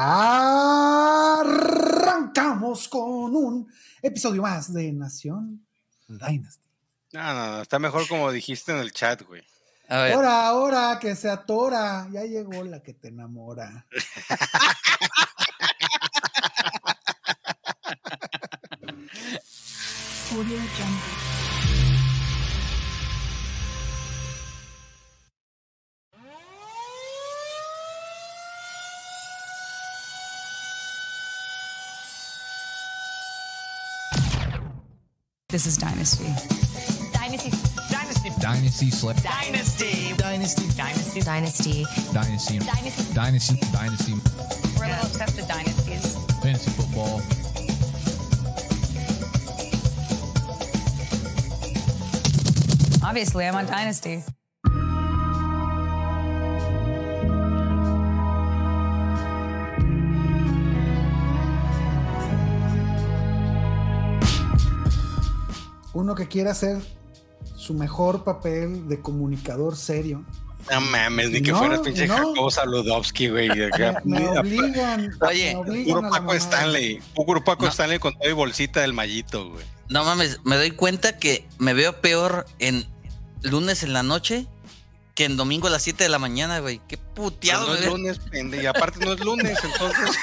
[0.00, 1.66] Arrancamos
[2.86, 3.68] con un
[4.00, 5.66] episodio más de Nación
[6.06, 6.68] Dynasty.
[7.14, 9.42] No, no, no, está mejor como dijiste en el chat, güey.
[9.88, 13.88] Ahora, ahora que se atora, ya llegó la que te enamora.
[35.50, 36.26] This is Dynasty.
[37.14, 37.50] Dynasty.
[37.90, 38.30] Dynasty.
[38.38, 39.16] Dynasty Slip.
[39.22, 40.12] Dynasty.
[40.18, 40.68] Dynasty.
[40.76, 41.22] Dynasty.
[41.22, 41.86] Dynasty.
[42.12, 42.58] Dynasty.
[42.58, 43.14] Dynasty.
[43.14, 43.60] Dynasty.
[43.72, 44.12] Dynasty.
[44.78, 46.16] We're a little obsessed with dynasties.
[46.42, 47.22] Fantasy football.
[53.02, 54.24] Obviously, I'm on Dynasty.
[65.98, 66.78] Uno que quiera hacer
[67.56, 70.24] su mejor papel de comunicador serio.
[70.70, 72.16] No mames, ni que No, fuera pinche no.
[72.16, 73.48] Jacobo Saludowski, güey.
[74.04, 75.10] Me, me obligan.
[75.20, 76.34] Oye, me obligan Puro Paco.
[76.34, 77.00] Stanley.
[77.16, 77.70] Puro Paco No.
[77.72, 79.64] Stanley con toda y bolsita del mallito, güey.
[79.88, 82.86] No mames, me doy cuenta que me veo peor en
[83.42, 84.46] lunes en la noche
[85.16, 86.80] que en domingo a las 7 de la mañana, güey.
[86.86, 87.96] Qué puteado no me es veo.
[87.96, 90.16] lunes, pende, y aparte no es lunes, entonces.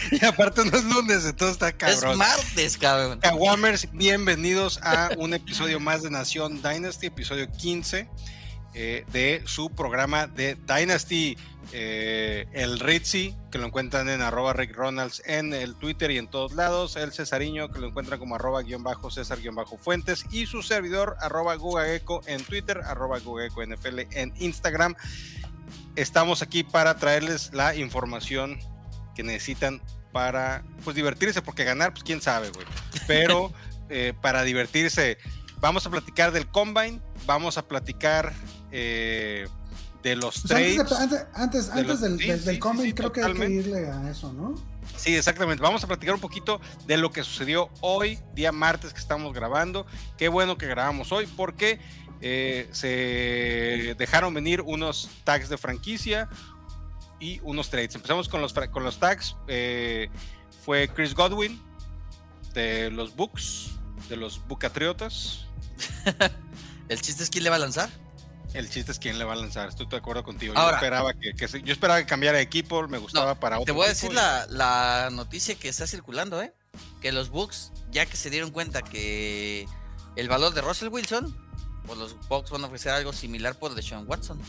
[0.10, 2.18] y aparte no es lunes, entonces está Es cabrón.
[2.18, 3.20] martes, cabrón.
[3.20, 8.08] Kawamers, bienvenidos a un episodio más de Nación Dynasty, episodio 15
[8.74, 11.36] eh, de su programa de Dynasty.
[11.72, 16.28] eh, el Ritzy, que lo encuentran en arroba Rick Ronalds en el Twitter y en
[16.28, 16.96] todos lados.
[16.96, 20.24] El Cesariño, que lo encuentran como arroba guion bajo César guion bajo Fuentes.
[20.32, 24.96] Y su servidor, arroba Gugageco en Twitter, arroba Gugageco NFL en Instagram.
[25.94, 28.58] Estamos aquí para traerles la información
[29.20, 29.80] que necesitan
[30.12, 32.66] para pues divertirse, porque ganar, pues quién sabe, güey.
[33.06, 33.52] Pero
[33.90, 35.18] eh, para divertirse,
[35.60, 38.32] vamos a platicar del Combine, vamos a platicar
[38.72, 39.46] eh,
[40.02, 40.88] de los Pues antes trades.
[40.90, 43.12] de- antes, antes, de antes los- del, sí, del, sí, del sí, cómic, sí, creo
[43.12, 44.54] que hay que irle a eso, ¿no?
[44.96, 45.62] Sí, exactamente.
[45.62, 49.86] Vamos a platicar un poquito de lo que sucedió hoy, día martes que estamos grabando.
[50.18, 51.78] Qué bueno que grabamos hoy porque
[52.22, 56.28] eh, se dejaron venir unos tags de franquicia
[57.20, 57.94] y unos trades.
[57.94, 59.36] Empezamos con los, con los tags.
[59.46, 60.08] eh,
[60.64, 61.62] fue Chris Godwin
[62.54, 63.70] de los Bucks,
[64.08, 65.46] de los Bucatriotas.
[66.88, 67.88] El chiste es quién le va a lanzar.
[68.52, 69.68] El chiste es quién le va a lanzar.
[69.68, 70.54] Estoy de acuerdo contigo.
[70.56, 72.86] Ahora- yo esperaba que, yo esperaba que cambiara de equipo.
[72.88, 73.66] Me gustaba para otro.
[73.66, 76.52] Te voy a decir y- la, la noticia que está circulando, ¿eh?
[77.00, 79.68] Que los Bucks, ya que se dieron cuenta que
[80.16, 81.36] el valor de Russell Wilson,
[81.86, 84.40] pues los Bucks van a ofrecer algo similar por Deshaun Watson.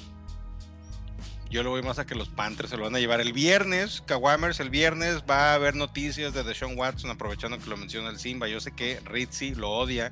[1.51, 4.01] Yo lo voy más a que los Panthers se lo van a llevar el viernes.
[4.07, 8.17] Kawamers, el viernes va a haber noticias de Deshaun Watson, aprovechando que lo menciona el
[8.19, 8.47] Simba.
[8.47, 10.12] Yo sé que Ritzy lo odia.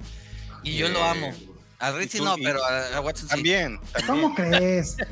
[0.63, 1.33] Y yo Eh, lo amo.
[1.79, 3.35] A Ritzy tú- no, pero a, a Watson sí.
[3.35, 4.97] También, ¿Cómo crees?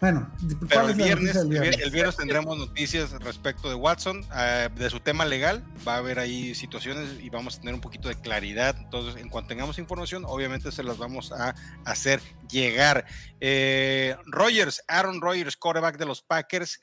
[0.00, 4.24] bueno, Pero ¿cuál el viernes, el del vier- el viernes tendremos noticias respecto de Watson,
[4.36, 5.64] eh, de su tema legal.
[5.86, 8.76] Va a haber ahí situaciones y vamos a tener un poquito de claridad.
[8.78, 11.54] Entonces, en cuanto tengamos información, obviamente se las vamos a
[11.84, 13.06] hacer llegar.
[13.40, 16.80] Eh, Rogers, Aaron Rodgers, quarterback de los Packers,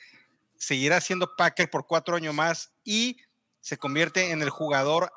[0.58, 3.18] seguirá siendo Packer por cuatro años más y
[3.62, 5.12] se convierte en el jugador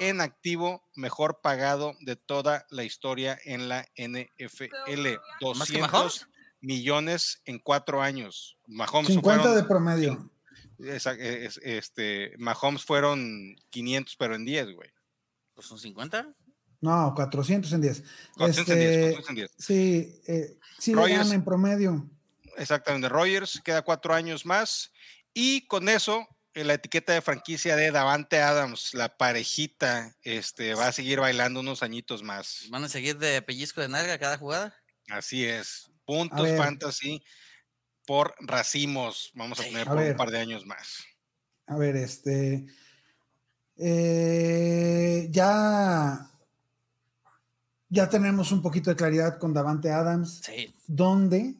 [0.00, 5.18] en activo mejor pagado de toda la historia en la NFL.
[5.56, 6.28] ¿Más que 200 Mahomes?
[6.60, 8.58] Millones en cuatro años.
[8.66, 10.30] Mahomes 50 fueron- de promedio.
[10.78, 14.90] es- este, Mahomes fueron 500, pero en 10, güey.
[15.54, 16.32] Pues son 50.
[16.80, 18.04] No, 400 en 10.
[18.36, 19.50] 400 en 10, Este, 400 en 10.
[19.58, 22.08] Sí, eh, sí le Rogers- dan en promedio.
[22.56, 24.92] Exactamente, Rogers queda cuatro años más.
[25.34, 30.92] Y con eso, la etiqueta de franquicia de Davante Adams, la parejita, este, va a
[30.92, 32.66] seguir bailando unos añitos más.
[32.70, 34.74] ¿Van a seguir de pellizco de nalga cada jugada?
[35.10, 35.90] Así es.
[36.04, 37.22] Puntos fantasy
[38.06, 39.30] por racimos.
[39.34, 40.10] Vamos a tener A por ver.
[40.12, 41.04] un par de años más.
[41.66, 42.64] A ver, este.
[43.76, 46.30] eh, ya.
[47.90, 50.42] Ya tenemos un poquito de claridad con Davante Adams.
[50.44, 50.74] Sí.
[50.86, 51.54] ¿Dónde?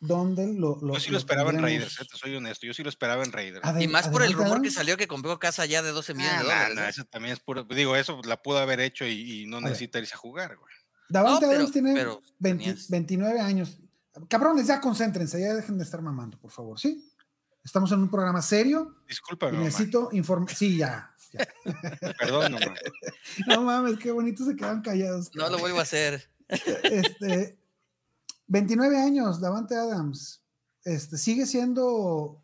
[0.00, 1.62] ¿Dónde lo, lo Yo sí lo esperaba en?
[1.62, 2.66] Raiders, eh, te soy honesto.
[2.66, 3.62] Yo sí lo esperaba en Raiders.
[3.80, 6.38] Y más por el rumor que salió que compró casa ya de 12 millones Ah,
[6.38, 6.74] de dólares.
[6.76, 6.90] nah, ¿eh?
[6.90, 7.64] eso también es puro.
[7.64, 10.74] Digo, eso la pudo haber hecho y, y no necesita irse a jugar, güey.
[11.12, 13.78] Davante No, pero- Adams tiene pero 20 tenías- 29 años.
[14.28, 17.08] Cabrones, ya concéntrense, ya dejen de estar mamando, por favor, ¿sí?
[17.64, 19.64] Estamos en un programa serio y Discúlpame, mamá.
[19.64, 20.54] necesito informar.
[20.54, 21.14] Sí, ya.
[21.32, 21.46] ya.
[22.18, 22.74] Perdón, mamá.
[23.46, 25.30] No mames, qué bonito se quedan callados.
[25.34, 26.28] No lo vuelvo a hacer.
[26.48, 27.56] Este,
[28.48, 30.42] 29 años, Davante Adams.
[30.84, 32.42] Este, sigue siendo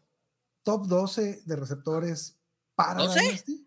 [0.62, 2.36] top 12 de receptores
[2.74, 3.20] para ¿12?
[3.20, 3.66] Dynasty?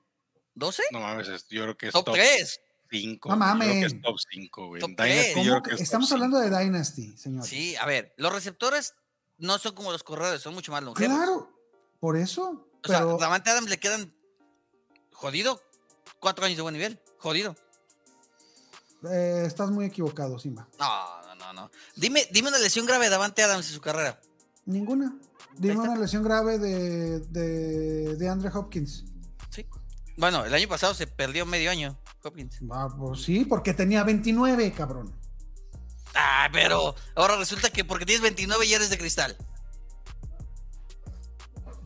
[0.56, 0.80] ¿12?
[0.92, 2.62] No mames, es- yo creo que es Top top 3.
[2.92, 3.30] 5.
[3.30, 3.86] No mames.
[3.94, 4.82] es top 5, güey.
[4.82, 5.34] Top En Dynasty tres.
[5.34, 6.16] yo ¿Cómo creo que- que es top Estamos cinco.
[6.26, 7.46] hablando de Dynasty, señor.
[7.46, 8.94] Sí, a ver, los receptores
[9.38, 11.16] no son como los corredores, son mucho más longevos.
[11.18, 11.52] Claro,
[12.00, 12.68] por eso.
[12.84, 14.14] O sea, Pero a Davante Adams le quedan
[15.14, 15.62] jodido
[16.20, 17.00] cuatro años de buen nivel.
[17.18, 17.56] Jodido.
[19.10, 20.68] eh, estás muy equivocado, Simba.
[20.80, 21.72] No, no, no, no.
[21.96, 24.20] Dime, dime una lesión grave de Davante Adams en su carrera.
[24.66, 25.18] Ninguna.
[25.58, 29.06] Dime una lesión grave de, de, de Andre Hopkins.
[30.18, 32.60] Bueno, el año pasado se perdió medio año, Hopkins.
[32.72, 35.14] Ah, pues sí, porque tenía 29, cabrón.
[36.14, 39.38] Ah, pero ahora resulta que porque tienes 29 ya eres de cristal.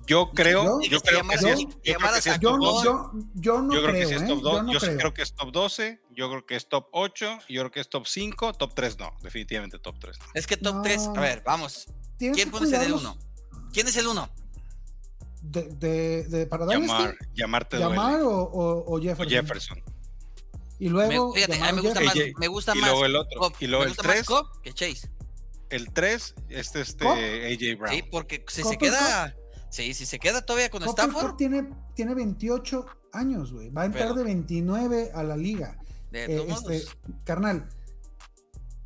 [0.07, 2.33] Yo creo, Yo- yo creo que Llamadas- sí es, yo creo llamadas que sí a
[2.35, 2.85] es Yo top no, 12.
[2.85, 4.27] yo, yo no Yo creo creo, que sí es ¿eh?
[4.27, 4.53] top 2.
[4.53, 4.97] Yo no creo.
[4.97, 6.01] creo que es top 12.
[6.11, 7.39] Yo creo que es top 8.
[7.49, 8.53] Yo creo que es top 5.
[8.53, 9.11] Top 3 no.
[9.23, 10.25] Definitivamente top 3 no.
[10.35, 10.81] Es que top No.
[10.83, 11.87] 3, a ver, vamos.
[12.19, 13.17] ¿Quién en el cuidarlos 1?
[13.73, 14.29] ¿Quién es el 1?
[15.51, 19.29] De, de, de, para Llamar, llamarte llamar o, o, o O Jefferson.
[19.29, 19.83] Jefferson.
[20.79, 21.33] Y Me, luego.
[21.33, 22.19] fíjate, a llamar mí me gusta Jefferson.
[22.23, 23.39] más, AJ, me gusta y más luego el otro.
[23.39, 24.27] Cobb, Y luego me el gusta más tres.
[24.27, 25.09] Cobb que Chase.
[25.69, 27.07] El 3, este, este.
[27.07, 27.95] AJ Brown.
[27.95, 29.35] Sí, porque si Cobb se queda.
[29.69, 31.35] Sí, si se queda todavía con Stafford.
[31.37, 33.69] Tiene, tiene 28 años, güey.
[33.71, 35.77] Va a entrar Pero- de 29 a la liga.
[36.11, 37.67] De Eh, todos este, modos, carnal.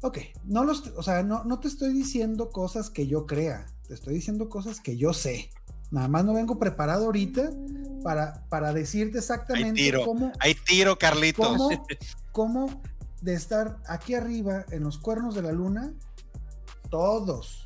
[0.01, 3.93] Ok, no los, o sea, no, no te estoy diciendo cosas que yo crea, te
[3.93, 5.49] estoy diciendo cosas que yo sé.
[5.91, 7.49] Nada más no vengo preparado ahorita
[8.03, 10.05] para, para decirte exactamente tiro.
[10.05, 11.45] cómo, Hay tiro, Carlitos.
[11.47, 11.85] cómo,
[12.31, 12.81] cómo
[13.21, 15.93] de estar aquí arriba en los cuernos de la luna,
[16.89, 17.65] todos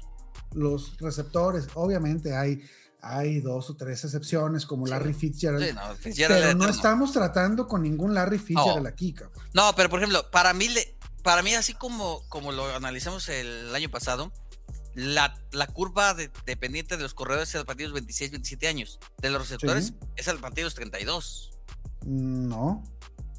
[0.54, 2.62] los receptores, obviamente hay,
[3.02, 4.92] hay dos o tres excepciones como Sí.
[4.92, 8.90] Larry Fitzgerald, sí, no, Fitzgerald pero no estamos tratando con ningún Larry Fitzgerald No.
[8.90, 9.44] aquí, cabrón.
[9.54, 13.74] No, pero por ejemplo, para mí, le- para mí así como, como lo analizamos el
[13.74, 14.32] año pasado,
[14.96, 18.68] la, la curva de- dependiente de los corredores es a partir de los 26, 27
[18.68, 19.00] años.
[19.22, 19.96] De los receptores Sí.
[20.16, 21.52] es a partir de los 32.
[22.06, 22.84] No,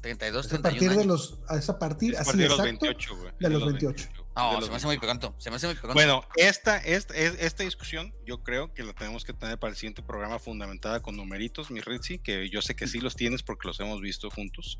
[0.01, 1.05] 32, es a 31 partir de años.
[1.49, 3.31] los, es a partir, Es a así partir de los exacto, 28, güey.
[3.39, 4.09] de los 28.
[4.37, 4.99] No, De se me hace muy 28.
[4.99, 5.41] pegante.
[5.43, 5.93] Se me hace muy pegante.
[5.93, 9.77] Bueno, esta, esta, es- esta discusión yo creo que la tenemos que tener para el
[9.77, 13.67] siguiente programa fundamentada con numeritos, mi Ritzy, que yo sé que sí los tienes porque
[13.67, 14.77] los hemos visto juntos.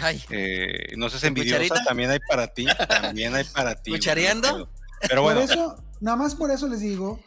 [0.00, 1.84] Ay, Eh, no seas ¿Con envidiosa, cucharita?
[1.84, 3.92] también hay para ti, también hay para ti.
[3.92, 4.68] ¿Cuchareando?
[5.06, 7.20] Pero bueno, Por eso, nada más por eso les digo,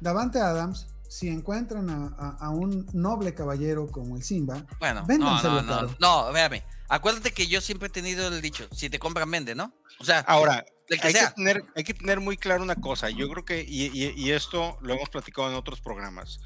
[0.00, 5.42] Davante Adams, si encuentran a, a- a un noble caballero como el Simba, bueno, no,
[5.42, 6.64] no, no, no, véame.
[6.88, 9.72] Acuérdate que yo siempre he tenido el dicho, si te compran, vende, ¿no?
[9.98, 11.34] O sea, ahora, el que hay que, sea.
[11.34, 13.10] tener, hay que tener muy claro una cosa.
[13.10, 16.38] Yo creo que, y, y- y esto lo hemos platicado en otros programas,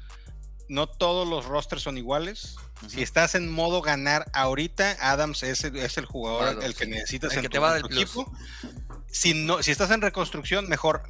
[0.69, 2.55] no todos los rosters son iguales.
[2.87, 3.01] Si Ujú.
[3.01, 6.91] estás en modo ganar ahorita, Adams es el, es el jugador Claro, el que sí.
[6.91, 8.15] necesitas El en que tu, te va tu plus.
[9.11, 11.03] Si, no, si estás en reconstrucción, mejor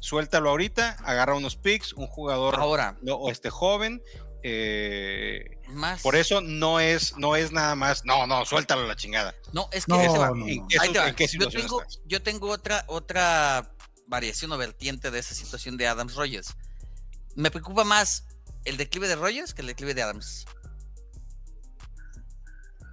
[0.00, 4.02] suéltalo ahorita, agarra unos picks, un jugador Ahora, no, o este joven.
[4.44, 6.00] eh, más.
[6.02, 9.34] por eso no es, no es nada más, no, no, suéltalo a la chingada.
[9.52, 10.30] No, es que No, ahí te va.
[10.30, 10.68] no, ¿En no.
[10.68, 11.08] qué, Ahí su- te va.
[11.08, 13.72] en qué Yo tengo, yo tengo otra, otra
[14.06, 16.54] variación o vertiente de esa situación de Adams Rogers.
[17.34, 18.24] Me preocupa más
[18.64, 20.46] el declive de Rogers que el declive de Adams.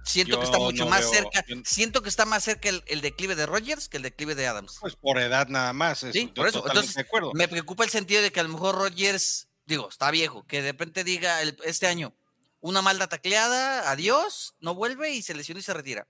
[0.06, 1.44] Siento que está mucho no más veo- cerca.
[1.46, 4.46] yo- Siento que está más cerca el, el declive de Rogers que el declive de
[4.46, 4.78] Adams.
[4.80, 6.02] Pues por edad nada más.
[6.04, 6.64] es- Sí, por eso.
[6.66, 7.32] Entonces, de acuerdo.
[7.34, 10.72] Me preocupa el sentido de que a lo mejor Rogers, digo, está viejo, que de
[10.72, 12.14] repente diga el- este año
[12.60, 16.06] una malda tacleada, adiós, no vuelve y se lesiona y se retira.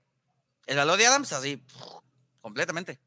[0.65, 1.63] El valor de Adams, así,
[2.41, 2.99] completamente.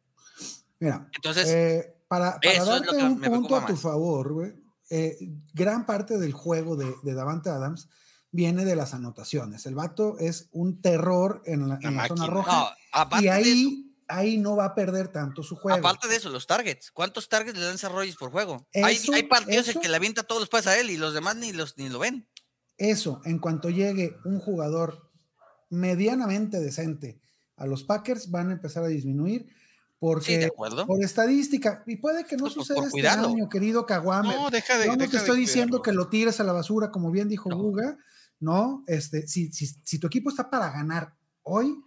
[0.78, 3.66] mira, Entonces, eh, para, para eso es darte lo que un me punto preocupa a
[3.66, 4.52] tu favor, güey,
[4.90, 5.16] eh,
[5.52, 7.88] gran parte del juego de, de Davante Adams
[8.32, 9.66] viene de las anotaciones.
[9.66, 13.28] El vato es un terror en la, Una en la zona roja no, aparte y
[13.28, 15.78] de eso, ahí, ahí no va a perder tanto su juego.
[15.78, 16.90] Aparte de eso, los targets.
[16.92, 18.66] ¿Cuántos targets le lanza Rogers por juego?
[18.74, 21.12] hay, Eso- hay partidos en que le avienta todos los pases a él y los
[21.14, 22.26] demás ni, los, ni lo ven.
[22.78, 25.10] Eso, en cuanto llegue un jugador
[25.68, 27.20] medianamente decente
[27.56, 29.46] a los Packers, van a empezar a disminuir
[29.98, 30.86] porque Sí, de acuerdo.
[30.86, 34.34] por estadística, y puede que no Pues, por- suceda por este año, querido Caguame.
[34.34, 34.86] No, deja de.
[34.86, 35.82] Yo no deja te de estoy diciendo cuidarlo.
[35.82, 37.58] que lo tires a la basura, como bien dijo No.
[37.58, 37.98] Guga,
[38.40, 38.82] ¿no?
[38.86, 41.80] Este, si, si, si tu equipo está para ganar hoy,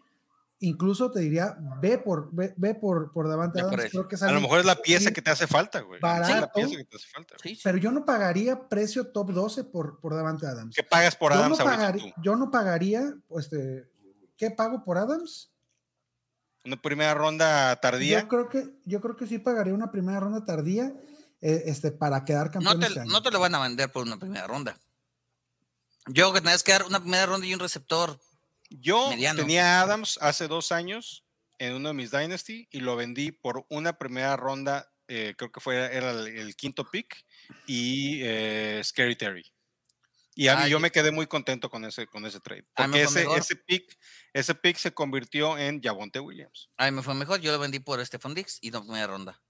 [0.60, 4.32] incluso te diría, ve por, ve, ve por, por Davante Adams, creo que es A
[4.32, 5.98] lo mejor es la pieza que te hace falta, güey.
[5.98, 6.52] Es la barato.
[6.54, 7.36] pieza que te hace falta.
[7.44, 7.60] güey.
[7.62, 10.74] Pero yo no pagaría precio top 12 por, por Davante Adams.
[10.76, 12.22] ¿Qué pagas por yo, Adams no ahorita pagaría, tú?
[12.22, 13.90] yo no pagaría, este,
[14.38, 15.52] ¿qué pago por Adams?
[16.66, 18.22] Una primera ronda tardía.
[18.22, 20.94] Yo creo que, yo creo que sí pagaría una primera ronda tardía,
[21.42, 23.12] eh, este, para quedar campeón No este te, año.
[23.12, 24.78] no te lo van a vender por una primera ronda.
[26.08, 28.20] Yo creo que tendrías que dar una primera ronda y un receptor.
[28.70, 29.40] Yo mediano.
[29.40, 31.24] tenía a Adams hace dos años
[31.60, 35.60] en uno de mis Dynasty y lo vendí por una primera ronda, eh, creo que
[35.60, 37.26] fue era el, el quinto pick
[37.68, 39.54] y eh, Scary Terry.
[40.36, 42.66] Y a mí Ah, yo me quedé muy contento con ese, con ese trade.
[42.76, 43.98] A mí me Porque ese, ese pick,
[44.34, 46.70] ese pick se convirtió en Javonte Williams.
[46.78, 49.42] A mí me fue mejor, yo lo vendí por Stephon Dix y no primera ronda.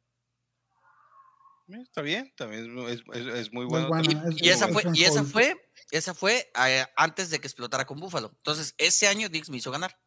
[1.82, 3.88] Está bien, también es, es- muy Muy bueno.
[3.90, 4.34] buena, también.
[4.34, 5.56] es- Y esa es fue, y esa fue,
[5.92, 8.32] esa fue eh, antes de que explotara con Buffalo.
[8.38, 9.98] Entonces, ese año Dix me hizo ganar.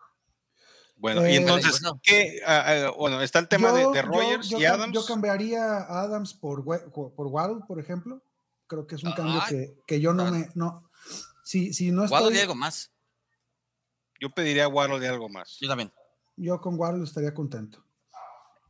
[0.99, 2.01] Bueno, Eh, y entonces, Bueno.
[2.03, 2.41] ¿qué?
[2.47, 4.95] Ah, ah, bueno, está el tema de- Yo- de, Rogers yo y Adams.
[4.95, 8.23] Yo cambiaría a Adams por, por Waddle, por ejemplo.
[8.67, 10.49] Creo que es un cambio que, que yo no me.
[10.55, 10.91] No,
[11.45, 12.37] si, si no Waddle estoy.
[12.39, 12.91] y algo más.
[14.19, 15.59] Yo pediría a Waddle de algo más.
[15.61, 15.93] Yo también.
[16.37, 17.85] Yo con Waddle estaría contento.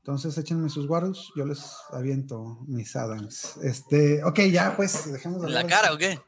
[0.07, 1.59] Entonces échenme sus Waddles, yo les
[1.91, 3.57] aviento mis Adams.
[3.61, 6.21] Este, ok, ya pues, dejemos de ¿En la cara o qué?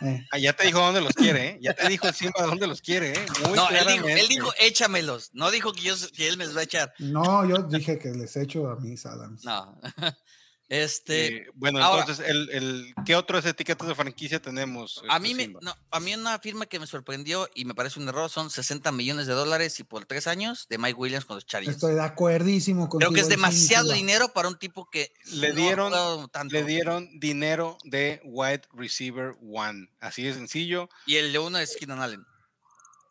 [0.00, 1.58] Eh, Ah, ya te dijo dónde los quiere, ¿eh?
[1.60, 3.26] Ya te dijo el Simba dónde los quiere, ¿eh?
[3.46, 5.28] Muy No, él dijo, él dijo, échamelos.
[5.34, 6.94] No dijo que, yo, que él me los va a echar.
[6.98, 9.44] no, yo dije que les echo a mis Adams.
[9.44, 9.78] No.
[10.70, 15.02] Este, Eh, bueno, ahora- entonces, el, el, ¿qué otras etiquetas de franquicia tenemos?
[15.08, 17.98] a este, mí me, no, a mí una firma que me sorprendió y me parece
[17.98, 21.34] un error son 60 millones de dólares y por tres años de Mike Williams con
[21.36, 21.74] los Chargers.
[21.74, 25.54] Estoy de acuerdísimo con Creo que es demasiado dinero para un tipo que Le no
[25.56, 26.54] dieron- tanto.
[26.54, 29.88] Le dieron dinero de wide receiver one.
[29.98, 30.88] Así de sencillo.
[31.04, 32.24] Y el de uno es Keenan Allen.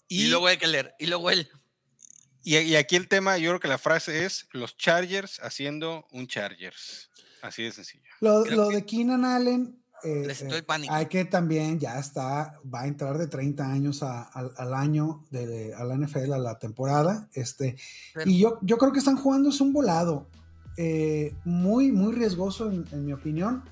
[0.08, 0.96] Y, Y, luego Eckler.
[0.98, 1.50] Y luego él.
[2.42, 6.26] y, y aquí el tema, yo creo que la frase es los Chargers haciendo un
[6.28, 7.09] Chargers.
[7.42, 8.04] Así de sencillo.
[8.20, 12.82] Lo, Creo lo que de Keenan Allen, eh, eh, hay que también ya está, va
[12.82, 16.58] a entrar de 30 años a- al- al año de, a la NFL, a la
[16.60, 17.28] temporada.
[17.34, 17.78] Este,
[18.14, 20.28] Pero- y yo, yo creo que están jugando es un volado
[20.78, 23.64] eh, muy, muy riesgoso en, en mi opinión.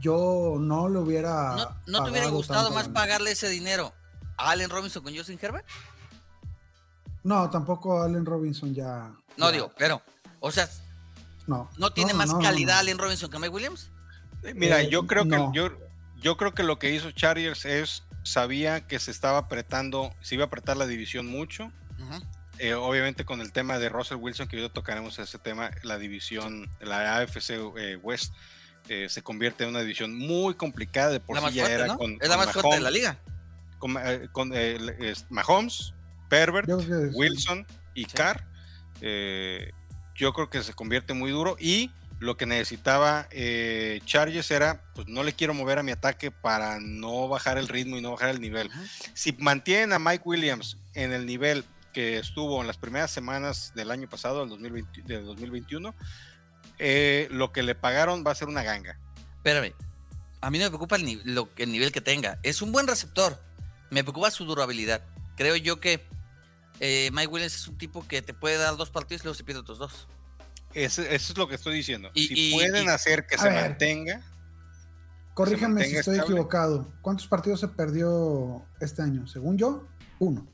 [0.00, 1.56] Yo no lo hubiera.
[1.56, 3.92] ¿No, no te hubiera gustado más pagarle ese dinero
[4.36, 5.64] a Allen Robinson con Justin Herbert?
[7.24, 9.12] No, tampoco Allen Robinson ya.
[9.36, 10.00] No ya, digo, pero,
[10.40, 10.68] o sea,
[11.46, 12.80] No, ¿no tiene no, más no, calidad no.
[12.80, 13.90] Allen Robinson que Mike Williams?
[14.54, 15.52] Mira, Eh, yo creo no.
[15.52, 15.70] que yo,
[16.20, 20.44] yo creo que lo que hizo Chargers es sabía que se estaba apretando, se iba
[20.44, 21.70] a apretar la división mucho.
[22.58, 26.70] Eh, obviamente con el tema de Russell Wilson, que hoy tocaremos ese tema, la división,
[26.80, 28.32] la AFC eh, West
[28.88, 31.74] eh, se convierte en una división muy complicada de por La sí más ya fuerte,
[31.82, 31.98] era ¿no?
[31.98, 33.18] con, es la más fuerte de la Mahomes, liga.
[33.78, 35.92] con, eh, con, eh, Mahomes,
[36.30, 36.78] Pervert, Yo.
[37.12, 38.10] Wilson y Sí.
[38.14, 38.46] Carr.
[40.16, 45.06] Yo creo que se convierte muy duro y lo que necesitaba eh, Chargers era, pues
[45.08, 48.30] no le quiero mover a mi ataque para no bajar el ritmo y no bajar
[48.30, 48.70] el nivel.
[49.12, 53.90] Si mantienen a Mike Williams en el nivel que estuvo en las primeras semanas del
[53.90, 55.94] año pasado, del, 2020 del 2021,
[56.78, 58.98] eh, lo que le pagaron va a ser una ganga.
[59.36, 59.72] Espérame.
[60.40, 62.38] A mí no me preocupa el, ni- lo, el nivel que tenga.
[62.42, 63.38] Es un buen receptor.
[63.90, 65.02] Me preocupa su durabilidad.
[65.36, 66.04] Creo yo que
[66.80, 69.44] eh, Mike Williams es un tipo que te puede dar dos partidos y luego se
[69.44, 70.08] pierde otros dos.
[70.74, 72.10] Ese- eso es lo que estoy diciendo.
[72.14, 73.62] Y- si y- pueden y- hacer que se ver.
[73.62, 74.22] mantenga,
[75.34, 76.34] Corríjame si mantenga estoy estable.
[76.34, 76.92] equivocado.
[77.02, 79.26] ¿Cuántos partidos se perdió este año?
[79.26, 79.86] Según yo,
[80.18, 80.46] uno.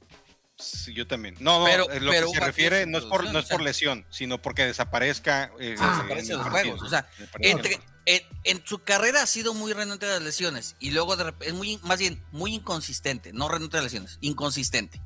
[0.59, 1.35] sí, yo también.
[1.41, 3.61] No, no, Pero- eh, lo pero que se refiere no es por, no es por
[3.63, 5.51] lesión, sino porque desaparezca.
[5.59, 6.63] eh, Ah, en desaparece los partido.
[6.77, 7.09] juegos, o sea.
[7.41, 11.33] Entre, en, en su carrera ha sido muy renuente a las lesiones y luego de
[11.41, 15.01] es muy, más bien muy inconsistente, no renuente a las lesiones, inconsistente.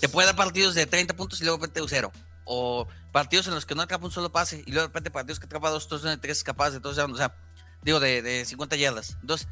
[0.00, 2.12] Te puede dar partidos de 30 puntos y luego de repente cero.
[2.44, 5.38] O partidos en los que no atrapa un solo pase y luego de repente partidos
[5.40, 7.34] que atrapa dos, dos, tres escapadas de todos, o sea,
[7.82, 9.16] digo, de, de 50 yardas.
[9.20, 9.48] Entonces,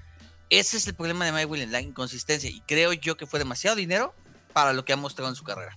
[0.49, 2.49] ese es el problema de Mike Williams, la inconsistencia.
[2.49, 4.15] Y creo yo que fue demasiado dinero
[4.53, 5.77] para lo que ha mostrado en su carrera.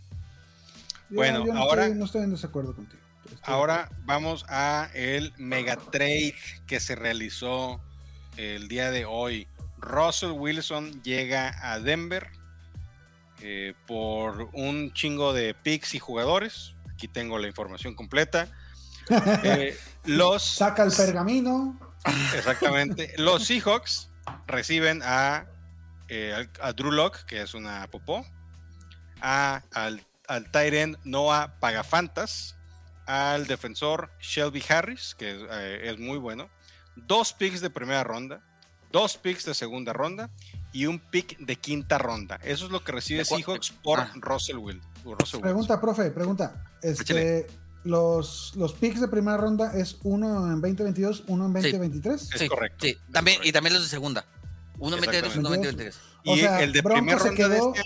[1.09, 3.01] Bueno, yo no ahora- Estoy, no estoy en desacuerdo contigo.
[3.25, 6.35] Estoy- Ahora vamos a el mega trade
[6.67, 7.81] que se realizó
[8.37, 9.47] el día de hoy.
[9.77, 12.29] Russell Wilson llega a Denver
[13.41, 16.73] eh, por un chingo de picks y jugadores.
[16.93, 18.47] Aquí tengo la información completa.
[19.43, 21.79] Eh, los Saca el pergamino.
[22.35, 24.11] exactamente los Seahawks
[24.45, 25.47] reciben a,
[26.09, 28.23] eh, a, Drew Lock, que es una popó,
[29.21, 32.55] a, al, al Tyren Noah Pagafantas,
[33.05, 36.49] al defensor Shelby Harris, que es, eh, es muy bueno,
[36.95, 38.43] dos picks de primera ronda,
[38.91, 40.29] dos picks de segunda ronda
[40.71, 42.39] y un pick de quinta ronda.
[42.43, 44.11] Eso es lo que recibe ¿De Seahawks por ah.
[44.15, 45.41] Russell, Will, Wilson.
[45.41, 46.63] Pregunta, profe, pregunta.
[46.81, 47.47] Este,
[47.83, 51.71] los, los picks de primera ronda es uno en 2022, uno en Sí.
[51.71, 52.29] 2023.
[52.35, 53.53] Es correcto, Sí, es también, y correcto.
[53.57, 54.25] también los de segunda.
[54.77, 55.39] Uno mete Exactamente.
[55.39, 55.99] uno mete tres.
[56.25, 57.79] O Y sea, el de Broncos primera se ronda de quedó- este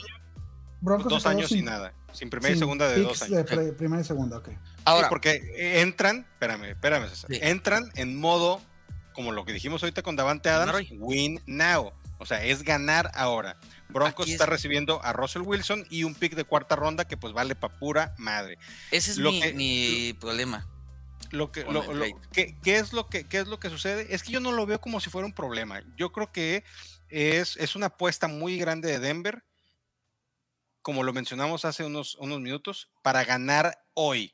[0.92, 1.94] año, dos años sin- y nada.
[2.12, 3.38] Sin primera y segunda de dos picks años.
[3.38, 4.50] de pre- primera y segunda, ok.
[4.86, 7.40] Ahora, Sí, porque entran, espérame, espérame, César, Sí.
[7.42, 8.62] entran en modo,
[9.14, 11.92] como lo que dijimos ahorita con Davante Adams, win now.
[12.24, 13.60] O sea, es ganar ahora.
[13.90, 17.34] Broncos está es- recibiendo a Russell Wilson y un pick de cuarta ronda que pues
[17.34, 18.58] vale pa' pura madre.
[18.92, 20.68] ese es lo mi, que- mi problema.
[21.32, 22.16] Lo que, Con lo- el lo- trade.
[22.32, 24.08] ¿qué, qué es lo que, ¿Qué es lo que sucede?
[24.16, 25.82] Es que yo no lo veo como si fuera un problema.
[25.98, 26.64] Yo creo que
[27.10, 29.44] es, es una apuesta muy grande de Denver,
[30.82, 34.34] como lo mencionamos hace unos, unos minutos, para ganar hoy.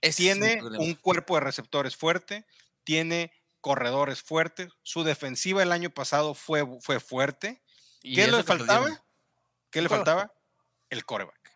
[0.00, 2.46] Ese Tiene un cuerpo de receptores fuerte,
[2.84, 3.32] tiene
[3.68, 7.62] corredores fuertes, su defensiva el año pasado fue, fue fuerte.
[8.02, 8.84] Y ¿Qué le faltaba?
[8.84, 9.04] perdieron.
[9.70, 10.32] ¿Qué le faltaba?
[10.88, 11.52] El coreback.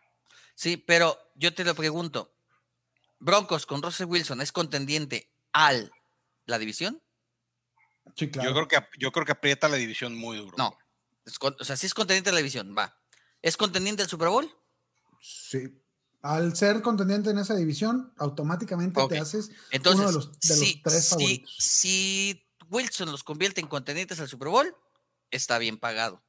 [0.53, 2.35] Sí, pero yo te lo pregunto.
[3.17, 5.91] Broncos con Russell Wilson es contendiente al
[6.45, 7.01] la división?
[8.15, 8.49] Sí, claro.
[8.49, 10.55] Yo, creo que, yo creo que aprieta la división muy duro.
[10.55, 10.77] No.
[11.25, 12.95] Es o sea, sí es contendiente de la división, va.
[13.41, 14.55] ¿Es contendiente del Super Bowl?
[15.19, 15.82] Sí.
[16.23, 20.59] Al ser contendiente en esa división, automáticamente te haces Entonces, uno de los, de los
[20.59, 21.55] si, tres si- favoritos.
[21.59, 24.75] si Wilson los convierte en contendientes al Super Bowl,
[25.31, 26.23] está bien pagado.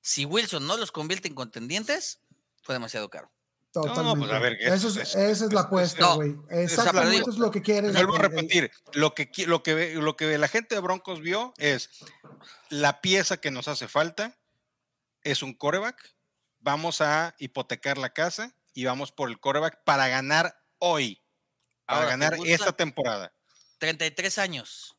[0.00, 2.20] Si Wilson no los convierte en contendientes,
[2.62, 3.30] fue demasiado caro.
[3.70, 4.18] Totalmente.
[4.20, 6.34] pues, a ver, Eso es- es- es- esa es la es- apuesta, güey.
[6.48, 7.92] Exactamente digo, es lo que quieres.
[7.92, 11.20] Vuelvo a el- el- repetir, lo que, lo, que, lo que la gente de Broncos
[11.20, 11.90] vio es
[12.70, 14.38] la pieza que nos hace falta
[15.22, 16.14] es un coreback.
[16.60, 21.20] Vamos a hipotecar la casa y vamos por el coreback para ganar hoy,
[21.84, 23.32] para Ahora, ¿te ganar esta temporada.
[23.78, 24.94] 33 años.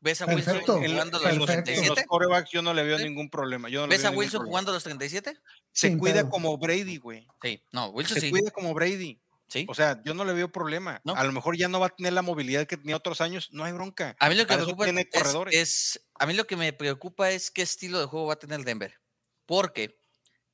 [0.00, 2.06] ¿Ves a Perfecto, Wilson jugando a en los los, en los 37?
[2.06, 3.04] corebacks yo no le veo ¿Sí?
[3.04, 3.68] ningún problema.
[3.68, 5.38] Yo no le ¿Ves veo a Wilson jugando a los 37?
[5.72, 7.26] Se cuida como Brady, güey.
[7.42, 7.62] Sí.
[7.70, 8.30] No, Wilson Se sí.
[8.30, 9.20] cuida como Brady.
[9.48, 9.66] Sí.
[9.68, 11.02] O sea, yo no le veo problema.
[11.04, 11.14] No.
[11.14, 13.50] A lo mejor ya no va a tener la movilidad que tenía otros años.
[13.52, 14.16] No hay bronca.
[14.20, 15.54] A mí lo que me preocupa tiene es, corredores.
[15.54, 18.64] es- a mí lo que me preocupa es qué estilo de juego va a tener
[18.64, 18.98] Denver.
[19.44, 19.99] Porque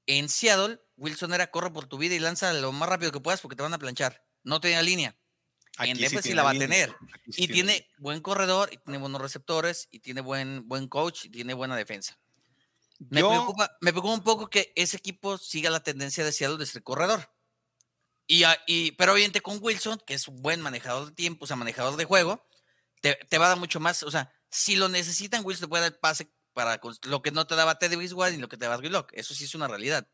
[0.07, 3.41] en Seattle, Wilson era corre por tu vida y lanza lo más rápido que puedas
[3.41, 4.25] porque te van a planchar.
[4.45, 5.17] No tenía línea.
[5.79, 6.95] Aquí en Denver sí la va a tener.
[7.13, 11.27] Aquí sí Y tiene buen corredor, y tiene buenos receptores, y tiene buen, buen coach,
[11.27, 12.19] y tiene buena defensa.
[13.11, 16.57] Me, Yo- preocupa, me preocupa un poco que ese equipo siga la tendencia de Seattle
[16.59, 17.31] de ser corredor.
[18.27, 21.97] Y- pero obviamente con Wilson, que es un buen manejador de tiempo, o sea, manejador
[21.97, 22.45] de juego,
[23.03, 24.03] te, te va a dar mucho más.
[24.03, 27.47] O sea, si lo necesitan, Wilson te puede dar el pase para lo que no
[27.47, 29.11] te daba Teddy Bridgewater y lo que te daba Willock.
[29.13, 30.09] Eso sí es una realidad.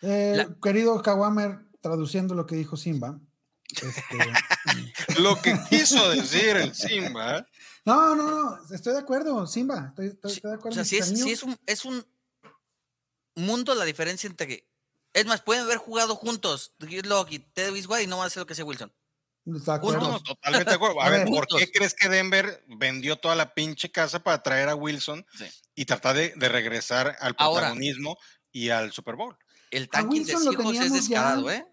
[0.00, 3.20] Eh, La- Querido Kawamer, traduciendo lo que dijo Simba.
[3.70, 7.46] este, Lo que quiso decir el Simba.
[7.84, 9.88] no, no, no, estoy de acuerdo, Simba.
[9.90, 10.74] Estoy, estoy- Sí, estoy de o acuerdo.
[10.74, 11.24] sea, en sí es, cariño.
[11.26, 12.06] sí es un, es un
[13.34, 14.72] mundo la diferencia entre que.
[15.12, 18.40] Es más, pueden haber jugado juntos, Whitlock y Teddy Bridgewater, y no van a hacer
[18.40, 18.90] lo que hace Wilson.
[19.44, 20.00] De acuerdo.
[20.00, 21.00] No, no, totalmente de acuerdo.
[21.00, 21.26] A, A ver.
[21.28, 25.44] ¿por qué crees que Denver vendió toda la pinche casa para traer a Wilson Sí.
[25.74, 27.60] y tratar de, de regresar al Ahora.
[27.62, 28.16] protagonismo
[28.52, 29.36] y al Super Bowl?
[29.70, 31.66] El tanking de es ya- descarado, ¿eh?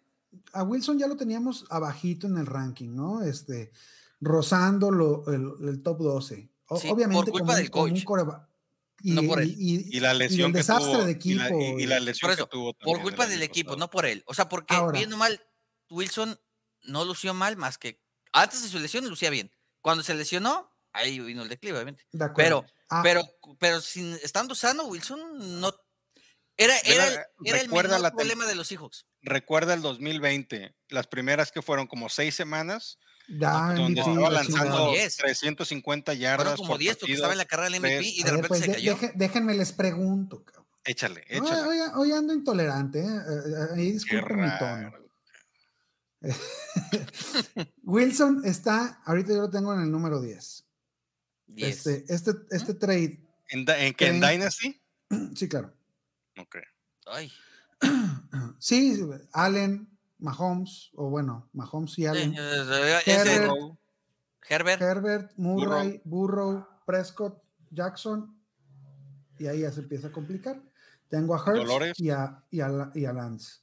[0.54, 3.22] a Wilson ya lo teníamos abajito en el ranking, ¿no?
[3.24, 3.72] Este,
[4.22, 6.50] rozando lo- el, el top 12.
[6.68, 8.04] O- Sí, por obviamente culpa como, un- del coach.
[8.04, 8.46] coreba-
[9.02, 9.56] Y, No por él.
[9.58, 11.04] y- Y la lesión el que desastre tuvo.
[11.06, 12.74] de y la- equipo, Y, y la lesión Por que tuvo.
[12.74, 13.80] Por también culpa el del equipo, pasado.
[13.80, 14.24] no por él.
[14.28, 14.98] O sea, porque Ahora.
[14.98, 15.42] viendo mal,
[15.90, 16.38] Wilson
[16.90, 18.02] no lució mal más que
[18.34, 19.52] antes de su lesión lucía bien.
[19.82, 22.06] Cuando se lesionó, ahí vino el declive, obviamente.
[22.12, 22.62] de acuerdo.
[22.62, 23.24] Pero, Ah, pero,
[23.60, 25.72] pero sin estando sano, Wilson no
[26.58, 29.06] era, era, el- era el la tem- problema de los Seahawks.
[29.22, 32.98] Recuerda el 2020, las primeras que fueron como seis semanas,
[33.28, 35.16] ya donde MVP, estaba lanzando 10.
[35.18, 36.38] 350 yardas.
[36.46, 37.16] Fueron como por 10 porque partido.
[37.18, 38.08] estaba en la carrera del MVP tres.
[38.14, 38.92] y de ver, repente pues, se cayó.
[38.98, 40.44] deje- déjenme les pregunto.
[40.44, 40.66] cabrón.
[40.84, 41.62] Échale, Hoy, échale.
[41.62, 43.06] hoy- hoy ando intolerante, ¿eh?
[43.06, 44.92] Eh, eh, Ahí disculpen mi tono.
[47.84, 50.66] Wilson está, ahorita yo lo tengo en el número 10.
[51.48, 51.88] 10.
[51.88, 54.08] Este, este, este trade, ¿En, en qué?
[54.08, 54.82] ¿En Dynasty?
[55.36, 55.74] sí, claro.
[56.38, 56.58] Ok.
[57.08, 57.32] Ay,
[58.60, 59.02] Sí,
[59.34, 62.36] Allen, Mahomes, o bueno, Mahomes y Allen.
[62.36, 63.52] Herbert.
[64.48, 68.36] Herbert, Herbert, Murray, Burrow, Prescott, Jackson.
[69.38, 70.62] Y ahí ya se empieza a complicar.
[71.08, 73.60] Tengo a Hurts y a, y, a, y a Lance.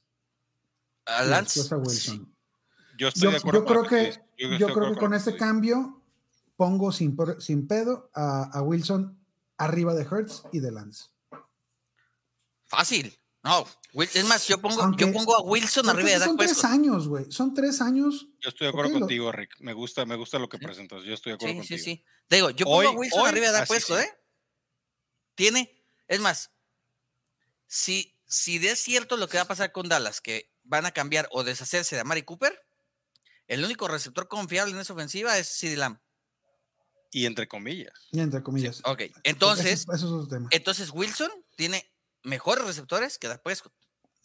[1.05, 1.59] a Y Lance.
[1.59, 2.36] después a Wilson.
[2.97, 5.33] Yo estoy Yo, de acuerdo yo con creo que, yo creo que con con ese
[5.33, 6.01] que cambio
[6.55, 9.17] pongo sin, sin pedo a, a Wilson
[9.57, 11.05] arriba de Hurts y de Lance.
[12.65, 13.17] Fácil.
[13.43, 16.63] No, es más, yo pongo, Aunque- yo pongo a Wilson arriba de Dak son tres
[16.65, 17.31] años, güey.
[17.31, 18.27] Son tres años.
[18.41, 19.55] Yo estoy de acuerdo contigo, Rick.
[19.59, 20.65] Me gusta, me gusta lo que Sí.
[20.65, 21.03] presentas.
[21.03, 21.85] Yo estoy de acuerdo Sí, sí, contigo.
[21.85, 22.05] sí.
[22.27, 24.05] Te digo, yo pongo a Wilson hoy, arriba de Dak Prescott, sí.
[24.05, 24.13] ¿eh?
[25.35, 26.51] Tiene, es más,
[27.67, 31.29] si, si es cierto lo que va a pasar con Dallas, que van a cambiar
[31.31, 32.66] o deshacerse de Amari Cooper,
[33.47, 35.99] el único receptor confiable en esa ofensiva es Lamb.
[37.11, 37.93] Y entre comillas.
[38.11, 38.81] Y entre comillas.
[38.85, 40.49] Ok, entonces, Eso, es- eso es otro tema.
[40.51, 41.89] entonces Wilson tiene
[42.23, 43.73] mejores receptores que Dak Prescott.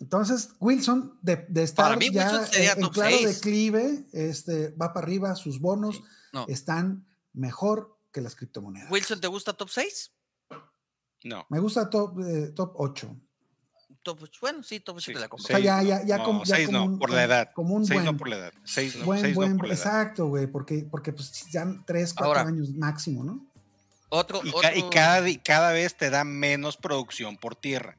[0.01, 3.37] Entonces, Wilson, de, de estar mí, ya Wilson sería en, en top claro seis.
[3.37, 6.45] declive, este, va para arriba, sus bonos Sí, No.
[6.49, 8.91] están mejor que las criptomonedas.
[8.91, 10.13] ¿Wilson te gusta top 6?
[11.25, 11.47] No.
[11.51, 13.17] Me gusta top, eh, top 8.
[14.03, 15.45] Top, bueno, sí, top 8 Sí, te la compro.
[15.45, 15.83] O sea, Seis ya, no.
[15.89, 17.51] ya, ya No, como, ya seis como no, un- por la edad.
[17.55, 18.53] Como un Seis buen, no por la edad.
[18.65, 19.87] Seis no, buen, seis no buen, por la edad.
[19.87, 22.49] exacto, güey, porque, porque pues ya tres, cuatro Ahora.
[22.51, 23.47] años máximo, ¿no?
[24.09, 24.75] Otro, Y, otro ca-
[25.27, 27.97] y cada, vez te da menos producción por tierra.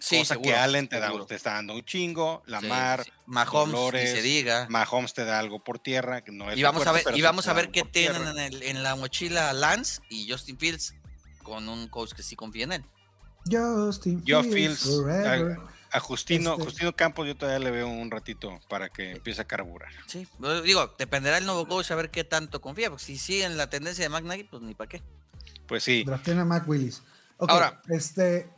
[0.00, 3.10] sí, cosa seguro, que Allen te, da, te está dando un chingo, Sí, Lamar, sí.
[3.26, 4.66] Mahomes, ni Dolores, se diga.
[4.68, 7.16] Mahomes te da algo por tierra, que no es Y vamos a fuerte, ver, pero
[7.16, 10.58] y sí vamos a ver qué tienen en, el- en la mochila Lance y Justin
[10.58, 10.94] Fields
[11.42, 12.84] con un coach que sí confía en él.
[13.50, 15.58] Justin Yo Fields, Fields.
[15.92, 19.44] A Justino, Este- Justino Campos yo todavía le veo un ratito para que empiece a
[19.44, 19.90] carburar.
[20.08, 20.26] Sí,
[20.64, 24.02] digo, dependerá el nuevo coach a ver qué tanto confía, porque si siguen la tendencia
[24.04, 25.02] de McNaghy, pues ni para qué.
[25.68, 27.02] Pues sí, Drafteen a Mac Willis.
[27.38, 28.50] Ahora- este.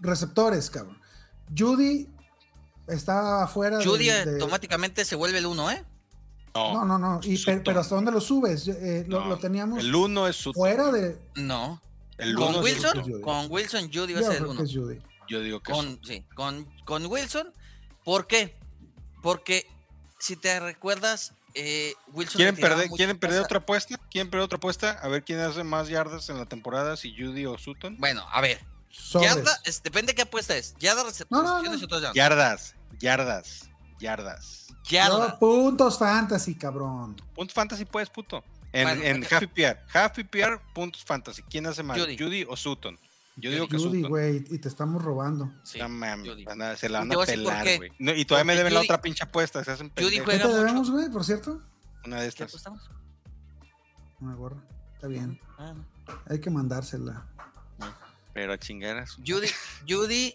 [0.00, 0.98] Receptores, cabrón.
[1.56, 2.08] Judy
[2.88, 3.78] está afuera.
[3.84, 5.84] Judy de- automáticamente se vuelve el uno, ¿eh?
[6.54, 7.20] no, No, no, no.
[7.22, 8.66] y- pero, pero ¿hasta dónde lo subes?
[8.68, 9.28] Eh, lo, no.
[9.28, 10.52] lo teníamos El uno es su.
[10.52, 11.18] fuera de.
[11.36, 11.80] No.
[12.22, 14.60] El Con Wilson, con Wilson, Judy va Yo a ser el creo uno.
[14.60, 14.98] que es Judy.
[15.28, 17.52] Yo digo que es Con, sí, con, con Wilson,
[18.04, 18.56] ¿por qué?
[19.22, 19.66] Porque
[20.18, 22.36] si te recuerdas, eh, Wilson.
[22.38, 23.98] ¿Quieren perder, ¿quieren perder otra apuesta?
[24.10, 24.90] ¿Quieren perder otra apuesta?
[25.02, 27.96] A ver quién hace más yardas en la temporada, si Judy o Sutton.
[27.98, 28.60] Bueno, a ver.
[29.14, 30.74] Yarda, es- depende qué apuesta es.
[30.78, 32.12] Yarda, No, no, no.
[32.14, 34.66] Yardas, yardas, yardas.
[34.84, 35.28] Yarda.
[35.28, 37.16] No, puntos fantasy, cabrón.
[37.34, 38.42] Puntos fantasy puedes, puto.
[38.72, 39.24] En, Bueno, en.
[39.30, 39.78] Half PPR.
[39.92, 41.42] Half PPR, puntos fantasy.
[41.42, 41.98] ¿Quién hace más?
[42.00, 42.16] Judy.
[42.18, 42.98] Judy, o Sutton.
[43.36, 43.54] Yo Judy.
[43.54, 44.10] digo que Judy, Sutton.
[44.10, 45.50] güey, y te estamos robando.
[45.62, 46.44] Sí, No mames, Judy.
[46.44, 47.76] van a- se la van a pelar, qué.
[47.78, 47.92] güey.
[47.98, 49.62] No, y todavía me deben la Judy- otra pinche apuesta.
[49.64, 50.16] Se hacen Judy.
[50.18, 51.62] ¿Qué juega te debemos, güey, por cierto?
[52.04, 52.48] Una de ¿Qué estas.
[52.50, 52.90] apostamos?
[54.20, 54.62] Una gorra.
[54.94, 55.40] Está bien.
[55.58, 55.86] Ah, no.
[56.28, 57.26] Hay que mandársela.
[58.34, 59.16] Pero a chingaras.
[59.26, 59.48] Judy,
[59.88, 60.34] Judy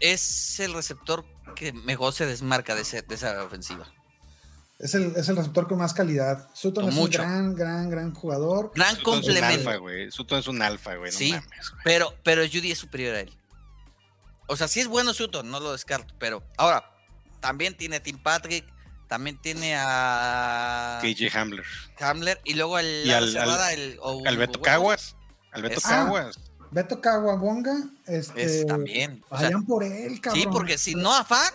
[0.00, 3.86] es el receptor que mejor se desmarca de, ese- de esa ofensiva.
[4.78, 6.48] Es el, es el receptor con más calidad.
[6.52, 7.22] Sutton es Mucho.
[7.22, 8.72] un gran, gran, gran jugador.
[8.74, 9.68] Gran Sutton es un complemento.
[9.70, 10.10] alfa, güey.
[10.10, 11.12] Sutton es un alfa, güey.
[11.12, 11.32] No Sí.
[11.32, 11.82] mames, güey.
[11.84, 13.32] Pero, pero Judy es superior a él.
[14.46, 16.12] O sea, sí es bueno Sutton, no lo descarto.
[16.18, 16.84] Pero ahora,
[17.40, 18.66] también tiene a Tim Patrick,
[19.08, 21.64] también tiene a KJ Hamler.
[22.00, 25.16] Hamler y luego el Y al- cerrada, al- el o- Al Beto Caguas.
[25.52, 26.38] Al Beto Es- Caguas.
[26.72, 29.22] Beto Caguabonga, este, Es también.
[29.28, 30.42] o sea, vayan por él, cabrón.
[30.42, 31.52] sí, porque si no afán,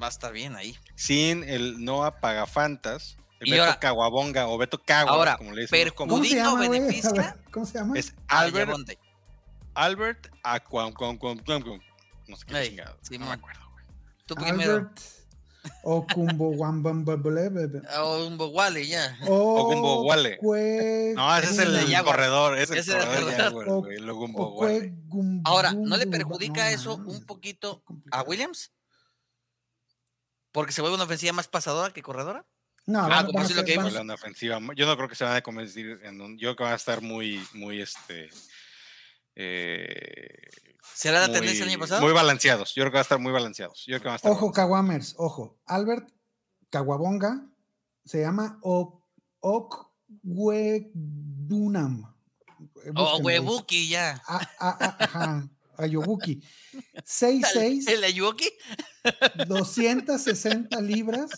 [0.00, 0.76] va a estar bien ahí.
[0.94, 3.16] Sin el no apagafantas.
[3.40, 5.92] El Y Beto ahora- Caguabonga o Beto Caguas, Ahora, como le dicen.
[5.94, 7.36] ¿Cómo se llama, beneficia.
[7.50, 7.98] ¿Cómo se llama?
[7.98, 8.70] Es Albert.
[9.74, 10.92] Albert Aquam.
[12.28, 12.96] No sé qué Ey, chingado.
[13.02, 13.84] sí, no me acuerdo, güey.
[14.26, 14.72] Tú primero.
[14.72, 15.00] Albert
[15.82, 17.82] o Wambambabele.
[17.98, 19.18] O un Bowale, ya.
[19.26, 20.38] O Gumbo Wale.
[21.14, 22.58] No, ese es el, corredor.
[22.58, 23.98] Ese es el corredor güey.
[24.36, 24.94] O Wale.
[25.44, 28.22] Ahora, ¿no le perjudica no eso un poquito a.
[28.22, 28.72] Williams?
[30.52, 32.44] Porque se vuelve una ofensiva más pasadora que corredora.
[32.86, 33.94] No, Ah, como lo que vimos.
[33.94, 34.58] Una ofensiva.
[34.74, 36.36] Yo no creo que se van a convertir en un.
[36.38, 38.30] Yo creo que van a estar muy, muy este.
[39.36, 40.48] eh,
[40.94, 42.00] ¿Será la muy- tendencia el año pasado?
[42.02, 42.74] Muy balanceados.
[42.74, 43.84] Yo creo que van a estar muy balanceados.
[43.86, 45.58] Yo creo que van a estar Ojo, Caguamers, ojo.
[45.66, 46.08] Albert
[46.70, 47.46] Caguabonga
[48.04, 49.04] se llama O-
[50.60, 52.04] Okwebunam.
[52.96, 53.18] O.
[53.18, 54.20] Huebuki, ya.
[54.26, 55.48] A- a- a- Ajá,
[55.80, 56.42] Ayobuki.
[57.04, 58.48] 6'6, ¿El Ayuoki?
[59.46, 61.30] 260 libras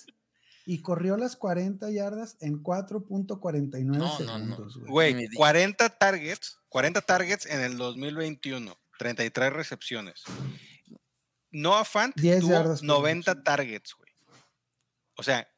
[0.64, 4.16] y corrió las 40 yardas en 4.49 No, no, no.
[4.16, 4.76] segundos.
[4.76, 4.88] güey.
[4.90, 10.22] Güey, Ni me di- 40 targets, 40 targets en el 2021, 33 recepciones.
[11.50, 13.44] Noah Fant 10 tuvo yardas por 90 recepción.
[13.44, 14.10] targets, güey.
[15.16, 15.48] O sea,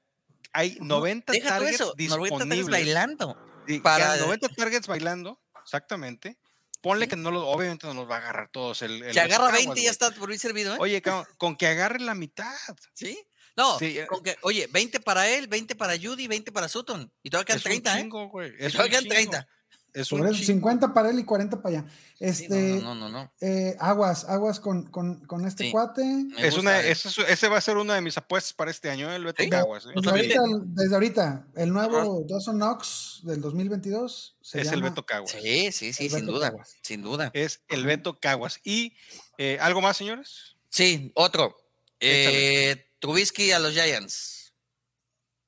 [0.52, 1.94] hay 90 Deja targets eso.
[1.96, 2.70] 90 targets disponibles.
[2.70, 3.36] bailando.
[3.66, 6.38] Di- para- quedan 90 targets bailando, exactamente.
[6.84, 8.82] Ponle que no los, obviamente no los va a agarrar todos.
[8.82, 9.90] El, el Se agarra Beto 20 Caguas, y ya güey.
[9.90, 10.78] está por ir servido, ¿eh?
[10.78, 12.54] Oye, cabrón, con que agarre la mitad.
[12.92, 13.18] ¿Sí?
[13.56, 14.06] No, Sí, eh.
[14.06, 17.10] con que, oye, 20 para él, 20 para Judy, 20 para Sutton.
[17.22, 18.02] Y todavía quedan Es un 30, ¿eh?
[18.02, 18.52] chingo, güey.
[18.58, 19.14] Y todavía quedan chingo.
[19.14, 19.48] 30.
[19.94, 20.46] Es un eso, chingo.
[20.46, 21.88] 50 para él y 40 para allá.
[21.88, 23.32] Sí, Este, no, no, no, no.
[23.40, 25.70] eh, aguas, aguas con, con, con este Sí.
[25.72, 26.02] cuate.
[26.04, 26.90] Me Es gusta, una, eh.
[26.90, 29.42] ese, es- ese va a ser una de mis apuestas para este año, el Beto
[29.42, 29.48] ¿Sí?
[29.48, 29.84] Caguas.
[29.86, 29.90] ¿eh?
[29.94, 30.38] Desde también.
[30.38, 35.30] ahorita, desde ahorita, el nuevo Dawson Knox del 2022 se Es el Beto Caguas.
[35.30, 36.48] Sí, sí, sí, sin duda.
[36.50, 36.74] Caguas.
[36.82, 37.30] Sin duda.
[37.32, 38.58] Es el Beto Caguas.
[38.64, 38.94] Y
[39.38, 40.56] eh, algo más, señores.
[40.70, 41.56] Sí, otro.
[42.00, 44.52] Eh, Trubisky a los Giants.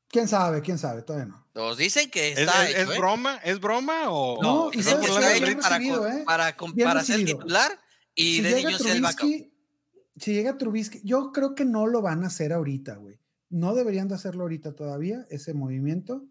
[0.09, 0.61] ¿Quién sabe?
[0.63, 1.03] ¿Quién sabe?
[1.03, 1.46] Todavía no.
[1.57, 2.99] Nos dicen que ¿Es, está es- hecho, es ¿eh?
[3.01, 3.37] broma?
[3.43, 6.23] ¿Es broma o No, y Dicen sabes que está hecho para, recibido, ¿eh?
[6.27, 7.81] para, Bien para ser titular
[8.15, 9.19] y si de llega niño ser el backup.
[9.21, 9.53] Trubisky,
[10.17, 13.19] si llega Trubisky, yo creo que no lo van a hacer ahorita, güey.
[13.49, 16.25] No deberían de hacerlo ahorita todavía, ese movimiento,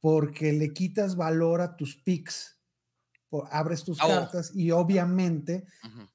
[0.00, 2.58] porque le quitas valor a tus picks.
[3.50, 4.06] Abres tus oh.
[4.06, 6.08] cartas y obviamente Ujú.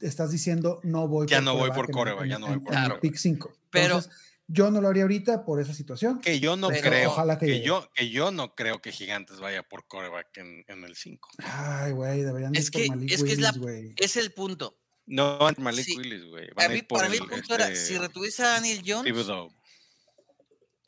[0.00, 3.50] estás diciendo no voy Ya no voy por en- ya no voy por pick 5.
[3.70, 4.00] Pero-
[4.50, 6.20] yo no lo haría ahorita por esa situación.
[6.20, 7.10] que yo no Pero creo?
[7.10, 10.84] ojalá que que, yo, que yo no creo que Gigantes vaya por coreback en, en
[10.84, 11.28] el 5.
[11.44, 13.94] Ay, güey, deberían de Es ir por que- Malik es que es la- Willis, güey.
[13.98, 14.78] Es el punto.
[15.06, 15.96] No, Malik Sí.
[15.96, 16.46] Willis, güey.
[16.48, 19.50] Por para mí el, el punto era, este, si retuviese a Daniel Jones, Thibodeau.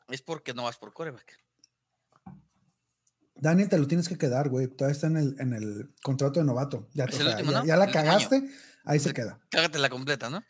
[0.09, 1.39] es porque no vas por coreback.
[3.35, 4.67] Daniel, te lo tienes que quedar, güey.
[4.67, 6.87] Todavía está en el, en el contrato de novato.
[6.93, 7.65] Ya, Es o el sea, último, ya- ¿no?
[7.65, 8.43] ya la cagaste,
[8.85, 9.15] ahí se Sí.
[9.15, 9.39] queda.
[9.49, 10.43] Cágate la completa, ¿no?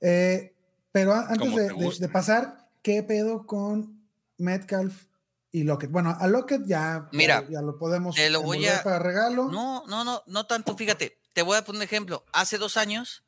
[0.00, 0.54] Eh,
[0.92, 5.04] pero antes de, pasar, ¿qué pedo con Metcalf
[5.52, 5.90] y Lockett?
[5.90, 8.98] Bueno, a Lockett ya, Mira, ya, ya lo podemos te lo voy envolver a- para
[8.98, 9.48] regalo.
[9.50, 10.76] No, no, no, no tanto.
[10.76, 12.24] Fíjate, te voy a poner un ejemplo.
[12.32, 13.24] Hace dos años,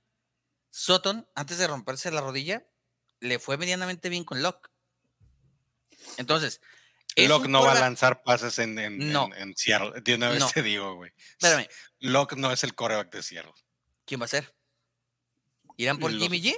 [0.70, 2.66] Sutton, antes de romperse la rodilla,
[3.20, 4.70] le fue medianamente bien con Locke.
[6.16, 6.61] Entonces,
[7.16, 9.27] es Locke no va a lanzar pases en, en, No.
[9.27, 10.01] en- en Seattle.
[10.01, 10.49] De una vez No.
[10.49, 11.12] te digo, güey.
[11.38, 11.66] Espérame,
[11.99, 13.53] Locke no es el coreback de Seattle.
[14.07, 14.55] ¿quién va a ser?
[15.77, 16.57] ¿Irán por Los- Jimmy G?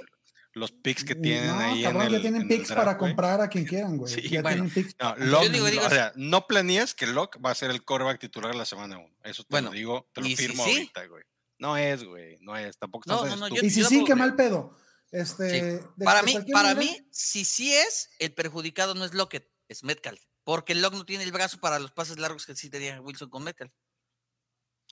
[0.55, 2.79] Los picks que tienen no, ahí cabrón, en el ya tienen en el picks draft,
[2.85, 4.13] para comprar a quien quieran, güey.
[4.13, 4.63] Sí, ya bueno.
[4.67, 4.95] tienen picks.
[4.99, 8.19] No, Locke, digo, digo, o sea, no planees que Locke va a ser el coreback
[8.19, 9.09] titular la semana 1.
[9.23, 10.71] Eso te Bueno, lo digo, te lo ¿y si firmo sí?
[10.73, 11.23] ahorita, güey.
[11.57, 12.77] No es, güey, no es.
[12.77, 13.47] Tampoco No, estás no.
[13.47, 14.77] Y si yo sí, qué mal pedo.
[15.11, 15.61] Este, Sí.
[15.61, 19.49] de- Para de mí, para manera, mí, si sí es, el perjudicado no es Lockett,
[19.67, 20.21] es Metcalf.
[20.43, 23.43] Porque Locke no tiene el brazo para los pases largos que sí tenía Wilson con
[23.43, 23.71] Metcalf.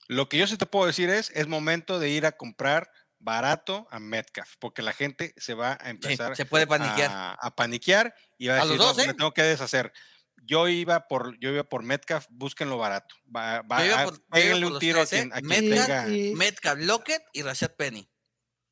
[0.08, 2.90] Lo que yo sí te puedo decir es, es momento de ir a comprar
[3.22, 7.10] barato a Metcalf, porque la gente se va a Sí, empezar se puede paniquear.
[7.10, 9.06] a, a paniquear y va a, A decir, los dos, "No, ¿eh?
[9.08, 9.92] me tengo que deshacer.
[10.44, 13.14] Yo iba por, yo iba por Metcalf, búsquenlo barato.
[13.34, 15.12] Va, va, Yo iba a- por- yo iba péguenle por un los tiro a tres,
[15.12, 15.28] ¿eh?
[15.30, 16.08] quien, a quien Metcalf tenga.
[16.16, 18.08] y- Metcalf, Lockett y Rashad Penny.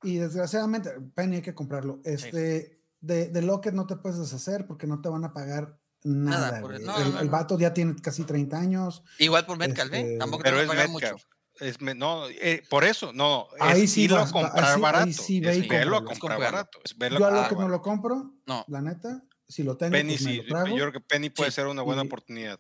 [0.03, 2.01] Y desgraciadamente, Penny hay que comprarlo.
[2.05, 6.51] Este, de, de Lockett no te puedes deshacer porque no te van a pagar nada.
[6.51, 6.85] Nada, por- güey.
[6.85, 9.05] no, el, no, el vato ya tiene casi 30 años.
[9.19, 10.01] Igual por Metcalf, ¿eh?
[10.01, 11.13] Este, Tampoco te Pero van a es pagar Metcalf.
[11.13, 11.27] mucho.
[11.61, 13.49] Es me- no, eh, por eso, no.
[13.61, 15.13] Ahí es sí irlo a comprar sí- ahí barato.
[15.13, 16.81] sí ve es y verlo a comprar barato.
[16.85, 17.77] Es verlo Yo a comprar Lockett no barato.
[17.77, 19.23] lo compro, No, la neta.
[19.47, 20.69] Si lo tengo, Penny pues me sí, lo trago.
[20.69, 21.57] yo creo que Penny puede Sí.
[21.57, 22.59] ser una buena Y- oportunidad.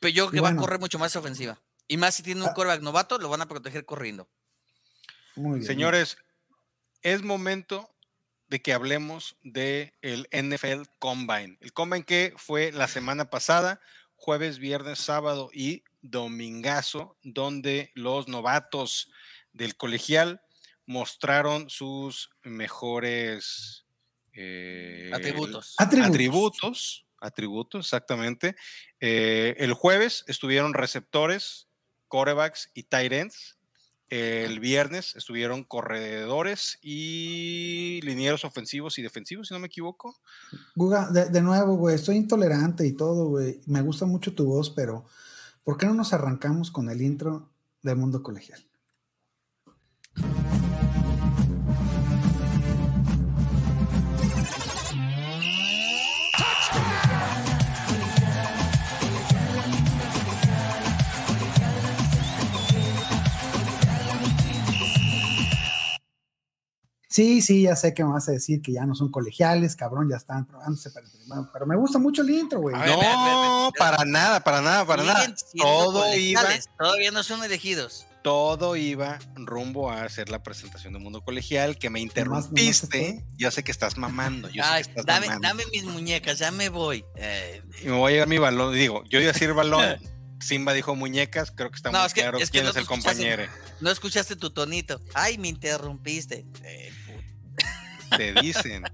[0.00, 1.60] pero yo creo que va a correr mucho más ofensiva.
[1.88, 2.78] Y más si tiene un Ah.
[2.80, 4.28] novato, lo van a proteger corriendo.
[5.36, 5.66] Muy bien.
[5.66, 6.16] Señores,
[7.02, 7.88] es momento
[8.48, 11.56] de que hablemos del el NFL Combine.
[11.60, 13.80] El Combine que fue la semana pasada,
[14.16, 19.10] jueves, viernes, sábado y domingazo, donde los novatos
[19.52, 20.40] del colegial
[20.86, 23.86] mostraron sus mejores
[24.36, 25.74] eh, Atributos.
[25.78, 26.10] Atributos.
[26.10, 28.54] atributos, atributos, exactamente.
[29.00, 31.68] Eh, el jueves estuvieron receptores,
[32.08, 33.56] corebacks y tight ends.
[34.08, 40.16] El viernes estuvieron corredores y linieros ofensivos y defensivos, si no me equivoco.
[40.76, 43.60] Guga, de, de nuevo, güey, estoy intolerante y todo, güey.
[43.66, 45.06] Me gusta mucho tu voz, pero
[45.66, 47.50] ¿por qué no nos arrancamos con el intro
[47.82, 48.64] de Mundo Colegial?
[67.16, 70.10] Sí, sí, ya sé que me vas a decir que ya no son colegiales, cabrón,
[70.10, 72.76] ya están probándose para el primero, pero me gusta mucho el intro, güey.
[72.78, 73.70] Ver, no, espera.
[73.78, 75.34] para nada, para nada, para nada.
[75.58, 76.42] Todo iba,
[76.78, 78.04] Todavía no son elegidos.
[78.22, 83.08] todo iba rumbo a hacer la presentación de Mundo Colegial, que me nomás interrumpiste.
[83.08, 83.24] estoy.
[83.38, 85.48] Yo sé que estás mamando, yo Ay, sé que estás dame, mamando.
[85.48, 87.02] dame mis muñecas, ya me voy.
[87.14, 88.74] Eh, Y me voy a llevar mi balón.
[88.74, 89.96] Digo, yo iba a decir balón.
[90.38, 91.50] Simba dijo muñecas.
[91.50, 93.44] Creo que está No, muy es que- claro que quién no es el compañero.
[93.80, 95.00] no escuchaste tu tonito.
[95.14, 96.44] Ay, me interrumpiste.
[96.62, 96.92] Eh,
[98.16, 98.84] Te dicen.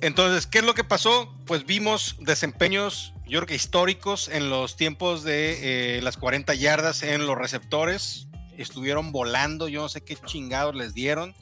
[0.00, 1.34] Entonces, ¿qué es lo que pasó?
[1.46, 7.02] Pues vimos desempeños, yo creo que históricos en los tiempos de eh, las 40 yardas
[7.02, 8.26] en los receptores.
[8.56, 11.34] Estuvieron volando, yo no sé qué chingados les dieron.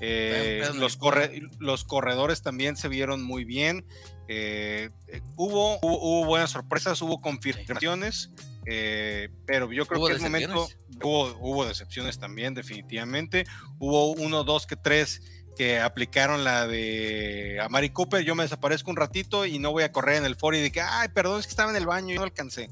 [0.00, 3.86] Eh, los, no- corre- los corredores también se vieron muy bien.
[4.28, 4.90] Eh,
[5.36, 8.30] hubo, hubo, hubo buenas sorpresas, hubo confirmaciones,
[8.66, 10.68] eh, pero yo creo ¿Hubo que es momento.
[11.02, 13.44] Hubo, hubo decepciones también, definitivamente.
[13.78, 15.22] Hubo uno, dos, que tres
[15.56, 18.24] que aplicaron la de a Mari Cooper.
[18.24, 20.72] Yo me desaparezco un ratito y no voy a correr en el foro y de
[20.72, 22.70] que, ay, perdón, es que estaba en el baño y no alcancé.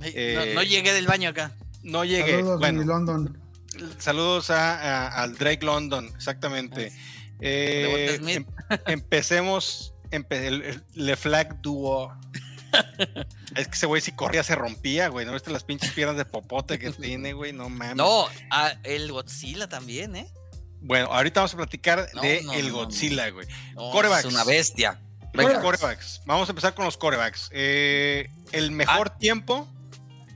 [0.00, 1.52] Ay, Eh, no, no llegué del baño acá.
[1.82, 2.32] No llegué.
[2.36, 3.38] Saludos, bueno, London.
[3.98, 4.74] saludos a,
[5.08, 6.92] a- al Drake London, exactamente.
[7.40, 8.46] Eh, em-
[8.86, 9.92] empecemos.
[10.10, 12.10] empe- el, el- Le Flag Duo.
[13.56, 15.24] es que ese güey si corría se rompía, güey.
[15.26, 17.52] ¿No viste las pinches piernas de popote que tiene, güey?
[17.52, 17.96] No mames.
[17.96, 18.26] No,
[18.82, 20.26] el Godzilla también, ¿eh?
[20.80, 22.74] Bueno, ahorita vamos a platicar No, de no, el no.
[22.78, 23.46] Godzilla, güey.
[23.74, 24.26] No, Corebacks.
[24.26, 25.00] Es una bestia.
[25.32, 25.80] Venga, Corebacks.
[25.80, 26.20] corebacks.
[26.26, 27.48] Vamos a empezar con los corebacks.
[27.52, 29.18] Eh, el mejor Ah.
[29.18, 29.68] tiempo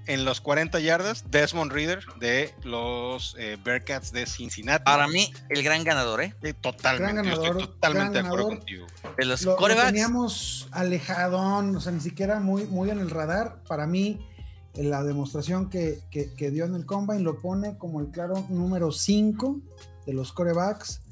[0.08, 4.82] en los 40 yardas, Desmond Reader de los eh, Bearcats de Cincinnati.
[4.84, 6.34] Para mí, el gran ganador, ¿eh?
[6.42, 8.58] Eh, totalmente, Gran yo estoy ganador, totalmente gran de acuerdo ganador.
[8.58, 8.86] contigo.
[9.16, 13.62] De los Lo, lo teníamos alejadón, o sea, ni siquiera muy, muy en el radar.
[13.68, 14.26] Para mí,
[14.74, 18.44] eh, la demostración que, que- que dio en el Combine lo pone como el claro
[18.48, 19.60] número 5
[20.06, 21.02] de los corebacks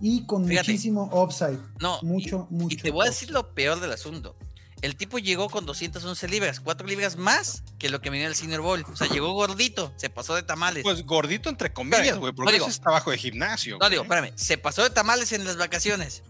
[0.00, 0.70] y con Fíjate.
[0.70, 1.58] muchísimo upside.
[1.80, 2.76] No, Mucho, y, mucho.
[2.76, 4.36] y te voy a decir lo peor del asunto.
[4.84, 8.60] El tipo llegó con 211 libras, 4 libras más que lo que venía el Senior
[8.60, 8.84] Bowl.
[8.92, 10.82] O sea, llegó gordito, se pasó de tamales.
[10.82, 13.78] Pues gordito entre comillas, güey, no porque digo- ese es trabajo de gimnasio.
[13.80, 16.22] no, digo, espérame, se pasó de tamales en las vacaciones.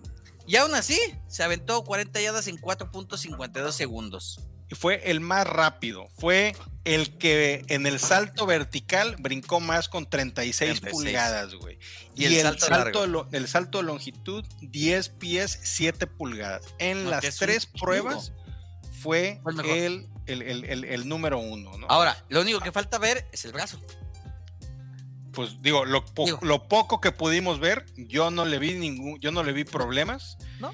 [0.46, 4.40] Y aún así, se aventó 40 yardas en 4.52 segundos.
[4.70, 6.08] Y fue el más rápido.
[6.18, 10.92] Fue el que en el salto vertical brincó más con 36, 36.
[10.92, 11.78] pulgadas, güey.
[12.14, 16.62] Y Y, el el, salto lo- el salto de longitud, 10 pies, 7 pulgadas.
[16.78, 18.32] En No, las tres pruebas
[19.04, 21.86] Fue el el, el, el- número uno, ¿no?
[21.88, 23.78] Ahora, lo único que falta ver es el brazo.
[25.32, 26.38] pues digo lo, po- Digo.
[26.42, 30.38] lo poco que pudimos ver, yo no le vi ningún, yo no le vi problemas.
[30.60, 30.72] ¿No?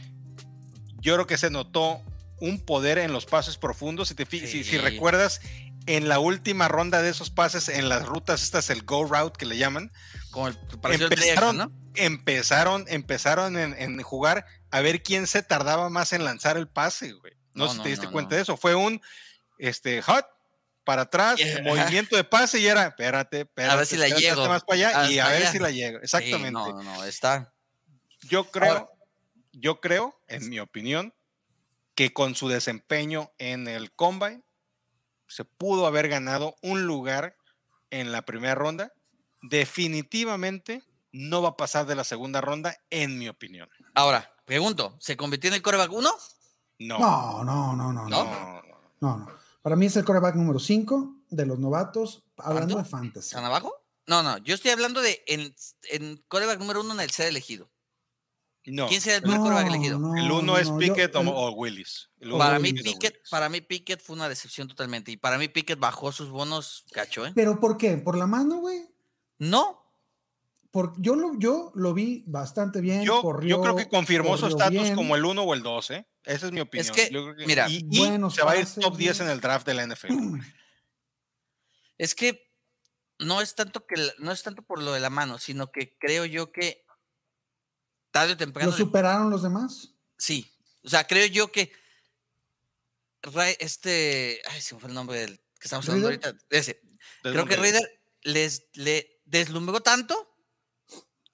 [1.01, 2.01] Yo creo que se notó
[2.41, 4.09] un poder en los pases profundos.
[4.09, 5.41] Si, te si, si recuerdas,
[5.87, 9.47] en la última ronda de esos pases, en las rutas, estas el go route que
[9.47, 9.91] le llaman,
[10.31, 15.89] Como el pareció el empezaron, empezaron, empezaron en, en jugar a ver quién se tardaba
[15.89, 17.33] más en lanzar el pase, güey.
[17.61, 18.57] No, No, sé si te diste no, cuenta de eso.
[18.57, 19.01] Fue un
[19.59, 20.27] este hot
[20.85, 21.63] para atrás, Yeah.
[21.63, 24.49] movimiento de pase y era, espérate, espérate, A ver si la llego.
[24.49, 25.99] más para allá y a ver si la llego.
[26.01, 26.49] Exactamente.
[26.49, 27.53] Sí, no, no, no, está.
[28.23, 28.89] Yo creo, Ahora-
[29.53, 31.15] yo creo, en mi opinión,
[31.95, 34.43] que con su desempeño en el Combine
[35.29, 37.37] se pudo haber ganado un lugar
[37.91, 38.93] en la primera ronda.
[39.43, 43.69] Definitivamente no va a pasar de la segunda ronda, en mi opinión.
[43.95, 46.11] Ahora, pregunto, ¿se convirtió en el coreback 1?
[46.81, 46.99] No.
[46.99, 48.25] No, no, no, no, No, no.
[48.25, 48.63] no, no.
[49.01, 49.29] No, no.
[49.63, 52.79] Para mí es el coreback número 5 de los novatos, hablando ¿Cuánto?
[52.79, 53.27] de fantasy.
[53.29, 53.73] ¿Están abajo?
[54.07, 55.55] No, no, yo estoy hablando de en,
[55.91, 57.71] en coreback número uno en el ser elegido.
[58.67, 58.89] No.
[58.89, 59.99] ¿Quién será el primer coreback elegido?
[59.99, 62.11] no, el uno no, es no, yo- Pickett o- el- o Willis.
[62.39, 63.31] Para mí, Pickett, Willis.
[63.31, 65.11] para mí Pickett fue una decepción totalmente.
[65.13, 67.33] Y para mí Pickett bajó sus bonos cacho, ¿eh?
[67.35, 67.97] ¿Pero por qué?
[67.99, 68.87] ¿Por la mano, güey?
[69.39, 69.79] No,
[70.71, 73.03] Por, yo, lo, yo lo vi bastante bien.
[73.03, 76.07] Yo, corrió, yo creo que confirmó su estatus como el 1 o el 2, ¿eh?
[76.25, 76.95] Esa es mi opinión.
[76.95, 79.29] que, Yo creo que- mira, y, y buenos se va a ir top 10 en
[79.31, 80.09] el draft de la NFL.
[81.99, 82.51] es que
[83.19, 86.25] no es tanto que no es tanto por lo de la mano, sino que creo
[86.25, 86.85] yo que
[88.11, 89.95] tarde o temprano ¿Lo le- superaron los demás?
[90.19, 90.51] sí.
[90.83, 91.71] O sea, creo yo que
[93.59, 96.35] este, ay, se me fue el nombre del que estamos hablando ahorita.
[96.49, 96.81] Ese.
[97.23, 97.83] Creo que Reader.
[97.83, 100.35] Reader les le deslumbró tanto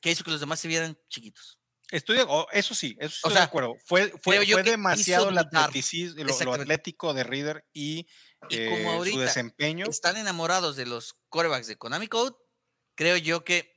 [0.00, 1.60] que hizo que los demás se vieran chiquitos.
[1.90, 3.74] Estoy oh, eso sí, eso sí O estoy sea, de acuerdo.
[3.84, 8.06] Fue, fue, fue demasiado el atleticismo, lo- atlético de Reader y,
[8.48, 9.86] Y eh, como su desempeño.
[9.88, 12.34] están enamorados de los corebacks de Konami Code,
[12.96, 13.74] creo yo que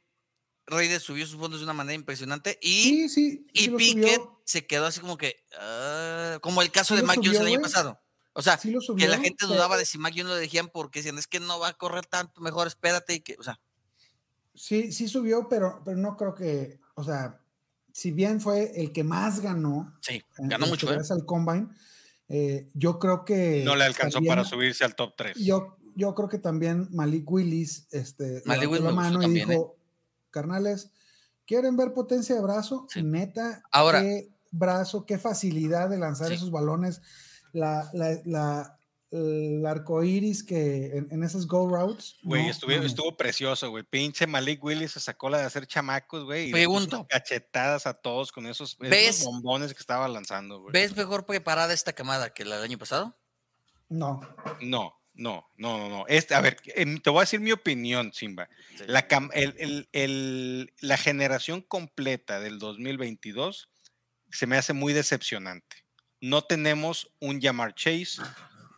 [0.66, 3.48] Raider subió sus fondos de una manera impresionante y, Sí, sí.
[3.54, 7.02] y sí lo Pickett subió, se quedó así como que, ah, como el caso Sí
[7.02, 7.62] de Mac Jones el año güey.
[7.72, 8.00] pasado.
[8.34, 11.18] O sea, que la gente pero- dudaba de si Mac Jones lo elegían porque decían,
[11.18, 13.60] es que no va a correr tanto, mejor espérate y que, o sea,
[14.56, 17.40] Sí, sí subió, pero, pero no creo que, o sea,
[17.94, 21.00] si bien fue el que más ganó, sí, ganó en mucho, que ¿eh?
[21.10, 21.68] al combine,
[22.28, 25.38] eh, yo creo que No le alcanzó para también- subirse al top 3.
[25.38, 29.50] Yo, yo creo que también Malik Willis este, Malik Willis la me mano y también,
[29.50, 29.54] ¿eh?
[29.54, 29.76] dijo,
[30.30, 30.92] carnales,
[31.46, 32.86] ¿quieren ver potencia de brazo?
[32.90, 33.02] Sí.
[33.04, 36.36] Neta, Ahora- qué brazo, qué facilidad de lanzar Sí.
[36.36, 37.02] esos balones,
[37.52, 38.79] la, la, la-
[39.12, 42.16] el arco iris que en, en esos go routes.
[42.22, 43.84] Güey, no estuvo, estuvo precioso, güey.
[43.84, 46.52] Pinche Malik Willis se sacó la de hacer chamacos, güey.
[46.52, 47.08] Pregunto.
[47.10, 48.78] Cachetadas a todos con esos,
[49.24, 50.74] bombones que estaba lanzando, güey.
[50.74, 53.18] ¿Ves mejor preparada esta camada que la del año pasado?
[53.90, 54.22] No,
[54.62, 56.06] No, no, no, no, no.
[56.08, 58.48] Este, a ver, te voy a decir mi opinión, Simba.
[58.86, 63.70] La, cam- el- el- el- la generación completa del 2022
[64.32, 65.78] se me hace muy decepcionante.
[66.22, 68.22] No tenemos un Yamar Chase,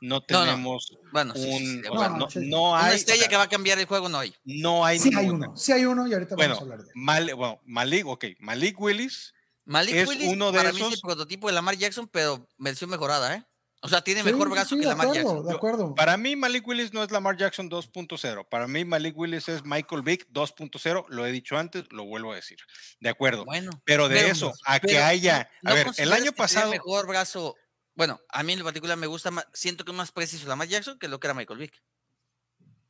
[0.02, 0.22] no no.
[0.22, 2.30] tenemos Bueno, sí, sí, sí, un.
[2.30, 2.92] sea, No, Una hay.
[2.92, 4.34] o estrella sea, que va a cambiar el juego no hay.
[4.44, 6.90] no hay sí hay uno, sí hay uno y ahorita Bueno, vamos a hablar de
[6.90, 6.92] él.
[6.96, 9.34] Mal- bueno, Malik, ok, Malik Willis,
[9.66, 12.48] Malik Es Willis uno de para mí es el esos- prototipo de Lamar Jackson, pero
[12.58, 13.46] versión mejorada, ¿eh?
[13.84, 15.46] O sea, tiene Sí, mejor sí, brazo sí, que Lamar acuerdo, Jackson.
[15.48, 15.96] De acuerdo.
[15.96, 20.04] para mí Malik Willis no es Lamar Jackson 2.0, para mí Malik Willis es Michael
[20.04, 22.60] Vick 2.0, lo he dicho antes, lo vuelvo a decir,
[23.00, 23.44] de acuerdo.
[23.46, 27.08] Bueno, Pero de pero- eso, a que haya, ¿no a ver, el año pasado, mejor
[27.08, 27.56] brazo.
[28.02, 30.68] Bueno, a mí en lo particular me gusta más, siento que es más preciso Lamar
[30.68, 31.84] Jackson que lo que era Michael Vick.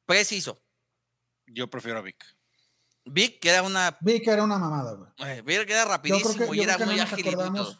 [0.05, 0.63] Preciso.
[1.47, 2.23] yo prefiero a Vick.
[3.03, 3.97] Vick, que era una.
[3.99, 5.11] Vi que era una mamada, güey.
[5.17, 7.77] eh, Vick era Yo rapidísimo creo que, y era muy acordamos.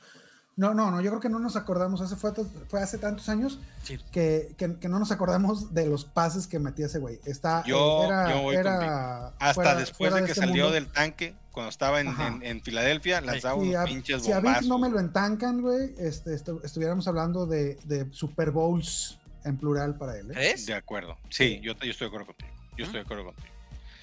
[0.57, 2.01] No, no, no, yo creo que no nos acordamos.
[2.01, 2.33] Hace fue,
[2.67, 3.97] fue hace tantos años Sí.
[4.11, 7.19] que, que- que no nos acordamos de los pases que metía ese güey.
[7.25, 10.65] Está, Yo- eh, era, yo voy era Hasta fuera- después fuera de que este salió
[10.65, 10.73] mundo.
[10.75, 12.27] del tanque, cuando estaba en, Ajá.
[12.27, 14.67] en- en Filadelfia, lanzaba Si unos a, pinches si a Vic bombazos.
[14.67, 19.95] no me lo entancan, güey, este, estu- estuviéramos hablando de, de Super Bowls en plural
[19.97, 20.29] para él.
[20.31, 20.35] ¿eh?
[20.35, 20.65] ¿Ves?
[20.65, 21.17] De acuerdo.
[21.29, 22.51] Sí, yo, yo estoy de acuerdo contigo.
[22.77, 23.47] Yo estoy de acuerdo contigo.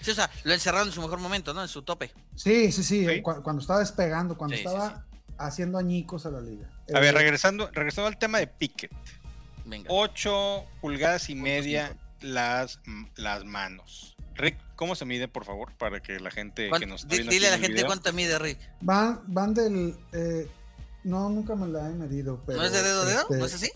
[0.01, 1.61] Sí, o sea, lo encerraron en su mejor momento, ¿no?
[1.62, 2.11] En su tope.
[2.34, 3.07] Sí, sí, sí.
[3.07, 3.20] Sí.
[3.22, 5.05] cu- Cuando estaba despegando, cuando Sí, sí, estaba
[5.39, 6.68] haciendo añicos a la liga.
[6.95, 8.93] A ver, Eh, regresando, regresando al tema de Pickett.
[9.64, 9.89] Venga.
[9.93, 12.80] 8 pulgadas y media las,
[13.16, 14.16] las manos.
[14.34, 15.72] Rick, ¿cómo se mide, por favor?
[15.76, 18.12] Para que la gente que ¿Cuánto- nos está viendo dile a la gente video- cuánto
[18.12, 18.59] mide Rick.
[18.80, 19.97] Van, van del.
[20.12, 20.49] eh,
[21.05, 22.43] no, nunca me la he medido.
[22.47, 23.20] Pero, ¿No es de dedo a dedo?
[23.22, 23.70] este, ¿No es así?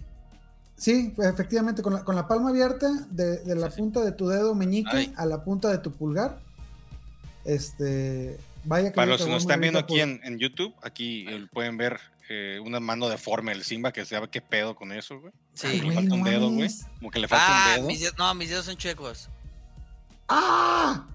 [0.76, 4.54] Sí, efectivamente, con la, con la palma abierta, de, de la punta de tu dedo
[4.54, 5.14] meñique Ay.
[5.16, 6.40] a la punta de tu pulgar.
[7.44, 8.38] Este.
[8.64, 11.76] Vaya que Para los que nos están viendo aquí en, en YouTube, aquí eh, pueden
[11.76, 15.32] ver eh, una mano deforme del Simba que sabe qué pedo con eso, güey.
[15.54, 15.66] Sí.
[15.66, 16.70] Ay, Como que le falta un dedo, güey.
[16.98, 17.86] Como que le falta Ah, un dedo.
[17.88, 19.28] mis dedos- no, mis dedos son chuecos.
[20.28, 21.06] ¡Ah!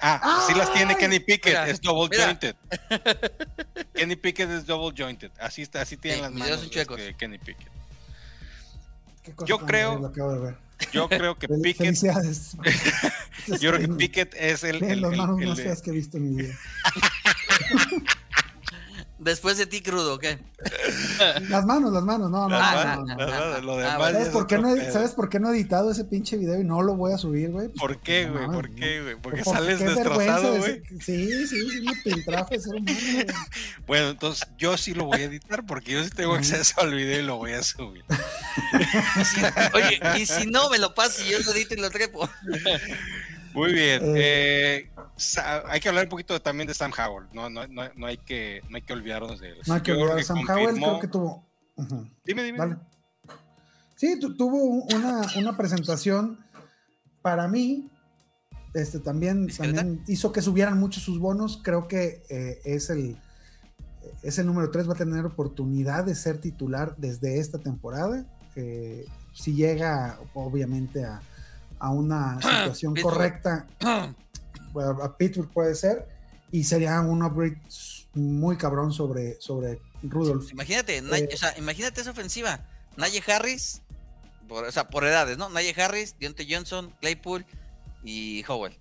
[0.00, 0.98] Ah, sí las tiene ¡Ay!
[1.00, 2.24] Kenny Pickett, Mira, es double mira.
[2.26, 2.56] jointed.
[3.94, 5.30] Kenny Pickett es double jointed.
[5.38, 7.00] Así está, así tienen Sí, las mis dedos manos son chuecos.
[7.00, 7.68] este, Kenny Pickett.
[9.24, 10.56] Qué cosa Yo creo- horrible acabo de ver.
[10.92, 12.12] Yo creo que Pickett, yo
[13.70, 16.54] creo que Tienen- Pickett es el, el- el- el que he visto en mi vida.
[19.24, 20.38] Después de ti crudo, ¿qué?
[21.48, 23.00] Las manos, las manos, no, no, Ah,
[23.98, 24.74] ¿Sabes es por, qué no.
[24.92, 27.50] ¿Sabes por qué no he editado ese pinche video y no lo voy a subir,
[27.50, 27.68] güey?
[27.68, 28.46] ¿Por qué, güey?
[28.46, 29.14] ¿Por qué, güey?
[29.16, 30.72] Porque Porque sales qué destrozado, de güey.
[30.72, 32.98] ser- Sí, sí, sí, me piltrafa de ser humano.
[33.14, 33.26] güey.
[33.86, 37.20] Bueno, entonces yo sí lo voy a editar porque yo sí tengo acceso al video
[37.20, 38.04] y lo voy a subir.
[39.72, 42.28] Oye, y si no me lo paso y yo lo edito y lo trepo.
[43.54, 44.02] Muy bien.
[44.16, 44.90] Eh.
[45.68, 47.26] Hay que hablar un poquito también de Sam Howell.
[47.32, 49.58] No, no, no, no hay, que, no hay que olvidarnos de él.
[49.66, 51.44] No hay que olvidar Sam Howell, creo que tuvo.
[52.24, 52.58] Dime, dime.
[52.58, 52.76] Dale.
[53.96, 56.44] Sí, tu- tuvo un- una, una presentación
[57.22, 57.90] para mí.
[58.74, 61.60] Este también, también hizo que subieran mucho sus bonos.
[61.62, 63.16] Creo que eh, es el
[64.22, 68.24] es el número 3, va a tener oportunidad de ser titular desde esta temporada.
[68.56, 71.20] Eh, si llega, obviamente, a,
[71.78, 73.14] a una situación Pittsburgh.
[73.14, 73.66] correcta,
[74.80, 76.06] a Pittsburgh puede ser,
[76.50, 77.60] y sería un upgrade
[78.14, 80.50] muy cabrón sobre, sobre Rudolph.
[80.52, 81.28] Imagínate, Eh.
[81.32, 82.66] o sea, imagínate esa ofensiva.
[82.96, 83.82] Naye Harris,
[84.48, 85.48] por, o sea, por edades, ¿no?
[85.48, 87.44] Naye Harris, Deontay Johnson, Claypool
[88.04, 88.78] y Howell.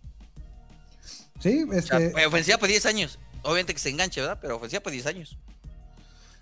[1.40, 3.20] Sí, O sea, este, ofensiva por 10 años.
[3.42, 4.38] Obviamente que se enganche, ¿verdad?
[4.42, 5.38] Pero ofensiva por 10 años.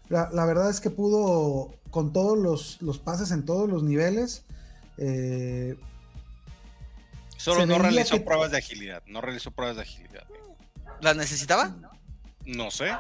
[0.09, 4.43] la, la verdad es que pudo con todos los, los pases en todos los niveles.
[4.97, 5.77] eh,
[7.43, 9.03] Solo no realizó que- pruebas de agilidad.
[9.05, 10.25] No realizó pruebas de agilidad.
[11.01, 11.75] ¿La necesitaba?
[12.45, 12.91] No sé.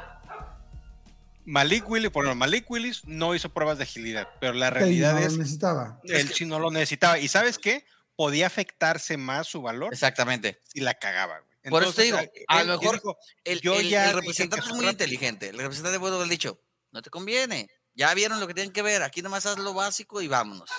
[1.45, 5.19] Malik Willis, por ejemplo, Malik Willis no hizo pruebas de agilidad, pero la realidad no
[5.19, 5.99] es necesitaba.
[6.03, 7.17] el sí no lo necesitaba.
[7.19, 7.83] ¿Y sabes qué?
[8.15, 10.61] Podía afectarse más su valor Exactamente.
[10.71, 11.51] si la cagaba, güey.
[11.71, 12.17] Por eso te digo,
[12.47, 14.91] a él lo mejor dijo, El, Yo el- ya el dije representante es muy rápido.
[14.91, 15.49] inteligente.
[15.49, 16.59] El representante puede haber dicho,
[16.91, 17.69] no te conviene.
[17.93, 19.01] Ya vieron lo que tienen que ver.
[19.03, 20.69] Aquí nomás haz lo básico y vámonos.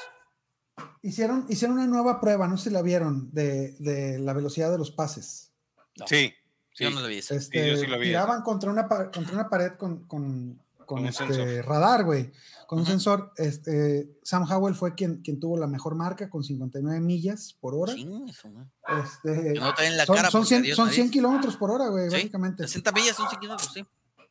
[1.03, 4.79] Hicieron, hicieron una nueva prueba, no sé si la vieron, de, de la velocidad de
[4.79, 5.51] los pases.
[5.97, 6.33] No, Sí,
[6.73, 6.85] sí.
[6.85, 7.19] Yo no lo vi.
[7.19, 10.99] Este, yo sí lo vi tiraban contra una, contra una pared con, con, con Con
[11.01, 11.67] un este sensor.
[11.67, 12.33] radar, güey.
[12.67, 12.93] Con un Ujú.
[12.93, 13.33] sensor.
[13.37, 17.95] Este, Sam Howell fue quien, quien tuvo la mejor marca con 59 millas por hora.
[17.95, 18.71] Chingue eso, ¿no?
[19.03, 20.95] Este, no den la son, cara son porque 100, adiós, son adiós.
[20.95, 22.63] 100 kilómetros por hora, güey, Sí, básicamente.
[22.63, 23.85] 60 millas son 100 kilómetros, sí.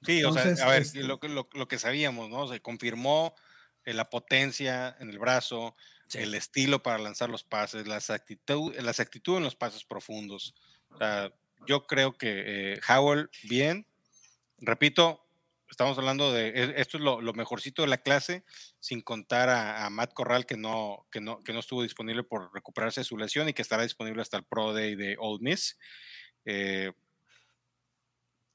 [0.03, 2.47] Sí, o sea, a ver, este- lo, que- lo, lo que sabíamos, ¿no?
[2.47, 3.35] Se confirmó
[3.85, 5.75] eh, la potencia en el brazo,
[6.11, 6.19] Sí.
[6.19, 10.53] el estilo para lanzar los pases, las actitud, las actitudes en los pases profundos.
[10.89, 11.31] O sea,
[11.67, 13.85] yo creo que eh, Howell, bien.
[14.59, 15.25] Repito,
[15.69, 18.43] estamos hablando de, esto es lo, lo mejorcito de la clase,
[18.79, 22.53] sin contar a, a Matt Corral, que no, que, no, que no estuvo disponible por
[22.53, 25.77] recuperarse de su lesión y que estará disponible hasta el Pro Day de Old Miss.
[26.45, 26.91] Eh,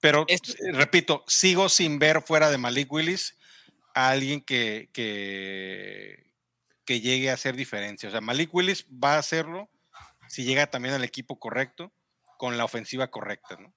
[0.00, 3.36] pero, Esto- eh, repito, sigo sin ver fuera de Malik Willis
[3.94, 6.25] a alguien que, que,
[6.86, 8.08] que llegue a hacer diferencia.
[8.08, 9.68] O sea, Malik Willis va a hacerlo
[10.28, 11.92] si llega también al equipo correcto,
[12.38, 13.72] con la ofensiva correcta, ¿no?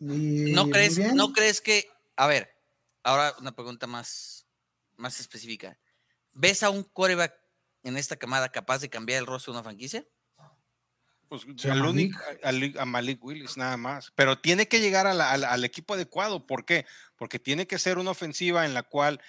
[0.00, 0.98] Y ¿No crees.
[1.14, 2.54] ¿No crees que, a ver,
[3.02, 4.46] ahora una pregunta más,
[4.96, 5.78] más específica.
[6.34, 7.34] ¿Ves a un coreback
[7.84, 10.04] en esta camada capaz de cambiar el rostro de una franquicia?
[11.28, 11.94] Pues Sí, a al Malik.
[11.94, 14.12] único- al- a Malik Willis nada más.
[14.14, 16.46] Pero tiene que llegar a la- al, al equipo adecuado.
[16.46, 16.84] ¿Por qué?
[17.16, 19.20] Porque tiene que ser una ofensiva en la cual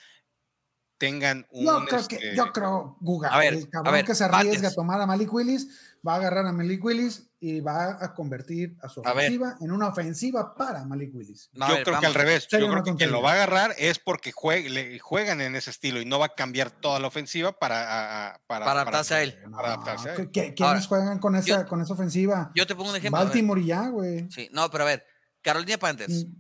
[1.08, 1.66] tengan un.
[1.66, 4.24] Yo creo, este, que, yo creo, Guga, A ver, el a cabrón ver, que se
[4.24, 5.68] arriesga a tomar a Malik Willis,
[6.08, 9.72] va a agarrar a Malik Willis y va a convertir a su A ofensiva en
[9.72, 11.50] una ofensiva para Malik Willis.
[11.54, 12.26] No, a yo ver, creo que al vamos.
[12.26, 12.48] revés.
[12.50, 15.70] Yo creo que quien lo va a agarrar es porque juegue- le- juegan en ese
[15.70, 19.14] estilo y no va a cambiar toda la ofensiva para, a- a- para, Para adaptarse
[19.16, 19.38] a él.
[19.52, 20.32] Para adaptarse a él.
[20.32, 22.52] ¿Qué- ¿Quiénes Ahora, juegan con esa, yo- con esa ofensiva?
[22.56, 23.20] Yo te pongo un ejemplo.
[23.20, 23.24] a.
[23.26, 24.30] Baltimore y ya, güey.
[24.32, 25.06] Sí, no, pero a ver,
[25.42, 26.32] Carolina Panthers, Mm,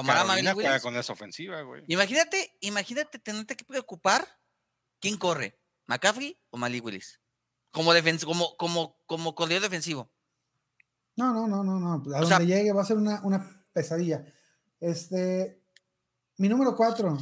[0.00, 0.82] ¿tomará a Carolina Malik juega Willis?
[0.82, 1.84] con esa ofensiva, güey.
[1.88, 4.26] Imagínate, imagínate tenerte que preocupar
[5.00, 7.20] quién corre, McCaffrey o Malik Willis.
[7.70, 7.92] Como,
[8.24, 10.10] como, como, como corredor defensivo.
[11.16, 11.92] No, no, no, no, no.
[12.16, 14.24] A O sea- donde llegue va a ser una, una pesadilla.
[14.80, 15.62] Este.
[16.36, 17.18] Mi número cuatro,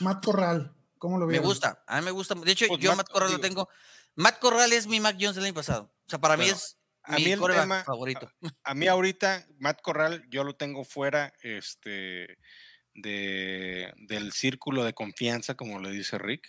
[0.00, 0.72] Matt Corral.
[0.98, 1.46] ¿Cómo lo Me vieron?
[1.48, 2.34] gusta, a mí me gusta.
[2.34, 3.68] De hecho, Pues yo a Matt- Matt Corral lo tengo.
[4.16, 5.84] Matt Corral es mi Mac Jones del año pasado.
[6.06, 8.30] O sea, para mí es a mi mí el tema- favorito.
[8.64, 12.38] A mí ahorita, Matt Corral, yo lo tengo fuera este,
[12.94, 16.48] de, del círculo de confianza, como le dice Rick.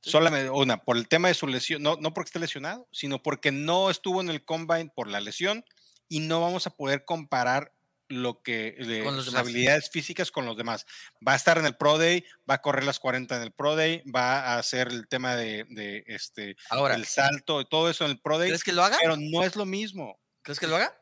[0.00, 3.52] Solamente, una, por el tema de su lesión, no, no porque esté lesionado, sino porque
[3.52, 5.64] no estuvo en el combine por la lesión
[6.08, 7.72] y no vamos a poder comparar
[8.12, 10.86] lo que de sus habilidades físicas con los demás.
[11.26, 13.76] Va a estar en el Pro Day, va a correr las 40 en el Pro
[13.76, 18.12] Day, va a hacer el tema de, de, este Ahora, el salto todo eso en
[18.12, 18.98] el Pro Day, ¿crees que lo haga?
[19.00, 20.94] pero no es lo mismo ¿Crees que lo haga?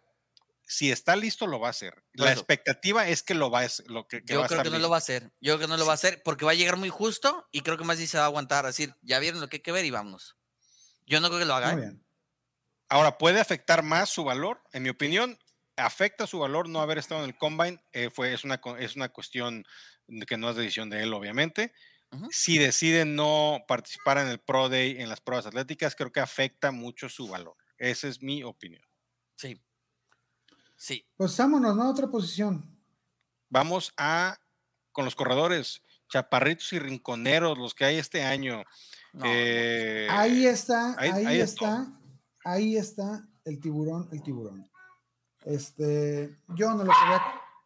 [0.70, 1.94] si está listo, lo va a hacer.
[2.14, 2.42] Por La eso.
[2.42, 3.90] expectativa es que lo va a hacer.
[3.90, 4.90] Lo que, que Yo va a creo estar que no lo listo.
[4.90, 5.32] va a hacer.
[5.40, 7.62] Yo creo que no lo va a hacer porque va a llegar muy justo y
[7.62, 8.66] creo que más bien se va a aguantar.
[8.66, 10.36] a decir, ya vieron lo que hay que ver y vámonos.
[11.06, 11.72] Yo no creo que lo haga.
[11.72, 11.86] Muy ¿eh?
[11.86, 12.04] bien.
[12.88, 14.62] Ahora, ¿puede afectar más su valor?
[14.72, 15.40] En mi opinión,
[15.80, 17.82] afecta su valor no haber estado en el combine.
[17.92, 19.64] eh, fue, es, una, es una cuestión
[20.06, 21.72] de que no es decisión de él, obviamente.
[22.30, 26.72] Si decide no participar en el Pro Day, en las pruebas atléticas, creo que afecta
[26.72, 27.56] mucho su valor.
[27.78, 28.82] Esa es mi opinión.
[29.36, 29.62] Sí.
[30.76, 31.06] Sí.
[31.16, 31.88] Pues vámonos, ¿no?
[31.88, 32.76] Otra posición.
[33.48, 34.38] Vamos a
[34.92, 38.64] con los corredores, chaparritos y rinconeros, los que hay este año.
[39.12, 41.86] No, Eh, Ahí está, ahí- ahí, ahí está,
[42.44, 44.68] ahí está el tiburón, el tiburón.
[45.44, 47.22] Este, yo no lo quería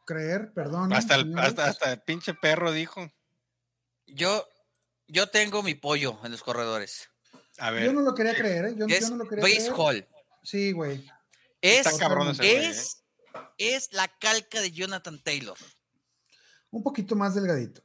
[0.06, 0.92] creer, perdón.
[0.92, 3.10] hasta, el, hasta, hasta el pinche perro dijo.
[4.06, 4.46] Yo,
[5.08, 7.08] yo tengo mi pollo en los corredores.
[7.58, 8.74] A ver, Yo no lo quería creer, ¿eh?
[8.76, 9.72] Yo, es no lo quería Base creer.
[9.76, 10.08] Hall.
[10.42, 11.04] Sí, güey.
[11.60, 12.68] Es, está cabrón ese güey, ¿eh?
[12.68, 13.02] es,
[13.58, 15.56] es la calca de Jonathan Taylor.
[16.70, 17.82] Un poquito más delgadito.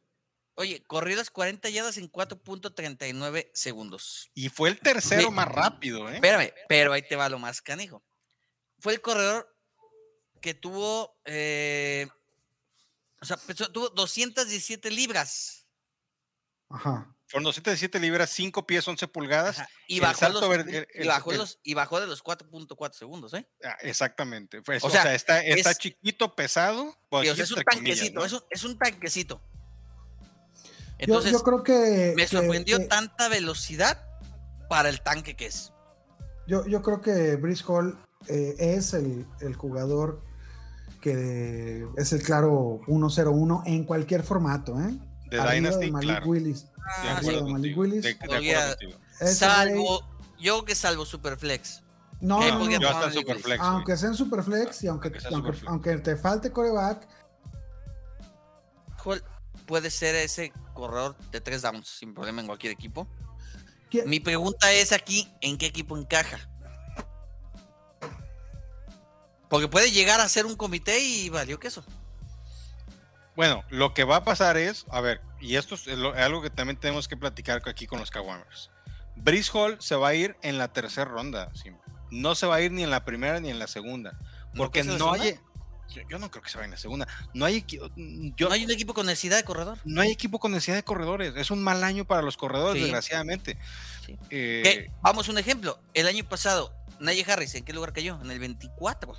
[0.55, 4.29] Oye, corridas 40 yardas en 4.39 segundos.
[4.33, 5.31] Y fue el tercero Sí.
[5.31, 6.15] más rápido, ¿eh?
[6.15, 8.03] Espérame, pero ahí te va lo más canijo.
[8.79, 9.55] Fue el corredor
[10.39, 12.07] que tuvo, eh,
[13.21, 15.65] o sea, pesó- tuvo 217 libras.
[16.69, 17.13] Ajá.
[17.27, 19.59] Fueron 207 libras, 5 pies, 11 pulgadas.
[19.59, 21.99] Ajá, y, el bajó salto los, ver- y, el- el- bajó el- los, y bajó
[22.01, 23.47] de los 4.4 segundos, ¿eh?
[23.63, 24.61] Ah, exactamente.
[24.63, 26.95] Fue eso, O o sea, sea, está, está es- chiquito, pesado.
[27.09, 28.25] pues, Y, o sí, sea, es un entre comillas, tanquecito, ¿no?
[28.25, 29.41] es, un, es un tanquecito.
[30.21, 30.25] Yo,
[30.99, 32.13] Entonces, yo creo que.
[32.15, 34.05] me que- sorprendió que- tanta velocidad
[34.67, 35.71] para el tanque que es.
[36.47, 40.21] Yo, yo creo que Brice Hall eh, es el, el jugador
[41.01, 44.97] que es el claro 1-0-1 en cualquier formato, ¿eh?
[45.29, 46.25] De Arriba Dynasty, de Malik claro.
[46.27, 46.63] Willis.
[46.63, 48.03] De Ah, arriba acuerdo de Malik Willis.
[48.03, 49.99] de- de Salvo,
[50.39, 51.83] yo creo que salvo Superflex.
[52.21, 53.11] No, no, no, Yo hasta.
[53.11, 53.61] Superflex.
[53.61, 55.69] aunque sea en Superflex y aunque, Aunque sea aunque, Superflex.
[55.69, 57.07] aunque te falte coreback,
[59.65, 63.07] puede ser ese corredor de tres downs sin problema en cualquier equipo.
[63.89, 66.39] ¿quién- Mi pregunta es aquí, ¿en qué equipo encaja?
[69.49, 71.83] Porque puede llegar a ser un comité y valió queso.
[73.35, 76.77] Bueno, lo que va a pasar es, a ver, y esto es algo que también
[76.77, 78.69] tenemos que platicar aquí con los Kawamers.
[79.15, 81.75] Brice Hall se va a ir en la tercera ronda, Sim.
[82.11, 84.17] no se va a ir ni en la primera ni en la segunda,
[84.55, 85.39] porque no hay,
[85.89, 88.65] yo, yo no creo que se vaya en la segunda, no hay, yo, No hay
[88.65, 89.77] un equipo con necesidad de corredor.
[89.85, 92.83] no hay equipo con necesidad de corredores, es un mal año para los corredores, Sí.
[92.83, 93.57] desgraciadamente.
[94.05, 94.17] Sí.
[94.31, 95.79] Eh, vamos, un ejemplo.
[95.93, 98.19] El año pasado, Najee Harris, ¿en qué lugar cayó?
[98.21, 99.13] En el 24.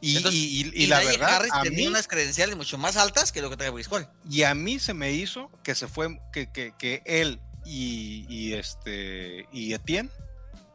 [0.00, 2.96] Y, Entonces, y- y- y la verdad, Harris a tenía mí, unas credenciales mucho más
[2.96, 4.08] altas que lo que trae Brice Hall.
[4.30, 8.52] y a mí se me hizo que se fue, que, que, que él y, y
[8.54, 10.10] este y Etienne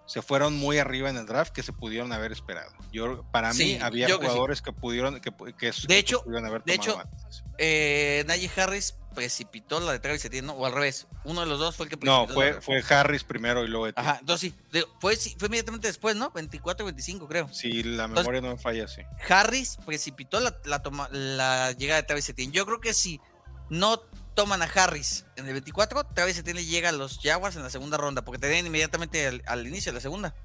[0.06, 2.72] se fueron muy arriba en el draft que se pudieron haber esperado.
[2.92, 4.20] Yo para Sí, mí había que sí.
[4.20, 7.44] jugadores que pudieron que, que, De que hecho- pudieron haber de tomado hecho, antes.
[7.58, 10.54] Eh, Najee Harris precipitó la de Travis Etienne, ¿no?
[10.54, 11.08] O al revés.
[11.24, 12.34] Uno de los dos fue el que No, precipitó.
[12.34, 14.10] fue la- fue Harris primero y luego Etienne.
[14.10, 14.60] Ajá, entonces sí.
[14.72, 16.32] digo, fue, sí, fue inmediatamente después, ¿no?
[16.32, 17.48] 24, 25, creo.
[17.54, 19.02] Si la Entonces- memoria no me falla, sí.
[19.30, 22.52] Harris precipitó la, la, toma- la llegada de Travis Etienne.
[22.54, 23.22] Yo creo que si
[23.70, 24.02] no
[24.36, 27.98] toman a Harris en el 24, Travis Etienne llega a los Jaguars en la segunda
[27.98, 30.36] ronda, porque tenían inmediatamente al, al inicio de la segunda.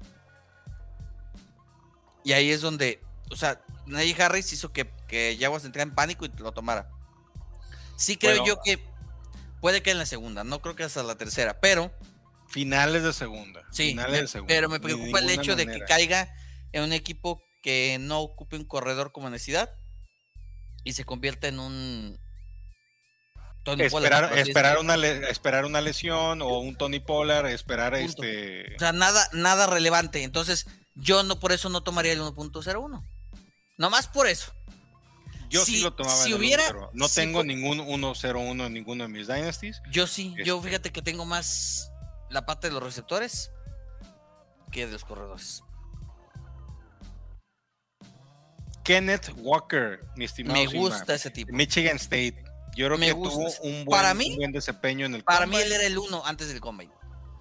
[2.23, 6.25] Y ahí es donde, o sea, Najee Harris hizo que, que Jaguars entrara en pánico
[6.25, 6.89] y lo tomara.
[7.97, 8.45] Sí creo Bueno.
[8.45, 8.83] yo que
[9.61, 11.91] puede que en la segunda, no creo que hasta la tercera, pero
[12.47, 13.61] Finales de segunda.
[13.71, 14.53] sí, finales me- de segunda.
[14.53, 16.33] pero me preocupa el hecho de que caiga
[16.71, 19.69] en un equipo que no ocupe un corredor como necesidad
[20.83, 22.19] y se convierta en un
[23.71, 28.23] Tony Esperar, esperar, una le- esperar una lesión o un Tony Pollard, esperar Punto.
[28.23, 28.75] este.
[28.75, 30.23] O sea, nada, nada relevante.
[30.23, 33.03] Entonces, yo no por eso no tomaría el 1.01.
[33.77, 34.53] Nomás por eso.
[35.49, 36.15] Yo sí lo tomaba.
[36.15, 36.89] si en el hubiera- 1-0.
[36.93, 39.81] No si tengo ningún 1-0-1 en ninguno de mis Dynasties.
[39.91, 40.67] Yo sí, yo Este.
[40.69, 41.91] fíjate que tengo más
[42.29, 43.49] la parte de los receptores
[44.71, 45.63] que de los corredores.
[48.83, 50.59] Kenneth Walker, mi estimado.
[50.59, 50.79] Me Sigma.
[50.89, 51.53] gusta ese tipo.
[51.53, 52.43] Michigan State.
[52.75, 53.35] Yo creo Me que gusta.
[53.35, 55.65] tuvo un buen, Para mí- un buen desempeño en el Para mí combine.
[55.65, 56.93] él era el uno antes del combine.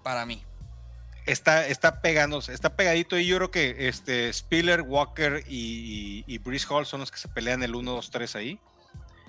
[0.03, 0.43] Para mí.
[1.27, 6.39] está, está pegándose, está pegadito y yo creo que este Spiller, Walker y, y, y
[6.39, 8.59] Breeze Hall son los que se pelean el 1, 2, 3 ahí.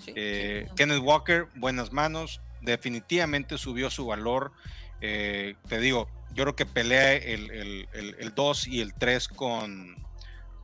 [0.04, 0.76] Sí, Eh, sí.
[0.76, 4.54] Kenneth Walker, buenas manos, definitivamente subió su valor.
[5.02, 9.28] Eh, te digo, yo creo que pelea el, el, el- el 2 y el 3
[9.28, 9.96] con,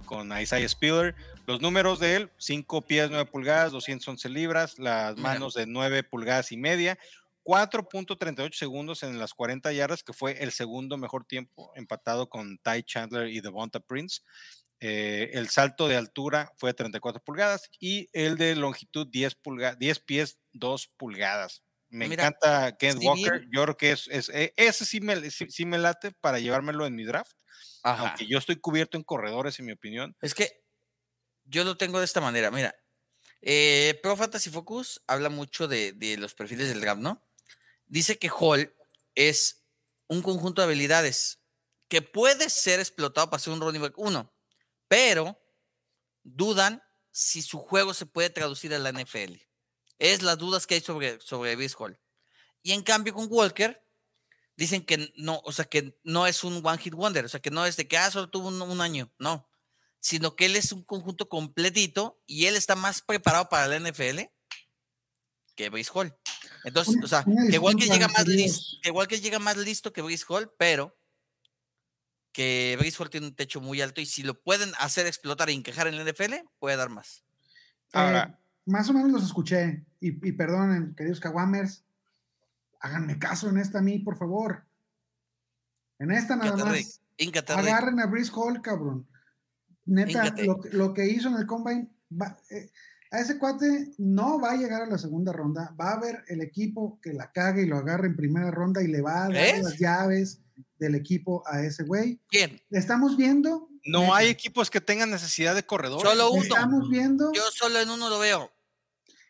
[0.06, 1.16] con Isaiah Spiller.
[1.48, 6.52] Los números de él, 5 pies 9 pulgadas, 211 libras, las manos de 9 pulgadas
[6.52, 6.98] y media,
[7.44, 12.84] 4.38 segundos en las 40 yardas, que fue el segundo mejor tiempo, empatado con Ty
[12.84, 14.22] Chandler y Devonta Prince.
[14.80, 19.76] Eh, el salto de altura fue de 34 pulgadas y el de longitud 10, pulga
[19.76, 21.65] 10 pies 2 pulgadas.
[21.96, 23.34] Me Mira, encanta Ken si Walker.
[23.40, 26.40] bien- Yo creo que es, es- eh, ese sí me, sí, sí me late para
[26.40, 27.32] llevármelo en mi draft.
[27.84, 28.10] Ajá.
[28.10, 30.16] Aunque yo estoy cubierto en corredores, en mi opinión.
[30.22, 30.64] Es que
[31.46, 32.52] yo lo tengo de esta manera.
[32.52, 32.76] Mira,
[33.42, 37.24] eh, Pro Fantasy Focus habla mucho de, de los perfiles del draft, ¿no?
[37.88, 38.76] Dice que Hall
[39.16, 39.66] es
[40.08, 41.40] un conjunto de habilidades
[41.90, 44.34] que puede ser explotado para ser un running back 1,
[44.88, 45.40] pero
[46.24, 46.82] dudan
[47.12, 49.40] si su juego se puede traducir a la NFL.
[50.00, 52.00] Es las dudas que hay sobre, sobre Hall.
[52.62, 53.82] Y en cambio con Walker,
[54.58, 57.52] dicen que no, o sea, que no es un one hit wonder, o sea, que
[57.52, 59.50] no es de que ah, solo tuvo un, un año, no,
[60.00, 64.22] sino que él es un conjunto completito y él está más preparado para la NFL
[65.56, 66.16] que Breece Hall.
[66.64, 69.58] Entonces, o sea, que igual que disculpa, llega más listo, que igual que llega más
[69.58, 70.98] listo que Breece Hall, pero
[72.32, 75.54] que Breece Hall tiene un techo muy alto y si lo pueden hacer explotar e
[75.54, 77.24] encajar en la NFL, puede dar más.
[77.94, 79.86] Ahora- más o menos los escuché.
[80.00, 81.84] Y, y perdonen, queridos Kawamers,
[82.80, 84.66] háganme caso en esta a mí, por favor.
[86.00, 87.02] En esta nada más.
[87.70, 89.08] Agarren a Brice Hall, cabrón.
[89.86, 92.70] Neta, lo, que- lo que hizo en el Combine, va- eh,
[93.12, 95.74] a ese cuate no va a llegar a la segunda ronda.
[95.80, 98.88] Va a haber el equipo que la cague y lo agarre en primera ronda y
[98.88, 99.32] le va a dar
[99.64, 100.42] las llaves
[100.80, 102.20] del equipo a ese güey.
[102.28, 102.62] ¿Quién?
[102.72, 103.70] Estamos viendo.
[103.86, 106.10] No neta, hay equipos que tengan necesidad de corredores.
[106.10, 106.42] Solo uno.
[106.44, 107.32] Estamos viendo.
[107.34, 108.52] Yo solo en uno lo veo.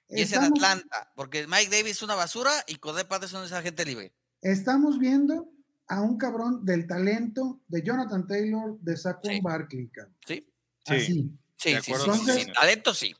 [0.09, 3.51] Y es en estamos- Atlanta, porque Mike Davis es una basura y Codé Patterson es
[3.51, 4.13] agente libre.
[4.41, 5.49] Estamos viendo
[5.87, 9.41] a un cabrón del talento de Jonathan Taylor, de Saquon Sí.
[9.41, 9.91] Barkley.
[10.27, 10.47] ¿Sí?
[10.85, 10.93] Sí.
[10.93, 11.31] Así.
[11.57, 12.13] Sí, De sí, acuerdo.
[12.53, 13.15] Talento sí.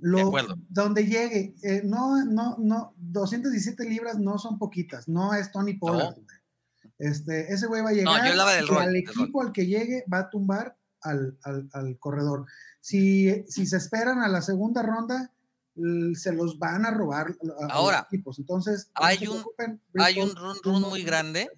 [0.00, 0.54] Lo, acuerdo.
[0.68, 6.14] donde llegue, eh, no, no, no, 217 libras no son poquitas, no es Tony Pollard.
[6.14, 6.26] güey.
[6.98, 9.66] Este, ese güey va a llegar yo hablaba del y rol, al equipo al que
[9.66, 12.46] llegue va a tumbar al, al- al corredor.
[12.80, 15.32] Si, si se esperan a la segunda ronda,
[16.14, 18.38] se los van a robar a- a los Ahora, equipos.
[18.38, 19.44] Entonces, hay un-
[19.98, 21.50] Hay un run run muy grande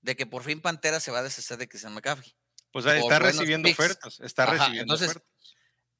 [0.00, 2.34] de que por fin Pantera se va a deshacer de Christian McCaffrey.
[2.72, 3.78] Pues ahí está recibiendo picks.
[3.80, 4.20] ofertas.
[4.20, 5.28] Está Ajá, recibiendo entonces, ofertas.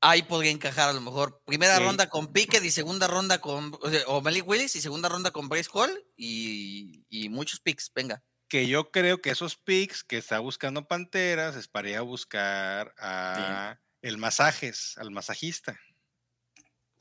[0.04, 1.82] Ahí podría encajar a lo mejor primera Sí.
[1.84, 5.30] ronda con Pickett y segunda ronda con o, sea, o Malik Willis y segunda ronda
[5.30, 7.92] con Bryce Hall y, y muchos picks.
[7.94, 8.22] Venga.
[8.48, 12.92] Que yo creo que esos picks que está buscando Panteras es para ir a buscar
[12.98, 15.78] a el masajes, al masajista,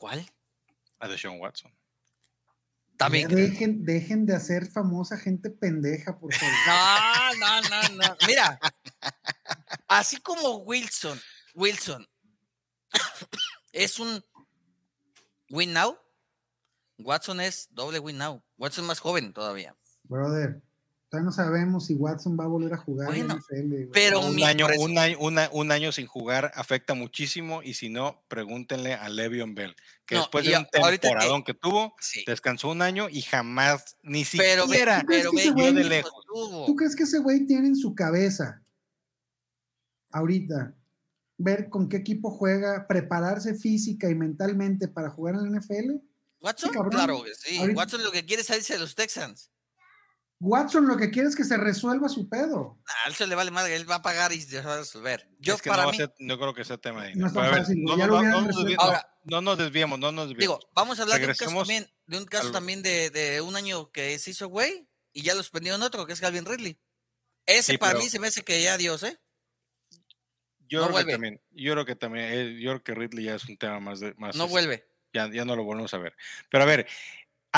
[0.01, 0.25] ¿Cuál?
[0.97, 1.71] a Deshaun Watson.
[2.97, 3.27] También.
[3.27, 6.55] dejen, dejen de hacer famosa gente pendeja, por favor.
[7.39, 8.17] No, no, no, no.
[8.25, 8.59] Mira,
[9.87, 11.21] así como Wilson,
[11.53, 12.07] Wilson
[13.71, 14.25] es un
[15.51, 15.95] win now,
[16.97, 18.43] Watson es doble win now.
[18.57, 19.75] Watson es más joven todavía.
[20.05, 20.63] Brother,
[21.11, 24.33] todavía no sabemos si Watson va a volver a jugar en Bueno, NFL, pero un,
[24.33, 28.93] mi año, un, año, una- un año sin jugar afecta muchísimo y si no, pregúntenle
[28.93, 32.23] a Le'Veon Bell, que No, después de un que- temporadón que, tuvo, Sí.
[32.25, 36.25] descansó un año y jamás, ni Pero siquiera, ¿tú crees pero güey- de lejos.
[36.65, 38.61] ¿Tú crees que ese güey tiene en su cabeza
[40.11, 40.73] ahorita
[41.37, 45.99] ver con qué equipo juega, prepararse física y mentalmente para jugar en la NFL?
[46.39, 47.57] Watson, claro que sí.
[47.57, 49.50] Ahorita- Watson lo que quiere es salirse de los Texans.
[50.43, 52.79] Watson lo que quiere es que se resuelva su pedo.
[53.05, 55.29] A él se le vale madre, él va a pagar y se va a resolver.
[55.39, 57.51] Yo es que para no, mí, ser- no creo que sea tema de No dinero.
[59.41, 60.59] nos desviemos, no nos desviemos.
[60.59, 63.41] digo, vamos a hablar de un caso también, de un caso al- también de, de
[63.41, 66.79] un año que se hizo güey y ya lo suspendieron otro, que es Calvin Ridley.
[67.45, 69.19] Ese Sí, para pero- mí se me hace que ya Dios, ¿eh?
[70.67, 73.35] yo, no creo que también, yo creo que también, eh, yo creo que Ridley ya
[73.35, 74.87] es un tema más de más No vuelve.
[75.13, 76.15] ya, ya no lo volvemos a ver.
[76.49, 76.87] Pero a ver,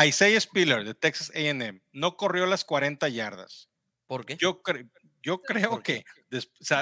[0.02, 3.70] Isaiah Spiller de Texas AM no corrió las 40 yardas.
[4.08, 4.38] ¿Por qué?
[4.38, 4.90] Yo, cre-
[5.22, 6.04] yo creo ¿Por que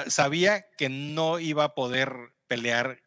[0.08, 2.12] sabía que no iba a poder
[2.46, 3.00] pelear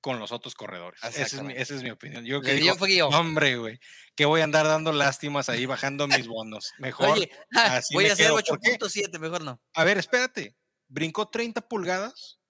[0.00, 1.00] con los otros corredores.
[1.04, 2.24] Esa es, mi, esa es mi opinión.
[2.24, 3.06] Yo que digo, frío.
[3.08, 3.78] hombre, güey,
[4.16, 6.72] que voy a andar dando lástimas ahí bajando mis bonos.
[6.78, 7.10] Mejor.
[7.10, 8.34] Oye, así voy me a hacer quedo.
[8.34, 8.78] ¿Por qué?
[8.80, 9.62] 8.7, mejor no.
[9.74, 10.56] A ver, espérate.
[10.88, 12.40] Brincó 30 pulgadas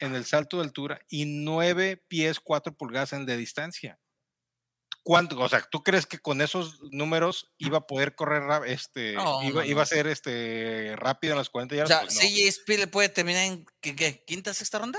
[0.00, 3.98] en el salto de altura y 9 pies 4 pulgadas en el de distancia.
[5.04, 5.38] ¿Cuánto?
[5.40, 9.62] O sea, ¿tú crees que con esos números iba a poder correr este No, iba,
[9.62, 11.88] no, iba a ser este rápido en las 40 O yardas?
[11.90, 12.20] sea, Pues no.
[12.20, 14.98] CJ Spiller puede terminar en ¿qué, qué, quinta, sexta ronda.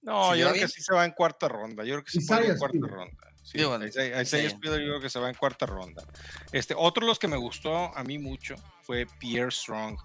[0.00, 0.68] No, ¿Se yo creo que bien?
[0.70, 1.84] sí se va en cuarta ronda.
[1.84, 2.90] Yo creo que sí puede en cuarta Spiller.
[2.90, 3.28] ronda.
[3.44, 4.50] Sí, Isaiah Isaiah.
[4.50, 6.04] Spiller yo creo que se va en cuarta ronda.
[6.52, 9.96] Este, otro de los que me gustó a mí mucho fue Pierre Strong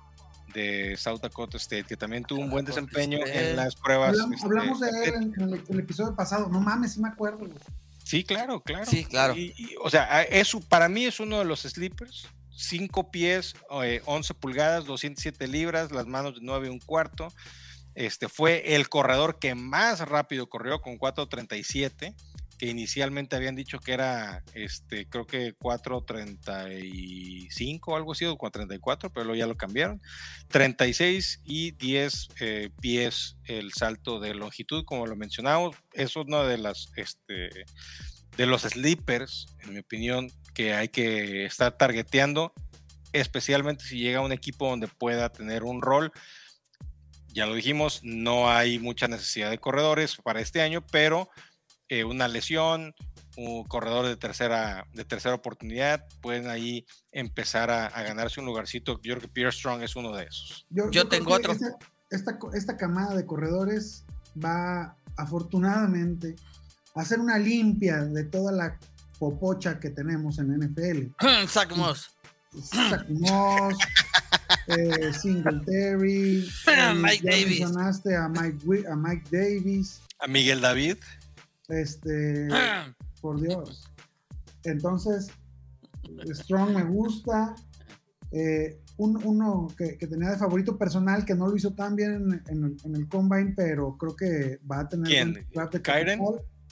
[0.53, 4.09] de South Dakota State, que también tuvo un buen desempeño en las pruebas.
[4.09, 6.47] Hablamos, este, hablamos de él en, en el, en el episodio pasado.
[6.49, 7.47] No mames, sí me acuerdo.
[8.07, 8.85] Sí, claro, claro.
[8.85, 9.35] Sí, claro.
[9.35, 12.27] Y- y, o sea, es, para mí es uno de los sleepers.
[12.55, 13.53] 5 pies,
[13.83, 17.27] eh, 11 pulgadas, 207 libras, las manos de 9 y un cuarto.
[17.95, 22.15] Este fue el corredor que más rápido corrió con 4.37,
[22.57, 29.11] que inicialmente habían dicho que era, este, creo que 4.35 o algo así, o 4.34,
[29.13, 30.01] pero luego ya lo cambiaron.
[30.49, 35.75] 36 y 10 eh, pies el salto de longitud, como lo mencionamos.
[35.93, 37.49] Es uno de las, este,
[38.35, 42.53] de los sleepers, en mi opinión, que hay que estar targeteando,
[43.13, 46.11] especialmente si llega a un equipo donde pueda tener un rol.
[47.27, 51.29] Ya lo dijimos, no hay mucha necesidad de corredores para este año, pero
[51.89, 52.93] eh, una lesión,
[53.37, 58.99] un corredor de tercera, de tercera oportunidad, pueden ahí empezar a, a ganarse un lugarcito.
[59.03, 60.65] Yo creo que Pierre Strong es uno de esos.
[60.69, 61.53] Yo tengo otro.
[62.09, 64.05] Esta, esta, camada de corredores
[64.43, 66.35] va afortunadamente
[66.95, 68.79] a hacer una limpia de toda la
[69.19, 71.13] popocha que tenemos en NFL.
[71.47, 72.11] Zach Moss.
[72.61, 73.77] Zach Moss,
[74.67, 77.59] eh, Singletary, eh, Mike ya Davis.
[77.59, 80.97] mencionaste a Mike, a Mike Davis, A Miguel David,
[81.69, 82.47] este,
[83.21, 83.91] por Dios.
[84.63, 85.27] Entonces,
[86.33, 87.55] Strong me gusta.
[88.31, 92.11] Eh, un- uno que, que tenía de favorito personal que no lo hizo tan bien
[92.13, 95.47] en, en el- en el combine, pero creo que va a tener ¿Quién?
[95.81, 96.19] ¿Kyren?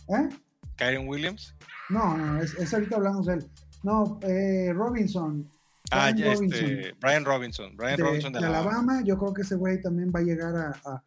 [0.09, 0.29] ¿Eh?
[0.75, 1.55] Kyren Williams.
[1.89, 3.45] No, no, es, es ahorita hablamos de él.
[3.83, 5.49] No, eh, Robinson.
[5.91, 7.77] Ah, Brian ya Robinson, este, Brian Robinson.
[7.77, 8.71] Brian de, Robinson de, de Alabama.
[8.71, 9.03] Alabama.
[9.05, 11.03] Yo creo que ese güey también va a llegar a, a,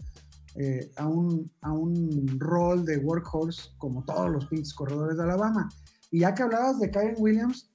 [0.58, 5.68] eh, a un, a un rol de workhorse como todos los pinches corredores de Alabama.
[6.10, 7.70] Y ya que hablabas de Kyren Williams,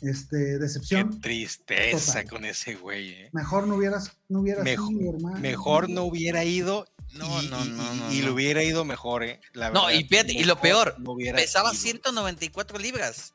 [0.00, 1.20] este, Qué decepción.
[1.20, 2.28] tristeza Total.
[2.30, 3.10] con ese güey.
[3.10, 3.30] eh.
[3.32, 5.38] Mejor no hubieras, no hubieras Mejor- ido, hermano.
[5.38, 6.86] Mejor no hubiera ido.
[7.14, 8.26] No, y, no, no, y- no, y no.
[8.28, 9.38] lo hubiera ido mejor, eh.
[9.52, 11.80] La No, verdad, y fíjate, y lo peor, no Pesaba ido.
[11.80, 13.34] 194 libras.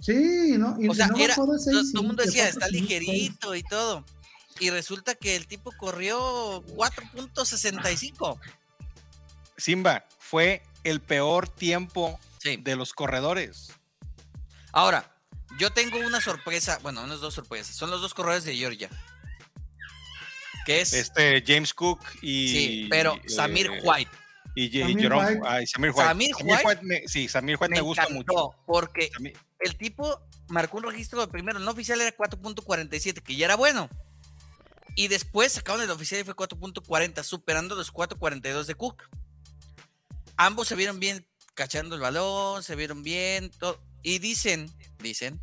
[0.00, 0.76] Sí, ¿no?
[0.80, 4.04] Y O sea, no era, todo, el mundo de decía, está ligerito y todo.
[4.60, 8.38] Y resulta que el tipo corrió 4.65.
[9.56, 12.56] Simba, fue el peor tiempo Sí.
[12.56, 13.72] de los corredores.
[14.72, 15.14] Ahora,
[15.58, 17.74] yo tengo una sorpresa, bueno, unas dos sorpresas.
[17.74, 18.88] Son los dos corredores de Georgia.
[20.66, 22.48] Que es, Este James Cook y.
[22.48, 24.10] sí, pero Samir eh, White.
[24.54, 25.40] Y, Samir Jerome- White.
[25.46, 26.04] ay, Samir White.
[26.08, 26.34] Samir
[26.64, 28.54] White me- sí, Samir White me, gusta mucho.
[28.66, 33.46] Porque Samir- el tipo marcó un registro de primero, no oficial era 4.47, que ya
[33.46, 33.88] era bueno.
[34.98, 39.04] Y después sacaron el oficial y fue 4.40, superando los 4.42 de Cook.
[40.36, 41.24] Ambos se vieron bien
[41.54, 43.52] cachando el balón, se vieron bien.
[44.02, 44.68] Y dicen,
[44.98, 45.40] dicen,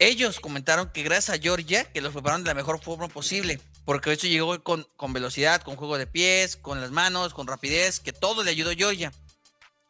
[0.00, 3.60] ellos comentaron que gracias a Georgia, que los prepararon de la mejor forma posible.
[3.84, 8.00] Porque eso llegó con, con velocidad, con juego de pies, con las manos, con rapidez,
[8.00, 9.12] que todo le ayudó a Georgia.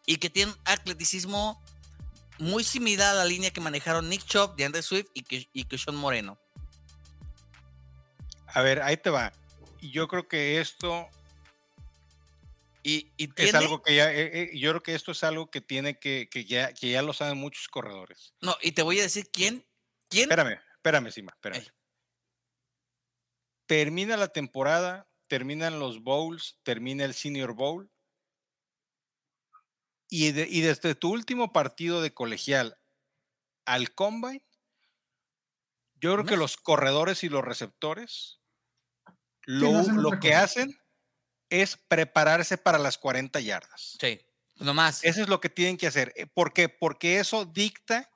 [0.04, 1.64] Y que tiene un atleticismo
[2.36, 6.38] muy similar a la línea que manejaron Nick Chubb, DeAndre Swift y y Moreno.
[8.56, 9.32] A ver, ahí te va.
[9.82, 11.08] Yo creo que esto
[12.82, 14.10] Y, y es algo que ya.
[14.12, 16.28] eh, eh, yo creo que esto es algo que tiene que.
[16.30, 18.32] que ya, que ya lo saben muchos corredores.
[18.40, 19.66] No, y te voy a decir quién.
[20.08, 20.30] ¿Quién?
[20.30, 21.60] Espérame, espérame, Simba, espérame.
[21.62, 21.68] Ey.
[23.66, 27.90] Termina la temporada, terminan los bowls, termina el Senior Bowl.
[30.08, 32.78] Y, de- y desde tu último partido de colegial
[33.64, 34.44] al combine,
[35.96, 38.38] yo creo que los corredores y los receptores
[39.46, 40.78] lo, no hacen lo que hacen
[41.48, 43.96] es prepararse para las 40 yardas.
[44.00, 44.20] Sí,
[44.56, 45.02] nomás.
[45.04, 46.12] Eso es lo que tienen que hacer.
[46.16, 46.68] Eh, ¿Por qué?
[46.68, 48.10] Porque eso dicta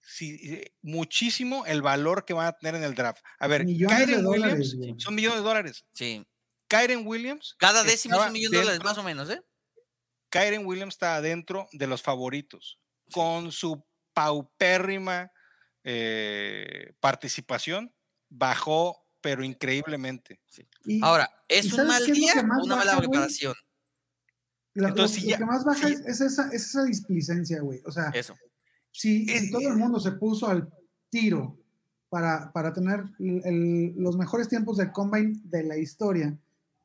[0.00, 3.24] si- eh, muchísimo el valor que van a tener en el draft.
[3.38, 4.94] A ver, Millones Kyren dólares, Williams güey.
[5.00, 5.84] son millones de dólares.
[5.92, 6.26] Sí.
[6.68, 7.54] Kyren Williams.
[7.58, 9.40] Cada décimo es un millón de dólares, más o menos, ¿eh?
[10.30, 12.80] Kyren Williams está dentro de los favoritos.
[13.12, 15.30] Con su paupérrima
[15.84, 17.94] eh, participación,
[18.28, 20.38] bajó, pero increíblemente.
[20.84, 23.54] Y Ahora, ¿es ¿y un mal es lo día o una mala preparación?
[24.74, 25.94] lo, lo- entonces lo ya- que más baja sí.
[25.94, 27.80] es, es esa, es esa displicencia, güey.
[27.84, 28.36] O sea, Eso.
[28.92, 30.68] si, Eh, si todo el mundo se puso al
[31.10, 31.58] tiro
[32.08, 36.36] para, para tener el- el- los mejores tiempos del combine de la historia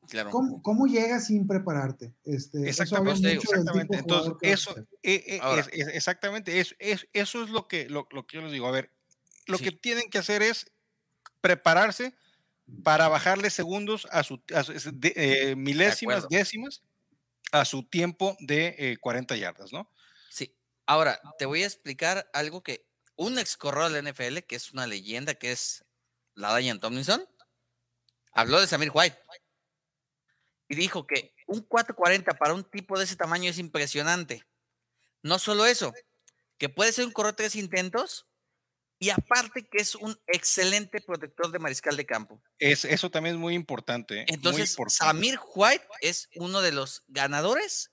[0.08, 0.30] Claro.
[0.30, 2.12] ¿Cómo, cómo llegas sin prepararte?
[2.24, 3.94] Este, eso Exactamente, del tipo exactamente.
[3.94, 8.08] de Entonces, eso, eh, eh, es- es- exactamente, es, es- eso es lo que, lo,
[8.10, 8.66] lo que yo les digo.
[8.66, 8.90] A ver,
[9.46, 9.64] lo Sí.
[9.64, 10.66] que tienen que hacer es
[11.40, 12.14] prepararse
[12.84, 16.82] para bajarle segundos a su, a su- es de- eh, milésimas, décimas
[17.52, 19.90] a su tiempo de eh, 40 yardas, ¿no?
[20.30, 20.56] Sí.
[20.86, 24.72] Ahora, te voy a explicar algo que un ex corredor de la NFL, que es
[24.72, 25.84] una leyenda, que es
[26.34, 27.24] la Diane Tomlinson,
[28.32, 29.18] habló de Samir White.
[30.68, 34.44] Y dijo que un 440 para un tipo de ese tamaño es impresionante.
[35.22, 35.92] No solo eso,
[36.58, 38.26] que puede ser un corredor de tres intentos
[39.02, 42.40] y aparte que es un excelente protector de mariscal de campo.
[42.60, 44.20] Es, eso también es muy importante.
[44.20, 44.24] ¿eh?
[44.28, 44.94] Muy Entonces, importante.
[45.04, 47.90] Samir White es uno de los ganadores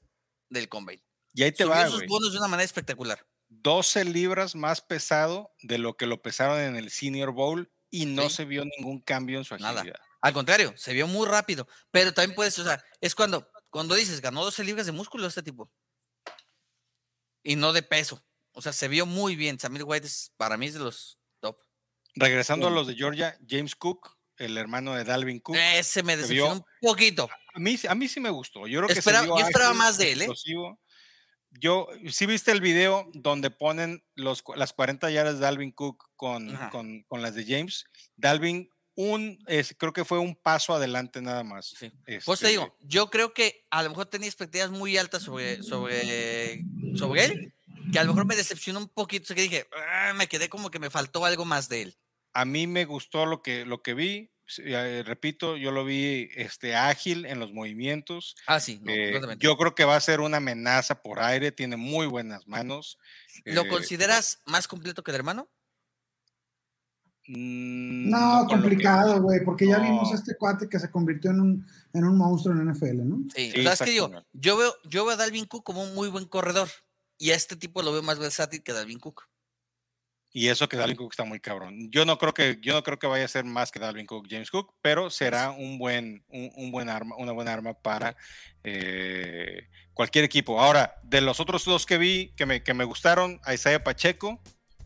[0.49, 1.03] del combine.
[1.33, 3.25] Y ahí te Subió va, sus bonos de una manera espectacular.
[3.47, 8.29] 12 libras más pesado de lo que lo pesaron en el Senior Bowl y no
[8.29, 8.35] Sí.
[8.35, 9.79] se vio ningún cambio en su Nada.
[9.81, 9.99] agilidad.
[10.21, 11.67] Al contrario, se vio muy rápido.
[11.89, 15.41] Pero también puedes, o sea, es cuando, cuando dices, ganó 12 libras de músculo este
[15.41, 15.71] tipo.
[17.41, 18.23] Y no de peso.
[18.59, 19.57] O sea, se vio muy bien.
[19.57, 21.57] Samir White es, para mí es de los top.
[22.15, 25.55] Regresando a los de Georgia, James Cook, el hermano de Dalvin Cook.
[25.55, 27.29] Ese me decepcionó vio- un poquito.
[27.53, 28.67] A mí, sí- a mí sí me gustó.
[28.67, 30.27] Yo creo Espera- yo esperaba más de él, ¿eh?
[31.51, 36.53] Yo, sí viste el video donde ponen los, las 40 yardas de Dalvin Cook con,
[36.71, 37.85] con, con las de James.
[38.17, 41.73] Dalvin, un, es- creo que fue un paso adelante nada más.
[41.79, 41.89] Sí.
[42.05, 45.63] Pues te Este, digo, yo creo que a lo mejor tenía expectativas muy altas sobre,
[45.63, 46.63] sobre,
[46.95, 47.53] sobre él,
[47.91, 49.23] que a lo mejor me decepcionó un poquito.
[49.23, 51.97] O sea, que dije, "Ah", me quedé como que me faltó algo más de él.
[52.33, 54.31] a mí me gustó lo que, lo que vi.
[54.45, 58.35] Sí, eh, repito, yo lo vi este, ágil en los movimientos.
[58.47, 61.51] Ah, sí, no, Eh, yo creo que va a ser una amenaza por aire.
[61.51, 62.97] Tiene muy buenas manos.
[63.45, 65.49] ¿Lo eh, consideras más completo que el hermano?
[67.27, 71.67] mm, No, complicado, güey, porque ya vimos a este cuate que se convirtió en un,
[71.93, 73.17] en un monstruo en NFL, ¿no?
[73.35, 75.83] Sí, Sí, o sea, es que digo, yo veo, yo veo a Dalvin Cook como
[75.83, 76.69] un muy buen corredor.
[77.19, 79.25] Y a este tipo lo veo más versátil que Dalvin Cook.
[80.31, 81.89] Y eso que Dalvin Cook está muy cabrón.
[81.91, 84.27] Yo no creo que, yo no creo que vaya a ser más que Dalvin Cook,
[84.29, 88.15] James Cook, pero será un buen, un, un buen arma, una buena arma para
[88.63, 90.61] eh, cualquier equipo.
[90.61, 94.41] Ahora, de los otros dos que vi que me, que me gustaron, a Isaiah Pacheco,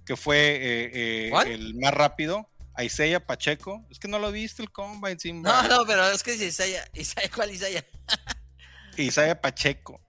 [0.06, 2.50] que fue eh, eh, el más rápido.
[2.76, 5.68] A Isaiah Pacheco, es que no lo viste el combine, No, Simba.
[5.68, 7.86] no, pero es que dice Isaiah, Isaiah, ¿cuál Isaiah?
[8.98, 10.02] Isaiah Pacheco,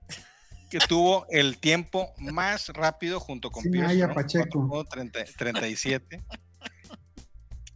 [0.78, 3.96] que tuvo el tiempo más rápido junto con Pierce.
[4.08, 6.24] 4.30 37.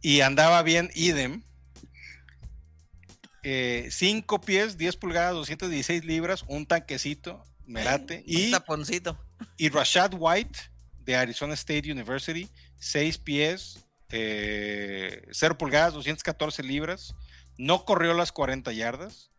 [0.01, 1.41] y andaba bien idem.
[3.41, 8.17] 5 pies, 10 pulgadas, 216 libras, un tanquecito, me late.
[8.27, 9.17] Un Y, taponcito.
[9.55, 10.59] y Rashad White
[10.99, 17.15] de Arizona State University, 6 pies, 0 pulgadas, 214 libras.
[17.57, 19.31] No corrió las 40 yardas,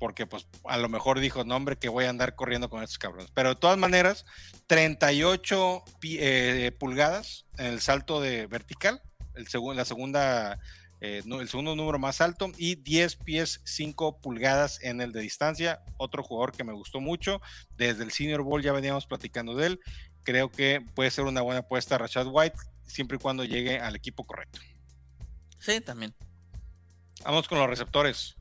[0.00, 2.98] porque pues a lo mejor dijo, no hombre, que voy a andar corriendo con estos
[2.98, 3.30] cabrones.
[3.32, 4.24] Pero de todas maneras,
[4.66, 9.00] 38 pi- eh, pulgadas en el salto de vertical,
[9.34, 10.58] el segun- la segunda,
[11.00, 15.82] eh, el segundo número más alto, y 10 pies 5 pulgadas en el de distancia.
[15.98, 17.40] Otro jugador que me gustó mucho,
[17.76, 19.80] desde el Senior Bowl ya veníamos platicando de él.
[20.22, 24.24] Creo que puede ser una buena apuesta Rashad White, siempre y cuando llegue al equipo
[24.24, 24.60] correcto.
[25.58, 26.14] Sí, también.
[27.22, 28.34] Vamos con los receptores.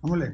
[0.00, 0.30] Vámonos.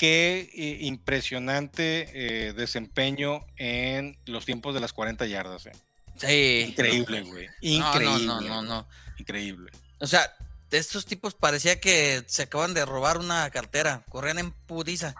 [0.00, 5.66] Qué eh, impresionante eh, desempeño en los tiempos de las 40 yardas.
[5.66, 5.72] eh.
[6.16, 6.64] Sí.
[6.70, 7.46] Increíble, güey.
[7.46, 8.24] No, Increíble.
[8.26, 8.88] No, no, no, no.
[9.18, 9.70] Increíble.
[9.98, 10.34] O sea,
[10.70, 14.02] estos tipos parecía que se acaban de robar una cartera.
[14.08, 15.14] Corrían en putiza.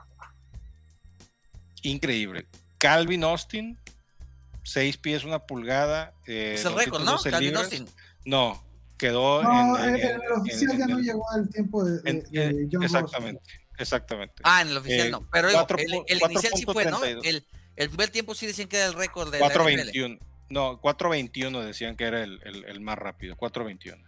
[1.83, 2.47] Increíble.
[2.79, 3.79] Calvin Austin,
[4.63, 6.15] 6 pies, una pulgada.
[6.27, 7.13] eh, es el récord, ¿no?
[7.19, 7.65] 212 Calvin libras.
[7.65, 7.89] Austin.
[8.25, 8.65] No,
[8.97, 12.01] quedó No, en, en, en el oficial en- ya en no llegó al tiempo de,
[12.01, 13.13] de- en- de Ross.
[13.81, 14.35] Exactamente.
[14.45, 15.29] Ah, en el oficial Eh, no.
[15.33, 16.99] Pero el, el cuatro inicial sí fue, ¿no?
[17.01, 17.25] 32.
[17.27, 19.59] El, el primer tiempo sí decían que era el récord de la NFL.
[19.59, 20.19] 4.21.
[20.51, 23.37] No, 4.21 decían que era el, el- el más rápido.
[23.37, 24.03] 4.21.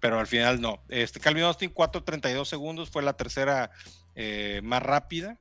[0.00, 0.82] Pero al final no.
[0.88, 3.70] Este Calvin Austin, 4.32 segundos, fue la tercera
[4.14, 5.38] eh, más rápida.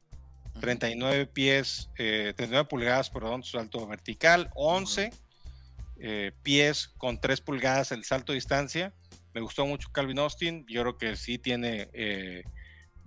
[0.62, 4.50] 39 pies, eh, 39 pulgadas, perdón, su salto vertical.
[4.56, 5.12] 11
[6.00, 8.94] eh, pies con 3 pulgadas el salto de distancia.
[9.34, 10.66] Me gustó mucho Calvin Austin.
[10.70, 11.90] Yo creo que sí tiene.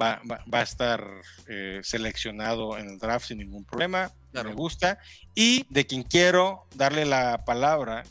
[0.00, 1.04] Va, va- va a estar
[1.48, 4.12] eh, seleccionado en el draft sin ningún problema.
[4.32, 4.50] Claro.
[4.50, 4.98] Me gusta.
[5.34, 8.04] Y de quien quiero darle la palabra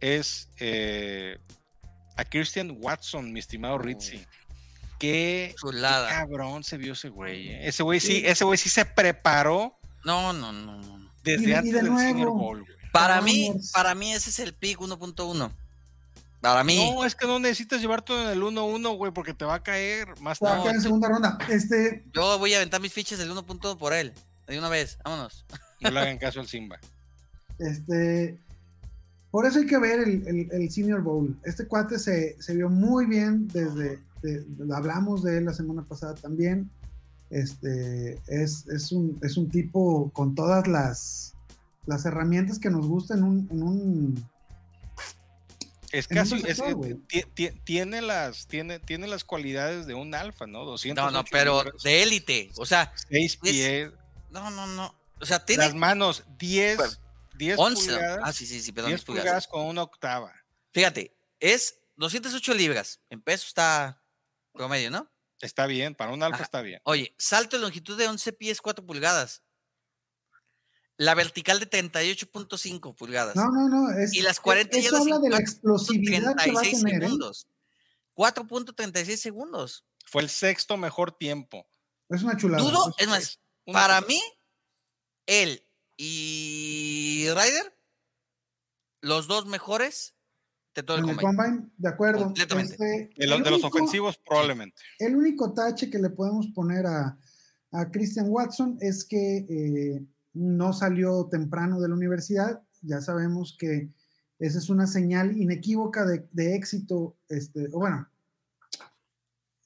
[0.00, 1.38] es eh,
[2.16, 4.24] a Christian Watson, mi estimado Ritzy.
[4.98, 5.54] Qué
[6.08, 7.48] cabrón se vio ese güey.
[7.50, 7.68] eh.
[7.68, 11.54] Ese güey sí, ese güey sí se preparó No, no, no, desde Y de- y
[11.54, 12.76] antes de del Senior nuevo, Bowl, güey.
[12.92, 15.52] Para mí, para mí ese es el pick 1.1.
[16.46, 16.92] Para mí.
[16.94, 19.62] No, es que no necesitas llevar todo en el 1-1, güey, porque te va a
[19.62, 20.62] caer más Va a tarde.
[20.62, 21.38] quedar en segunda ronda.
[21.50, 24.12] Este, Yo voy a aventar mis fichas del 1 punto por él.
[24.46, 25.44] De una vez, vámonos.
[25.80, 26.78] No le hagan caso al Simba.
[27.58, 28.38] Este,
[29.30, 31.36] por eso hay que ver el, el- el Senior Bowl.
[31.44, 34.44] Este cuate se, se vio muy bien desde, de-
[34.74, 36.70] hablamos de él la semana pasada también.
[37.30, 41.34] Este, es, es, un, es un tipo con todas las,
[41.86, 44.24] las herramientas que nos gustan en un, en un
[45.98, 50.64] Es casi, es- es- ti- tiene, las, tiene, tiene las cualidades de un alfa, ¿no?
[50.64, 52.50] 200 No, no, pero de élite.
[52.56, 53.90] O sea, 6 pies,
[54.30, 54.94] no, no, no.
[55.20, 57.00] O sea, tiene las manos 10,
[57.36, 57.92] 10 11.
[57.92, 58.90] pulgadas, Ah, sí, sí, sí, perdón.
[58.90, 59.24] 10 10 pulgadas.
[59.24, 60.32] pulgadas con una octava.
[60.72, 63.00] Fíjate, es 208 libras.
[63.08, 64.02] En peso está
[64.52, 65.10] promedio, ¿no?
[65.40, 66.44] Está bien, para un alfa Ajá.
[66.44, 66.80] está bien.
[66.84, 69.42] Oye, salto de longitud de 11 pies 4 pulgadas.
[70.98, 73.36] La vertical de 38.5 pulgadas.
[73.36, 73.90] No, no, no.
[73.98, 77.02] Es, Y las 40 eso habla de la cuatro explosividad que va a 36 tener.
[77.02, 77.06] ¿eh?
[77.06, 77.46] segundos.
[78.14, 79.84] 4.36 segundos.
[80.06, 81.66] Fue el sexto mejor tiempo.
[82.08, 82.62] Es una chulada.
[82.62, 84.20] Dudo, Es- más, Una para mí,
[85.26, 85.62] él
[85.98, 87.76] y Ryder,
[89.02, 90.14] los dos mejores
[90.74, 91.36] de todo el en el combine.
[91.44, 92.24] combine, de acuerdo.
[92.24, 92.72] Completamente.
[92.72, 94.80] Este, De, los- el de los único- ofensivos, probablemente.
[94.98, 97.18] El único tache que le podemos poner a,
[97.72, 100.02] a Christian Watson es que eh,
[100.36, 102.62] no salió temprano de la universidad.
[102.82, 103.90] Ya sabemos que
[104.38, 107.16] esa es una señal inequívoca de, de éxito.
[107.28, 108.08] Este, o bueno,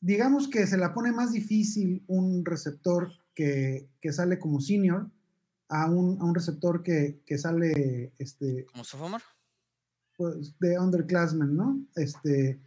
[0.01, 5.11] digamos que se la pone más difícil un receptor que, que sale como senior
[5.69, 9.25] a un, a un receptor que, que sale este, ¿Como sophomore?
[10.17, 11.81] pues, de underclassmen, ¿no?
[11.97, 12.61] Este,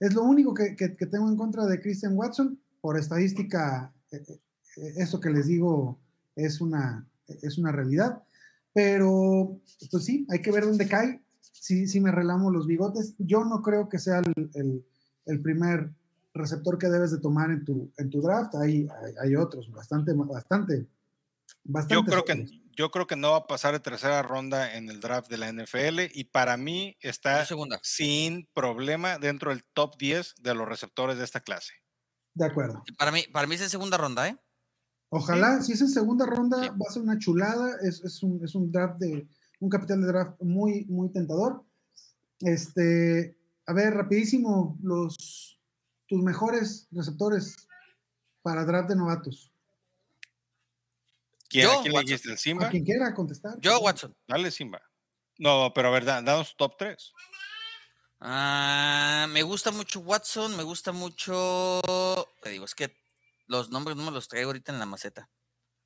[0.00, 2.58] es lo único que, que- que tengo en contra de Christian Watson.
[2.80, 4.22] Por estadística, eh,
[4.76, 5.98] eh, eso que les digo
[6.36, 8.22] es una, es una realidad.
[8.72, 9.58] Pero,
[9.90, 11.22] pues sí, hay que ver dónde cae.
[11.40, 13.14] Sí, sí me relamo los bigotes.
[13.18, 14.84] Yo no creo que sea el, el-
[15.26, 15.90] el primer
[16.34, 18.54] receptor que debes de tomar en tu, en tu draft.
[18.56, 20.86] Hay, hay, hay otros, bastante, bastante,
[21.64, 21.94] bastante.
[21.94, 22.46] Yo creo que
[22.76, 25.48] yo creo que no va a pasar de tercera ronda en el draft de la
[25.50, 27.46] NFL y para mí está
[27.82, 31.72] sin problema dentro del top 10 de los receptores de esta clase.
[32.34, 32.84] De acuerdo.
[32.98, 34.36] Para mí, para mí es en segunda ronda, ¿eh?
[35.08, 36.68] Ojalá, si es en segunda ronda, Sí.
[36.70, 37.76] va a ser una chulada.
[37.82, 39.26] Es, es un, es un draft de
[39.60, 41.64] un capital de draft muy, muy tentador.
[42.40, 45.58] Este, a ver, rapidísimo, los
[46.08, 47.56] tus mejores receptores
[48.42, 49.50] para draft de novatos.
[51.48, 52.28] ¿Quién, Yo, ¿a quién le dijiste?
[52.28, 52.68] ¿El A Simba?
[52.70, 53.58] quien quiera contestar.
[53.60, 54.14] Yo, Watson.
[54.26, 54.80] Dale, Simba.
[55.38, 57.12] No, pero a ver, da- danos top 3.
[58.20, 61.80] Ah, me gusta mucho Watson, me gusta mucho.
[62.42, 62.96] Te digo, es que
[63.46, 65.28] los nombres no me los traigo ahorita en la maceta.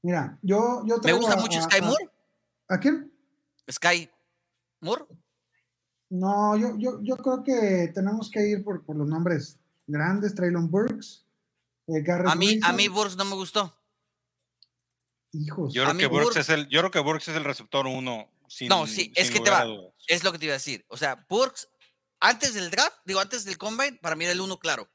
[0.02, 2.11] Mira, yo, yo Me traigo gusta a- mucho a- Sky a- Moore.
[2.68, 3.12] ¿A quién?
[3.70, 4.11] Sky
[4.80, 5.04] Moore.
[6.08, 10.34] No, yo, yo, yo creo que tenemos que ir por, por los nombres grandes.
[10.34, 11.24] Traylon Burks,
[11.86, 13.76] eh, Garrett A mí, a mí Burks no me gustó.
[15.32, 15.72] Hijos.
[15.72, 18.30] Yo creo, que Burks Burks- es el, yo creo que Burks es el receptor 1.
[18.68, 19.64] No, sí, es que te va.
[20.08, 20.84] Es lo que te iba a decir.
[20.88, 21.68] O sea, Burks,
[22.18, 24.88] antes del draft, digo, antes del combine, para mí era el uno claro.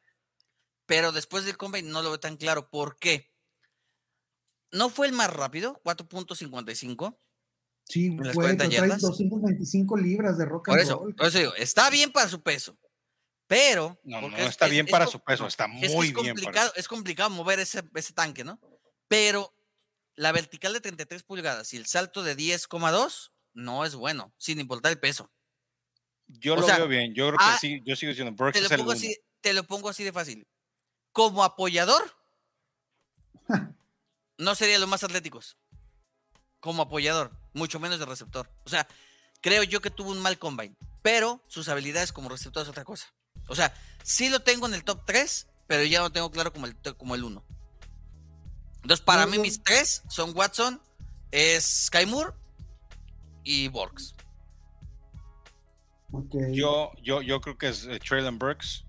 [0.86, 2.69] Pero después del combine no lo veo tan claro.
[2.69, 3.31] ¿Por qué?
[4.71, 7.17] No fue el más rápido, 4.55.
[7.88, 9.01] Sí, en las güey, 40 pero trae yardas.
[9.01, 11.15] 225 libras de rock Por eso, roll.
[11.15, 12.77] por eso digo, está bien para su peso.
[13.47, 13.99] Pero.
[14.03, 16.13] No, no, es- está es- bien es para su peso, está es que muy es
[16.15, 18.59] bien para es complicado mover ese, ese tanque, ¿no?
[19.07, 19.53] Pero
[20.15, 24.91] la vertical de 33 pulgadas y el salto de 10,2 no es bueno, sin importar
[24.91, 25.31] el peso.
[26.27, 27.13] Yo o lo sea, veo bien.
[27.13, 29.53] Yo creo ah, que sí, yo sigo diciendo Burks Te lo, es el así, te
[29.53, 30.47] lo pongo así de fácil.
[31.16, 32.13] Como apoyador,
[34.38, 35.55] no sería los más atléticos.
[36.59, 38.51] Como apoyador, mucho menos de receptor.
[38.66, 38.86] O sea,
[39.39, 43.07] creo yo que tuvo un mal combine, pero sus habilidades como receptor es otra cosa.
[43.47, 46.66] O sea, sí lo tengo en el top 3, pero ya lo tengo claro como
[46.66, 47.45] el, como el 1.
[48.82, 50.82] Entonces, para mí, mis tres son Watson,
[51.32, 52.34] es Sky Moore
[53.45, 54.16] y Borgs.
[56.11, 56.36] Ok.
[56.51, 58.86] Yo, yo, yo creo que es eh, Traylon Burks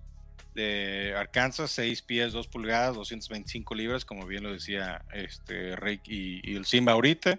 [0.57, 6.41] de Arkansas, 6 pies, 2 pulgadas, 225 libras, como bien lo decía este Rick y,
[6.43, 7.39] y el Simba ahorita.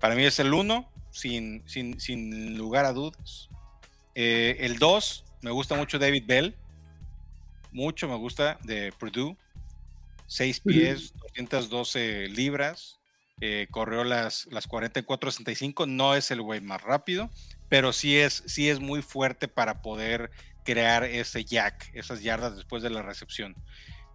[0.00, 3.50] Para mí es el 1, sin, sin, sin lugar a dudas.
[4.14, 6.56] Eh, el 2, me gusta mucho David Bell.
[7.72, 9.36] Mucho me gusta de Purdue.
[10.26, 10.68] 6 Ujú.
[10.68, 13.00] pies, 212 libras.
[13.40, 15.86] eh, corrió las, las 44-65.
[15.88, 17.30] No es el güey más rápido,
[17.68, 20.30] pero sí es, sí es muy fuerte para poder
[20.64, 23.54] crear ese jack, esas yardas después de la recepción.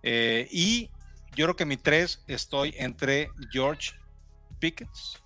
[0.03, 0.89] Eh, y
[1.35, 3.91] yo creo que mi 3 estoy entre George
[4.59, 5.17] Pickens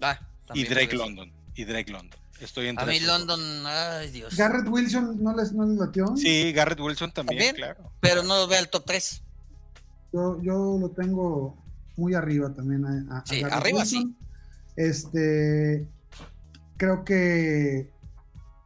[0.00, 0.18] Ah,
[0.54, 0.94] y Drake.
[0.96, 1.32] London.
[1.54, 2.20] Y Drake London.
[2.40, 3.00] Estoy entre A mí.
[3.00, 4.36] London, ay Dios.
[4.36, 6.14] Garrett Wilson no les, no les latió.
[6.16, 7.54] Sí, Garrett Wilson también, También.
[7.56, 7.92] claro.
[8.00, 9.22] Pero no lo ve al top 3.
[10.12, 11.56] Yo, yo lo tengo
[11.96, 12.84] muy arriba también.
[12.84, 14.16] A, a- a Sí, Garrett arriba Wilson.
[14.76, 15.86] Este,
[16.76, 17.88] creo que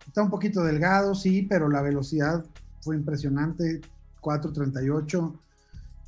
[0.09, 2.45] está un poquito delgado, sí, pero la velocidad
[2.81, 3.81] fue impresionante.
[4.21, 5.39] 4.38,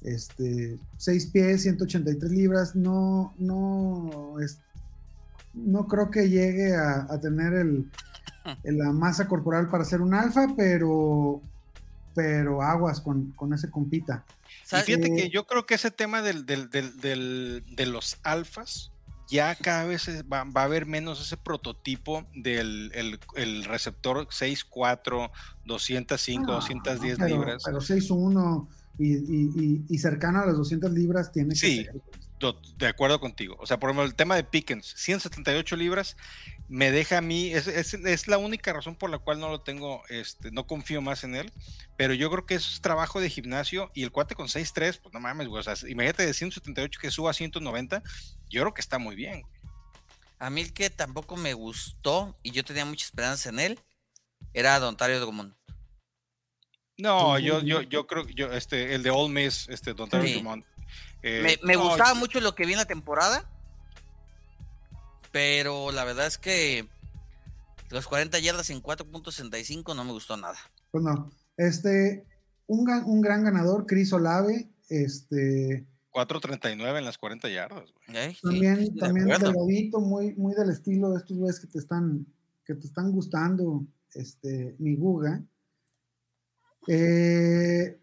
[0.03, 2.75] este, 6 pies, 183 libras.
[2.75, 4.59] No, no, es,
[5.55, 7.91] no creo que llegue a, a tener el,
[8.65, 11.41] el- la masa corporal para ser un alfa, pero,
[12.15, 14.25] pero aguas con, con ese compita.
[14.65, 18.91] Fíjate Eh, que yo creo que ese tema del, del- del- del- de los alfas,
[19.31, 25.31] ya cada vez va, va a haber menos ese prototipo del el, el receptor 6'4,
[25.65, 27.63] 205, Ah, 210 pero, libras.
[27.65, 28.69] Pero 6'1
[28.99, 31.85] y, y- y- y cercano a las 200 libras tiene que Sí.
[31.85, 31.95] ser.
[32.79, 33.57] De acuerdo contigo.
[33.61, 36.17] O sea, por ejemplo, el tema de Pickens, 178 libras,
[36.69, 39.61] me deja a mí, es, es- es la única razón por la cual no lo
[39.61, 41.53] tengo, este, no confío más en él,
[41.99, 45.13] pero yo creo que eso es trabajo de gimnasio y el cuate con 6'3, pues
[45.13, 48.03] no mames, güey, o sea, imagínate de 178 que suba a 190,
[48.49, 49.43] yo creo que está muy bien.
[49.43, 49.53] güey.
[50.39, 53.81] A mí el que tampoco me gustó y yo tenía mucha esperanza en él
[54.55, 55.55] era Don Tario Drummond.
[56.99, 60.35] No, yo, yo, yo creo, yo, este, el de All Miss, este, Don Terry Sí.
[60.35, 60.65] Dumont,
[61.23, 63.45] eh, Me, me no, gustaba mucho lo que vi en la temporada,
[65.33, 66.89] pero la verdad es que
[67.91, 70.59] los 40 yardas en 4.65 no me gustó nada.
[70.91, 71.31] Pues no.
[71.57, 72.25] Este,
[72.67, 78.19] un, gran ganador, Chris Olave, este, 4.39 en las 40 yardas, güey.
[78.19, 78.33] ¿eh?
[78.35, 82.27] Sí, también, también delgadito, muy, muy del estilo de estos güeyes que te están,
[82.65, 85.43] que te están gustando, este, mi Guga.
[86.87, 88.01] Eh,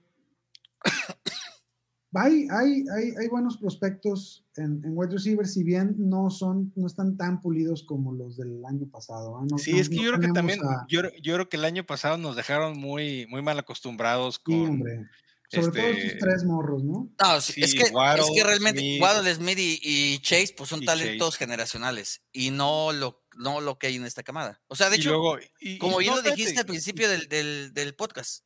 [2.14, 6.88] hay, hay, hay, hay buenos prospectos en, en wide receiver, si bien no son, no
[6.88, 9.38] están tan pulidos como los del año pasado.
[9.38, 9.45] ¿ah?
[9.49, 11.58] No- Sí, no- es que no yo creo que también, a- yo, yo creo que
[11.58, 15.05] el año pasado nos dejaron muy, muy mal acostumbrados sí, con, hombre.
[15.49, 17.10] Sobre todo este, estos tres morros, ¿no?
[17.22, 19.01] No, sí, es, Sí, que, es Waddle, que realmente Smith.
[19.01, 21.45] Waddle, Smith y, y Chase pues son talentos Chase.
[21.45, 24.62] generacionales y no lo, no lo que hay en esta camada.
[24.68, 27.08] O sea, de y hecho, luego, y- como y bien no, lo dijiste al principio
[27.10, 28.43] del, del- del podcast,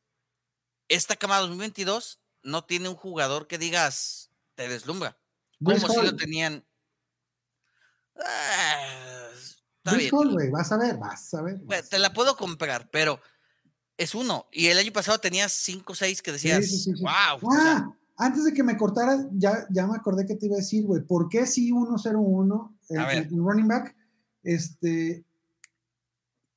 [0.88, 5.16] esta camada 2022 no tiene un jugador que digas te deslumbra.
[5.62, 6.64] Como si lo tenían.
[8.16, 9.28] Ah,
[9.78, 11.58] está bien, Hall, vas a ver, vas a ver.
[11.64, 13.20] vas te la puedo comprar, pero
[13.96, 14.46] es uno.
[14.52, 17.02] Y el año pasado tenías 5 o 6 que decías, sí, sí, sí.
[17.02, 17.50] wow.
[17.52, 20.84] Ah, antes de que me cortaras, ya, ya me acordé que te iba a decir,
[20.84, 23.96] güey, ¿por qué sí 1-0-1 el, el running back?
[24.42, 25.24] Este,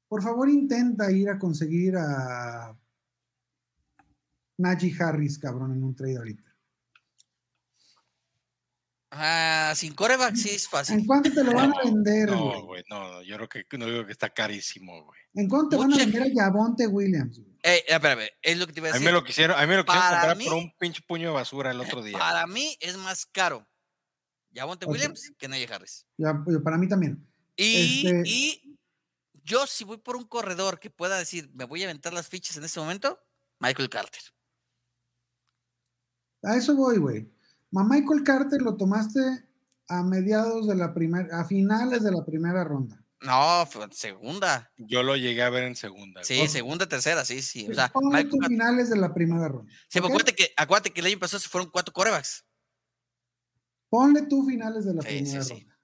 [0.08, 2.76] por favor, intenta ir a conseguir a
[4.58, 6.44] Najee Harris, cabrón, en un trade ahorita.
[9.18, 11.04] Ah, sin coreback sí es ¿En fácil.
[11.08, 12.84] cuánto te lo van a vender, No, güey?
[12.90, 15.20] no, no, yo creo que, no digo que está carísimo, güey.
[15.36, 17.40] ¿En cuánto te van a vender a Javonte Williams?
[17.64, 19.06] Eh, espérame, es lo que te iba a A mí decir.
[19.14, 21.30] me lo quisieron, a mí me lo quisieron Para comprar mí- por un pinche puño
[21.30, 22.18] de basura el otro día.
[22.18, 23.66] Para mí es más caro
[24.54, 24.92] Javonte Ok.
[24.92, 26.06] Williams que Najee Harris.
[26.18, 27.26] Ya, pues, para mí también.
[27.56, 28.78] Y, Este- y
[29.46, 32.58] yo, si voy por un corredor que pueda decir, me voy a aventar las fichas
[32.58, 33.18] en este momento,
[33.60, 34.22] Michael Carter.
[36.46, 37.32] A eso voy, güey.
[37.76, 39.20] A Michael Carter lo tomaste
[39.88, 43.02] a mediados de la primera, a finales de la primera ronda.
[43.22, 44.72] No, segunda.
[44.78, 46.24] Yo lo llegué a ver en segunda.
[46.24, 47.68] Sí, segunda, tercera, sí, sí.
[47.70, 49.72] O sea, Michael finales de la primera ronda.
[49.88, 50.12] Sí, pero ¿ok?
[50.12, 52.46] acuérdate que, acuérdate que el año pasado se fueron cuatro corebacks.
[53.90, 55.60] Ponle tú finales de la Sí, primera sí, sí.
[55.62, 55.76] ronda.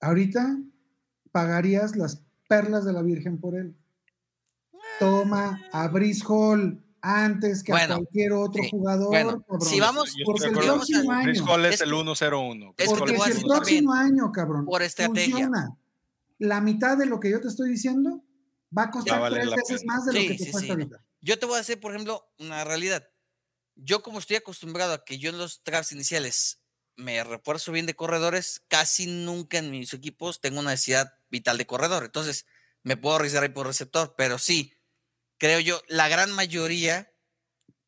[0.00, 0.58] Ahorita
[1.30, 3.76] pagarías las perlas de la Virgen por él.
[4.98, 9.08] Toma a Brice Hall antes que Bueno, a cualquier otro sí, jugador.
[9.08, 9.60] bueno, cabrón.
[9.68, 12.74] si vamos- porque el próximo Chris año, Hall es, el que- 1-0-1.
[12.76, 13.56] es Chris que Hall porque te voy a si el decir 1-0-1.
[13.58, 15.30] próximo año, cabrón, Por estrategia.
[15.32, 15.76] funciona
[16.38, 18.22] la mitad de lo que yo te estoy diciendo,
[18.76, 19.94] va a costar a valer tres la veces pena.
[19.94, 20.70] más de lo Sí, que te sí, cuesta sí.
[20.72, 21.04] ahorita.
[21.20, 23.06] Yo te voy a hacer, por ejemplo, una realidad.
[23.76, 26.62] Yo como estoy acostumbrado a que yo en los drafts iniciales
[26.96, 31.66] me refuerzo bien de corredores, casi nunca en mis equipos tengo una necesidad vital de
[31.66, 32.04] corredor.
[32.04, 32.46] Entonces,
[32.82, 34.72] me puedo arriesgar ahí por receptor, pero sí,
[35.40, 37.10] creo yo, la gran mayoría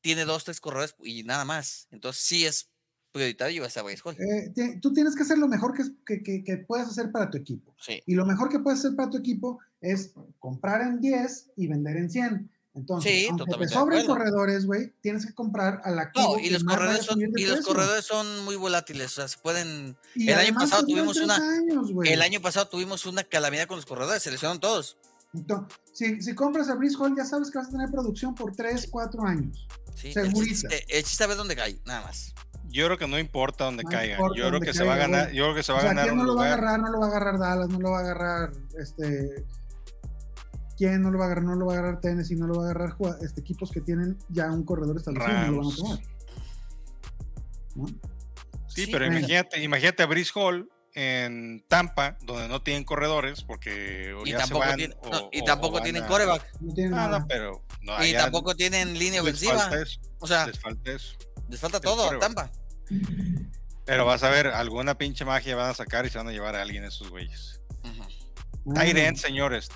[0.00, 1.86] tiene dos, tres corredores y nada más.
[1.92, 2.68] Entonces, sí es
[3.12, 4.16] prioritario llevarse a Bryce Hall.
[4.18, 7.36] Eh, tú tienes que hacer lo mejor que, que, que- que puedas hacer para tu
[7.38, 7.76] equipo.
[7.78, 8.02] Sí.
[8.06, 11.98] Y lo mejor que puedes hacer para tu equipo es comprar en 10 y vender
[11.98, 12.50] en 100.
[12.74, 16.36] Entonces, Sí, aunque te sobren corredores, güey, tienes que comprar al activo.
[16.38, 19.36] No, y los a corredores son, y los corredores son muy volátiles, o sea, se
[19.36, 21.90] pueden Y el año pasado tuvimos una- años.
[22.02, 24.96] El año pasado tuvimos una calamidad con los corredores, se lesionaron todos.
[25.34, 28.54] Entonces, si, si compras a Brice Hall, ya sabes que vas a tener producción por
[28.54, 29.66] 3, 4 años.
[29.94, 30.44] Sí, el Segurita.
[30.54, 32.34] chiste, el chiste es saber dónde cae, nada más.
[32.68, 34.14] Yo creo que no importa dónde No caiga.
[34.14, 35.30] importa Yo creo que se va a ganar.
[35.32, 36.80] Yo creo que se va O a ganar ¿quién no un lo va a agarrar?
[36.80, 39.44] No lo va a agarrar Dallas, no lo va a agarrar este.
[40.78, 41.44] ¿Quién no lo va a agarrar?
[41.44, 44.16] No lo va a agarrar Tennessee, no lo va a agarrar este, equipos que tienen
[44.30, 45.98] ya un corredor establecido, no lo van a tomar.
[47.76, 47.86] ¿no?
[48.68, 54.12] Sí, Sí, pero imagínate, imagínate a Brice Hall en Tampa, donde no tienen corredores, porque
[54.14, 56.46] o Y ya se tampoco, van, tiene- o- no, y tampoco o tienen a- coreback.
[56.60, 57.20] No tienen nada.
[57.20, 59.70] no, pero no, Y tampoco tienen línea ofensiva.
[60.18, 61.16] O sea, Les falta eso.
[61.48, 62.18] les falta todo a.
[62.20, 62.50] Tampa.
[63.84, 66.54] Pero vas a ver, alguna pinche magia van a sacar y se van a llevar
[66.56, 67.60] a alguien esos güeyes.
[67.84, 69.68] Ah, Tight ends, señores,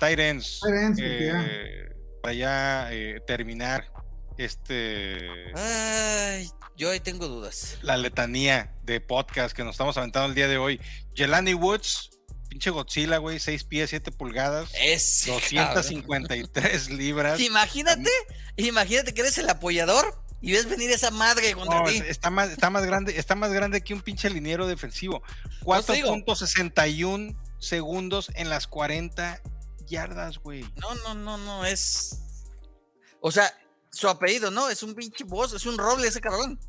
[1.27, 1.45] ya.
[1.45, 3.91] eh, para ya eh, terminar
[4.37, 7.77] este Ay, yo ahí tengo dudas.
[7.81, 10.79] la letanía de podcast que nos estamos aventando el día de hoy.
[11.15, 12.11] Jelani Woods,
[12.49, 17.39] pinche Godzilla, güey, 6 pies, 7 pulgadas, Es 253 libras.
[17.39, 18.09] Imagínate,
[18.57, 21.97] imagínate que eres el apoyador y ves venir esa madre contra No, ti.
[21.97, 25.23] es- está más, está más grande, está más grande que un pinche liniero defensivo.
[25.63, 26.09] Pues te digo.
[26.15, 29.41] 4.61 segundos en las 40
[29.87, 30.63] yardas, güey.
[30.75, 32.19] No, no, no, no, es.
[33.19, 33.51] O sea,
[33.97, 34.69] su apellido, ¿no?
[34.69, 36.59] Es un pinche boss, es un roble ese cabrón.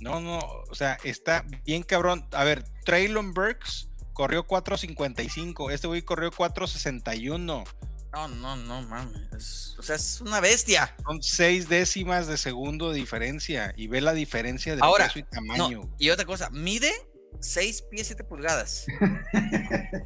[0.00, 2.26] No, no, o sea, está bien cabrón.
[2.32, 7.64] A ver, Traylon Burks corrió 4.55, este güey corrió 4.61.
[8.12, 9.32] No, no, no, mames.
[9.36, 10.94] es- o sea, es una bestia.
[11.04, 15.80] Son seis décimas de segundo de diferencia y ve la diferencia de peso y tamaño.
[15.98, 16.92] y otra cosa, mide
[17.40, 18.86] 6 pies 7 pulgadas.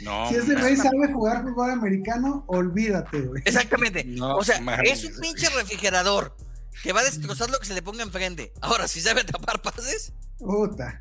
[0.00, 3.42] No, Si ese güey sabe jugar fútbol americano, olvídate, güey.
[3.44, 4.02] Exactamente.
[4.04, 6.36] No o sea, mames, es un pinche refrigerador
[6.82, 8.52] que va a destrozar lo que se le ponga enfrente.
[8.60, 11.00] Ahora, si sabe tapar pases, Puta.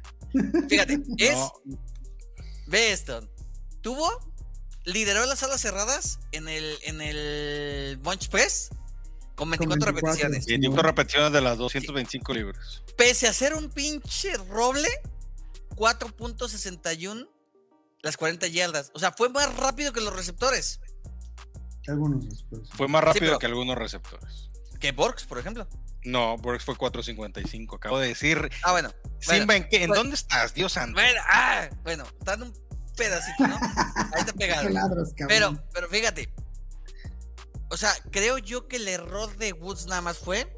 [0.70, 1.32] fíjate, es.
[1.34, 1.52] No,
[2.68, 3.28] Ve esto.
[3.82, 4.08] Tuvo,
[4.86, 8.70] lideró las alas cerradas en el, en el Bunch Press
[9.36, 9.92] con 24, 24.
[9.92, 10.48] repeticiones.
[10.48, 12.84] y cinco repeticiones de las 225 libras.
[12.96, 14.88] Pese a ser un pinche roble,
[15.76, 17.30] 4.61
[18.02, 18.92] las 40 yardas.
[18.94, 20.80] O sea, fue más rápido que los receptores.
[21.88, 22.70] Algunos después.
[22.72, 24.50] Fue más rápido que algunos receptores.
[24.80, 25.68] Que Borgs, por ejemplo.
[26.04, 27.78] No, Burks fue 4.55.
[27.78, 28.50] Acabo de decir.
[28.64, 28.92] Ah, bueno.
[29.20, 29.84] Simba, ¿en, qué?
[29.84, 30.04] ¿En bueno.
[30.04, 30.54] dónde estás?
[30.54, 30.94] Dios santo.
[30.94, 32.54] Bueno, ah, bueno, está en un
[32.98, 33.56] pedacito, ¿no?
[33.56, 34.70] Ahí está pegado.
[35.28, 36.34] Pero, pero fíjate.
[37.70, 40.54] O sea, creo yo que el error de Woods nada más fue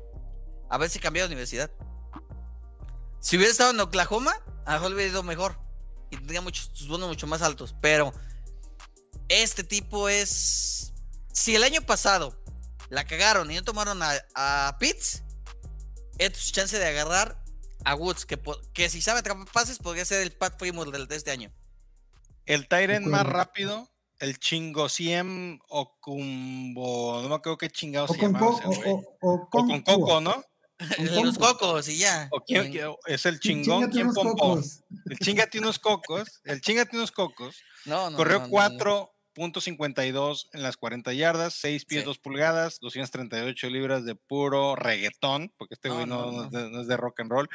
[0.69, 1.71] haberse cambiado de universidad.
[3.19, 4.33] Si hubiera estado en Oklahoma,
[4.65, 5.59] a lo mejor hubiera ido mejor.
[6.11, 7.75] Y tendría muchos, sus bonos mucho más altos.
[7.81, 8.13] Pero
[9.29, 10.93] este tipo es.
[11.33, 12.39] Si el año pasado
[12.89, 15.23] la cagaron y no tomaron a, a Pitts,
[16.17, 17.43] es su chance de agarrar
[17.83, 18.39] a Woods, que,
[18.73, 21.51] que si sabe atrapar pases, podría ser el Pat Primos del de este año.
[22.45, 23.89] El Tyrant más rápido,
[24.19, 27.21] el Chingosiem Okumbo.
[27.21, 30.21] No me acuerdo qué chingado o se con, co- o, o- o O con Coco,
[30.21, 30.43] ¿no?
[30.97, 32.27] El de los cocos y ya.
[32.31, 32.72] O quién-
[33.07, 34.49] es el chingón, ¿quién unos pompó?
[34.56, 34.84] cocos.
[35.10, 36.41] El chingate unos cocos.
[36.43, 37.56] El chingate unos cocos.
[37.85, 39.11] No, no, Corrió no, no, no.
[39.35, 42.06] 4.52 en las 40 yardas, 6 pies Sí.
[42.06, 46.45] 2 pulgadas, 238 libras de puro reggaetón, porque este No, güey no, no, no no.
[46.45, 47.49] es de, no es de rock and roll.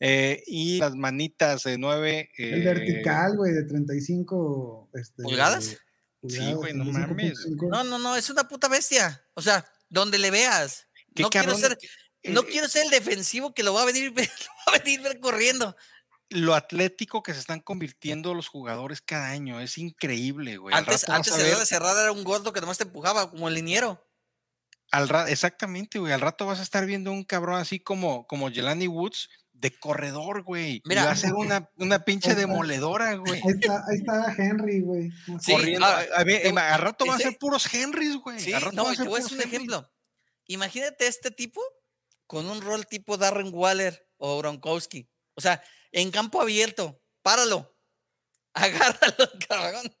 [0.00, 2.30] Eh, y las manitas de 9.
[2.36, 5.78] El vertical, güey, de 35 este, ¿Pulgadas?
[6.28, 7.38] Sí, güey, no mames.
[7.46, 7.68] 35.5.
[7.70, 9.22] No, no, no, es una puta bestia.
[9.34, 10.86] O sea, donde le veas.
[11.14, 11.76] Qué No quiero, ser,
[12.24, 15.00] no eh, quiero ser el defensivo que lo va a venir, lo va a venir
[15.02, 15.76] ver corriendo.
[16.30, 19.60] lo atlético que se están convirtiendo los jugadores cada año.
[19.60, 20.74] Es increíble, güey.
[20.74, 24.04] Antes, antes a el ver- era un gordo que nomás te empujaba como el liniero.
[24.90, 26.12] al ra- exactamente, güey.
[26.12, 30.42] Al rato vas a estar viendo un cabrón así como, como Jelani Woods de corredor,
[30.44, 30.82] güey.
[30.84, 31.02] Mira.
[31.02, 32.40] y va a ser una, una pinche Otra.
[32.42, 33.40] demoledora, güey.
[33.44, 35.10] Ahí está, ahí está Henry, güey.
[35.40, 35.52] Sí.
[35.52, 35.84] Corriendo.
[35.86, 38.38] a, a ver, te- al rato van a ser puros Henrys, güey.
[38.38, 39.90] Sí, no, te voy a un ejemplo.
[40.46, 41.60] Imagínate este tipo
[42.28, 45.08] con un rol tipo Darren Waller o Gronkowski.
[45.34, 45.60] O sea,
[45.90, 47.74] en campo abierto, páralo.
[48.52, 49.92] Agárralo, cabrón.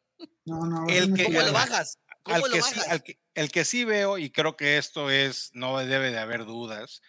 [0.44, 1.98] No, no, El que- ¿Cómo lo bajas?
[2.22, 2.88] ¿Cómo Al lo que, sí, bajas?
[2.88, 6.44] al que- el que sí veo, y creo que esto es, no debe de haber
[6.44, 7.00] dudas,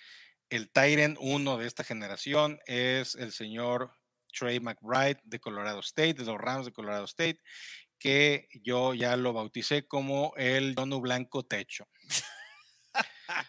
[0.50, 3.92] el Tyrant 1 de esta generación es el señor
[4.32, 7.40] Trey McBride de Colorado State, de los Rams de Colorado State,
[7.98, 11.88] que yo ya lo bauticé como el Donu Blanco Techo.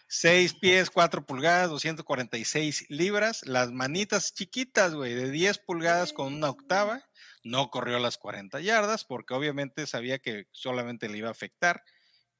[0.07, 6.49] 6 pies, 4 pulgadas, 246 libras, las manitas chiquitas, güey, de 10 pulgadas con una
[6.49, 7.03] octava.
[7.43, 11.83] No corrió las 40 yardas porque obviamente sabía que solamente le iba a afectar.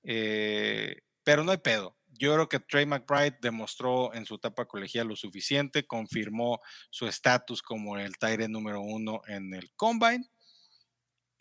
[0.04, 1.98] eh, pero no hay pedo.
[2.08, 6.60] Yo creo que Trey McBride demostró en su etapa colegial lo suficiente, confirmó
[6.90, 10.26] su estatus como el Tyrant número uno en el Combine.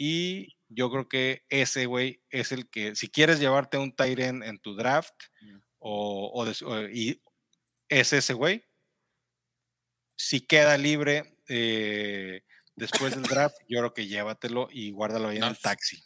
[0.03, 4.59] Y yo creo que ese güey es el que, si quieres llevarte un Tyrant en
[4.59, 5.13] tu draft,
[5.79, 7.23] o, o des- o- y
[7.91, 8.65] es ese güey,
[10.17, 12.45] si queda libre eh,
[12.77, 16.03] después del draft, yo creo que llévatelo y guárdalo ahí en el taxi.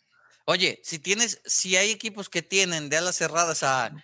[0.47, 3.95] Oye, si tienes, si hay equipos que tienen de alas cerradas a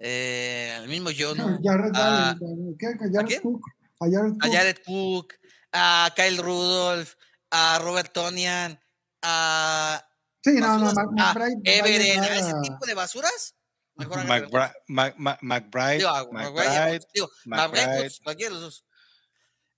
[0.00, 2.94] eh, al mismo yo, No, Jared a, Allen, ¿qué?
[3.12, 3.42] Jared?
[3.42, 3.62] Cook,
[4.00, 4.52] a Jared a Cook.
[4.52, 5.34] Jared Cook,
[5.72, 7.14] a Kyle Rudolph,
[7.52, 8.80] a Robert Tonian,
[9.22, 10.06] a
[10.42, 13.54] Sí, no, no, basuras, Mac- a McBride va a Everett, a ese tipo de basuras,
[13.94, 18.84] mejor McBride, digo, McBride, McBride, digo, McBride, pues, cualquiera de los dos.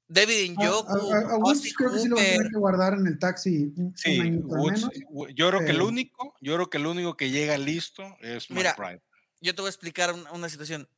[0.06, 3.06] David A, Njoku, a- Woods creo que sí lo va a tener que guardar en
[3.06, 4.88] el taxi Sí, Woods,
[5.34, 8.48] yo creo que el pero- único, yo creo que el único que llega listo es
[8.50, 9.02] Mira, McBride.
[9.40, 10.88] yo te voy a explicar una, una situación.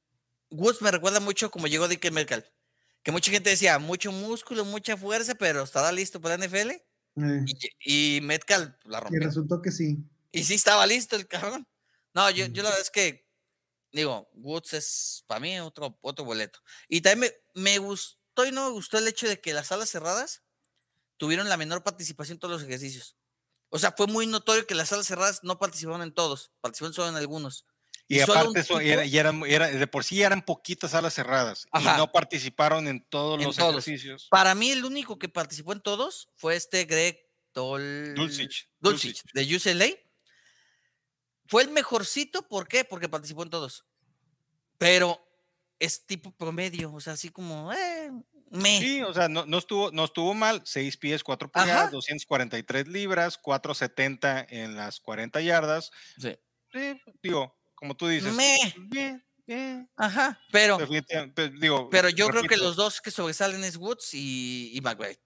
[0.51, 2.45] Woods me recuerda mucho como llegó Dick Metcalf,
[3.03, 6.73] que mucha gente decía, mucho músculo, mucha fuerza, pero estará listo para la NFL.
[7.17, 7.51] Eh,
[7.83, 9.19] Y, y Metcalf la y rompió.
[9.19, 9.99] resultó que sí.
[10.33, 11.67] Y sí estaba listo el cabrón.
[12.15, 13.29] No, yo, yo la verdad es que,
[13.93, 16.61] digo, Woods es para mí otro, otro boleto.
[16.89, 19.91] Y también me, me gustó y no me gustó el hecho de que las salas
[19.91, 20.43] cerradas
[21.19, 23.17] tuvieron la menor participación en todos los ejercicios.
[23.71, 27.09] O sea, fue muy notorio que las salas cerradas no participaron en todos, participaron solo
[27.11, 27.67] en algunos.
[28.07, 31.95] Y, aparte eso, era, y eran, era- de por sí eran poquitas salas cerradas Ajá.
[31.95, 33.71] y no participaron en todos En los todos.
[33.87, 34.29] ejercicios.
[34.31, 37.19] Para mí, el único que participó en todos fue este Greg
[37.55, 38.15] Dol...
[38.15, 39.87] Dulcich, Dulcich, de UCLA.
[41.47, 42.85] Fue el mejorcito, ¿por qué?
[42.85, 43.85] Porque participó en todos.
[44.79, 45.21] Pero
[45.79, 48.11] es tipo promedio, o sea, así como, eh,
[48.51, 48.79] me.
[48.81, 50.63] Sí, o sea, no, no estuvo, no estuvo mal.
[50.65, 51.65] 6 pies, 4 Ajá.
[51.65, 55.91] pulgadas, 243 libras, 470 en las 40 yardas.
[56.19, 56.37] Sí.
[56.73, 58.35] Sí, digo, como tú dices.
[58.35, 58.57] Me.
[58.89, 59.91] Bien, bien.
[59.95, 63.77] Ajá, pero, definitivamente, pues, digo, pero yo creo que repito, los dos que sobresalen es
[63.77, 65.21] Woods y, y McBride.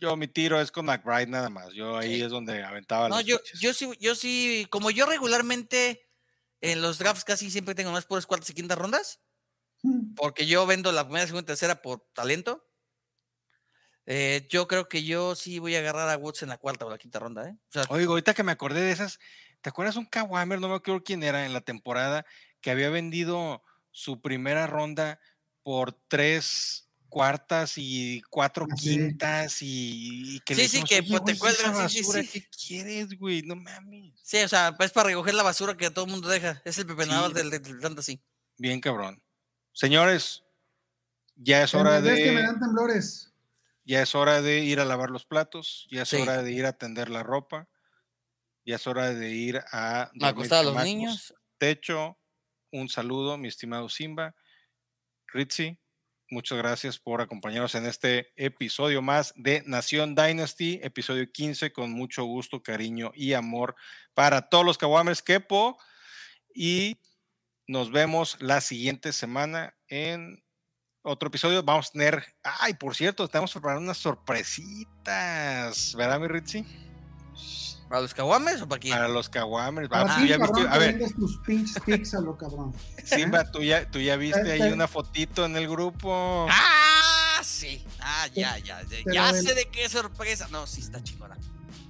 [0.00, 1.72] Yo mi tiro es con McBride nada más.
[1.72, 2.22] Yo ahí Sí.
[2.22, 6.06] es donde aventaba No, las yo, yo sí, yo sí, como yo regularmente
[6.60, 9.20] en los drafts casi siempre tengo más puras cuartas y quintas rondas,
[9.82, 12.64] Mm, porque yo vendo la primera, segunda y tercera por talento.
[14.06, 16.90] eh, yo creo que yo sí voy a agarrar a Woods en la cuarta o
[16.90, 17.56] la quinta ronda, ¿eh?
[17.68, 19.18] O sea, Oigo, ahorita que me acordé de esas,
[19.62, 20.60] ¿te acuerdas un Kawamer?
[20.60, 22.24] No me acuerdo quién era en la temporada
[22.60, 25.20] que había vendido su primera ronda
[25.62, 29.16] por tres cuartas y cuatro Ah, sí.
[29.16, 32.02] quintas y, y que le Sí, sí, dijimos, que, "Oye, pues, te cuelgan, sí, sí,
[32.02, 32.28] basura, sí.
[32.28, 33.42] ¿Qué quieres, güey?
[33.42, 34.12] No mames.
[34.22, 36.60] Sí, o sea, es para recoger la basura que todo el mundo deja.
[36.64, 37.34] Es el pepenador Sí.
[37.34, 38.22] del, del fantasy.
[38.58, 39.22] Bien cabrón.
[39.72, 40.44] Señores,
[41.36, 43.32] ya es hora vez que me de dan temblores.
[43.84, 46.16] ya es hora de ir a lavar los platos, ya es Sí.
[46.16, 47.68] hora de ir a tender la ropa,
[48.68, 50.84] ya es hora de ir a Acostar a los chamacos.
[50.84, 51.34] niños.
[51.56, 52.18] Techo,
[52.70, 54.34] un saludo, mi estimado Simba.
[55.28, 55.78] Ritzy,
[56.28, 62.24] muchas gracias por acompañarnos en este episodio más de Nación Dynasty, episodio 15, con mucho
[62.24, 63.74] gusto, cariño y amor
[64.12, 65.78] para todos los Kawamers Kepo.
[66.54, 67.00] Y
[67.66, 70.44] nos vemos la siguiente semana en
[71.00, 71.62] otro episodio.
[71.62, 76.66] Vamos a tener, ay, por cierto, estamos preparando unas sorpresitas, ¿verdad, mi Ritzy?
[77.88, 78.94] ¿Para los caguames o para quién?
[78.94, 79.88] Para los Kawamers.
[79.88, 82.74] Para Ah, ti, tú ya viste- cabrón, a que ver, tus pinches a lo cabrón.
[83.04, 86.46] Simba, tú ya, tú ya viste ahí una fotito en el grupo.
[86.50, 87.40] ¡Ah!
[87.42, 87.84] Sí.
[88.00, 88.82] Ah, ya, ya.
[88.82, 90.48] Ya, Pero ya del- sé de qué sorpresa.
[90.50, 91.36] No, sí, está chingona.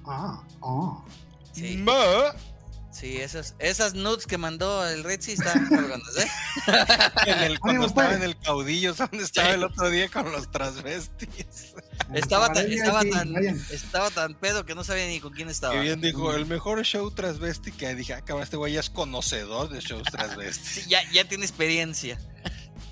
[0.05, 1.03] Ah, ah.
[1.51, 1.93] Sí, Ma,
[2.99, 6.27] sí esas, esas nudes que mandó el Red sí están cabronas, ¿eh?
[7.27, 8.17] en el- cuando Amigo, estaba pues.
[8.17, 11.73] en el caudillo, ¿dónde estaba el otro día con los transvestis?
[12.13, 13.65] Estaba tan, estaba, sí, tan, vayan.
[13.71, 15.73] estaba tan pedo que no sabía ni con quién estaba.
[15.75, 18.89] Que bien dijo, el mejor show transvesti que dije, ah, cabrón, este güey ya es
[18.89, 20.83] conocedor de shows transvestis.
[20.83, 22.19] Sí, ya, ya tiene experiencia.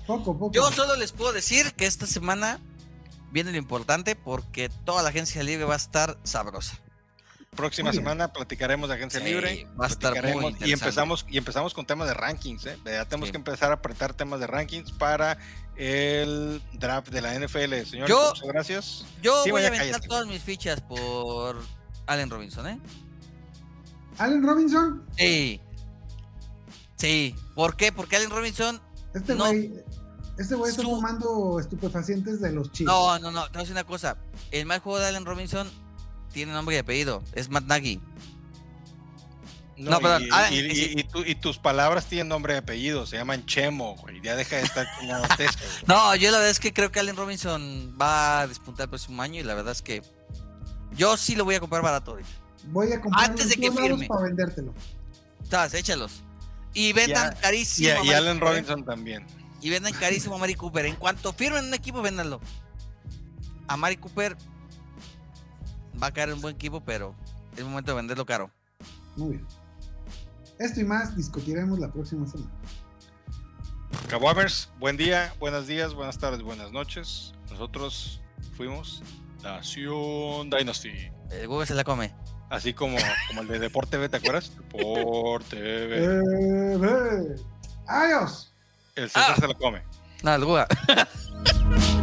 [0.06, 0.52] Poco, poco.
[0.54, 2.60] Yo solo les puedo decir que esta semana
[3.30, 6.78] viene lo importante porque toda la agencia libre va a estar sabrosa.
[7.56, 9.66] Próxima semana platicaremos de agencia Sí, libre.
[9.80, 12.78] va a estar muy platicaremos y empezamos y empezamos con temas de rankings, ¿eh?
[12.84, 13.32] Ya tenemos Sí.
[13.32, 15.38] que empezar a apretar temas de rankings para
[15.74, 17.84] el draft de la NFL.
[17.86, 19.04] Señores, Yo- muchas gracias.
[19.22, 21.60] Yo Sí, voy a aventar todas mis fichas por
[22.06, 22.80] Allen Robinson, ¿eh?
[24.18, 25.60] Allen Robinson, Sí.
[26.96, 27.34] Sí.
[27.56, 27.90] ¿Por qué?
[27.92, 28.80] Porque Allen Robinson.
[29.14, 29.46] este No.
[29.46, 29.72] güey,
[30.38, 32.92] este güey está Su- tomando estupefacientes de los chicos.
[32.94, 33.44] No, no, no.
[33.46, 34.16] Te voy a decir una cosa.
[34.52, 35.68] El mal juego de Allen Robinson
[36.32, 37.22] tiene nombre y apellido.
[37.32, 38.00] Es Matt Nagy.
[39.76, 40.92] No, No, perdón, y, ah, y- y sí.
[40.96, 44.20] y- y tu- y tus palabras tienen nombre y apellido, se llaman Chemo, güey.
[44.22, 45.10] Ya deja de estar güey.
[45.86, 49.22] No, yo la verdad es que creo que Allen Robinson va a despuntar el próximo
[49.22, 50.02] año y la verdad es que
[50.96, 52.28] yo sí lo voy a comprar barato ahorita.
[52.64, 54.06] Voy a comprarlo Antes de que firme.
[54.08, 54.74] para vendértelo.
[55.48, 55.74] ¿Sabes?
[55.74, 56.22] Échalos.
[56.74, 57.90] Y vendan Y, carísimo.
[57.90, 59.24] a- a y Allen Cooper, Robinson también.
[59.62, 60.86] Y vendan carísimo a Mari Cooper.
[60.86, 62.40] En cuanto firmen un equipo, véndanlo.
[63.68, 64.36] A Mari Cooper
[66.02, 67.14] va a caer en un buen equipo, pero
[67.56, 68.50] es momento de venderlo caro.
[69.16, 69.46] Muy bien.
[70.58, 72.50] Esto y más discutiremos la próxima semana.
[74.08, 77.32] Kawamers, buen día, buenos días, buenas tardes, buenas noches.
[77.50, 78.20] Nosotros
[78.56, 79.02] fuimos
[79.42, 81.10] Nación Dynasty.
[81.30, 82.14] El Google se la come.
[82.50, 82.96] Así como,
[83.28, 84.50] como el de Deporte TV, ¿te acuerdas?
[84.56, 86.76] Deporte TV.
[86.78, 87.36] Ve.
[87.86, 88.54] Adiós.
[88.94, 89.40] El César Ah.
[89.40, 89.82] se lo come.
[90.22, 90.66] No, el Google.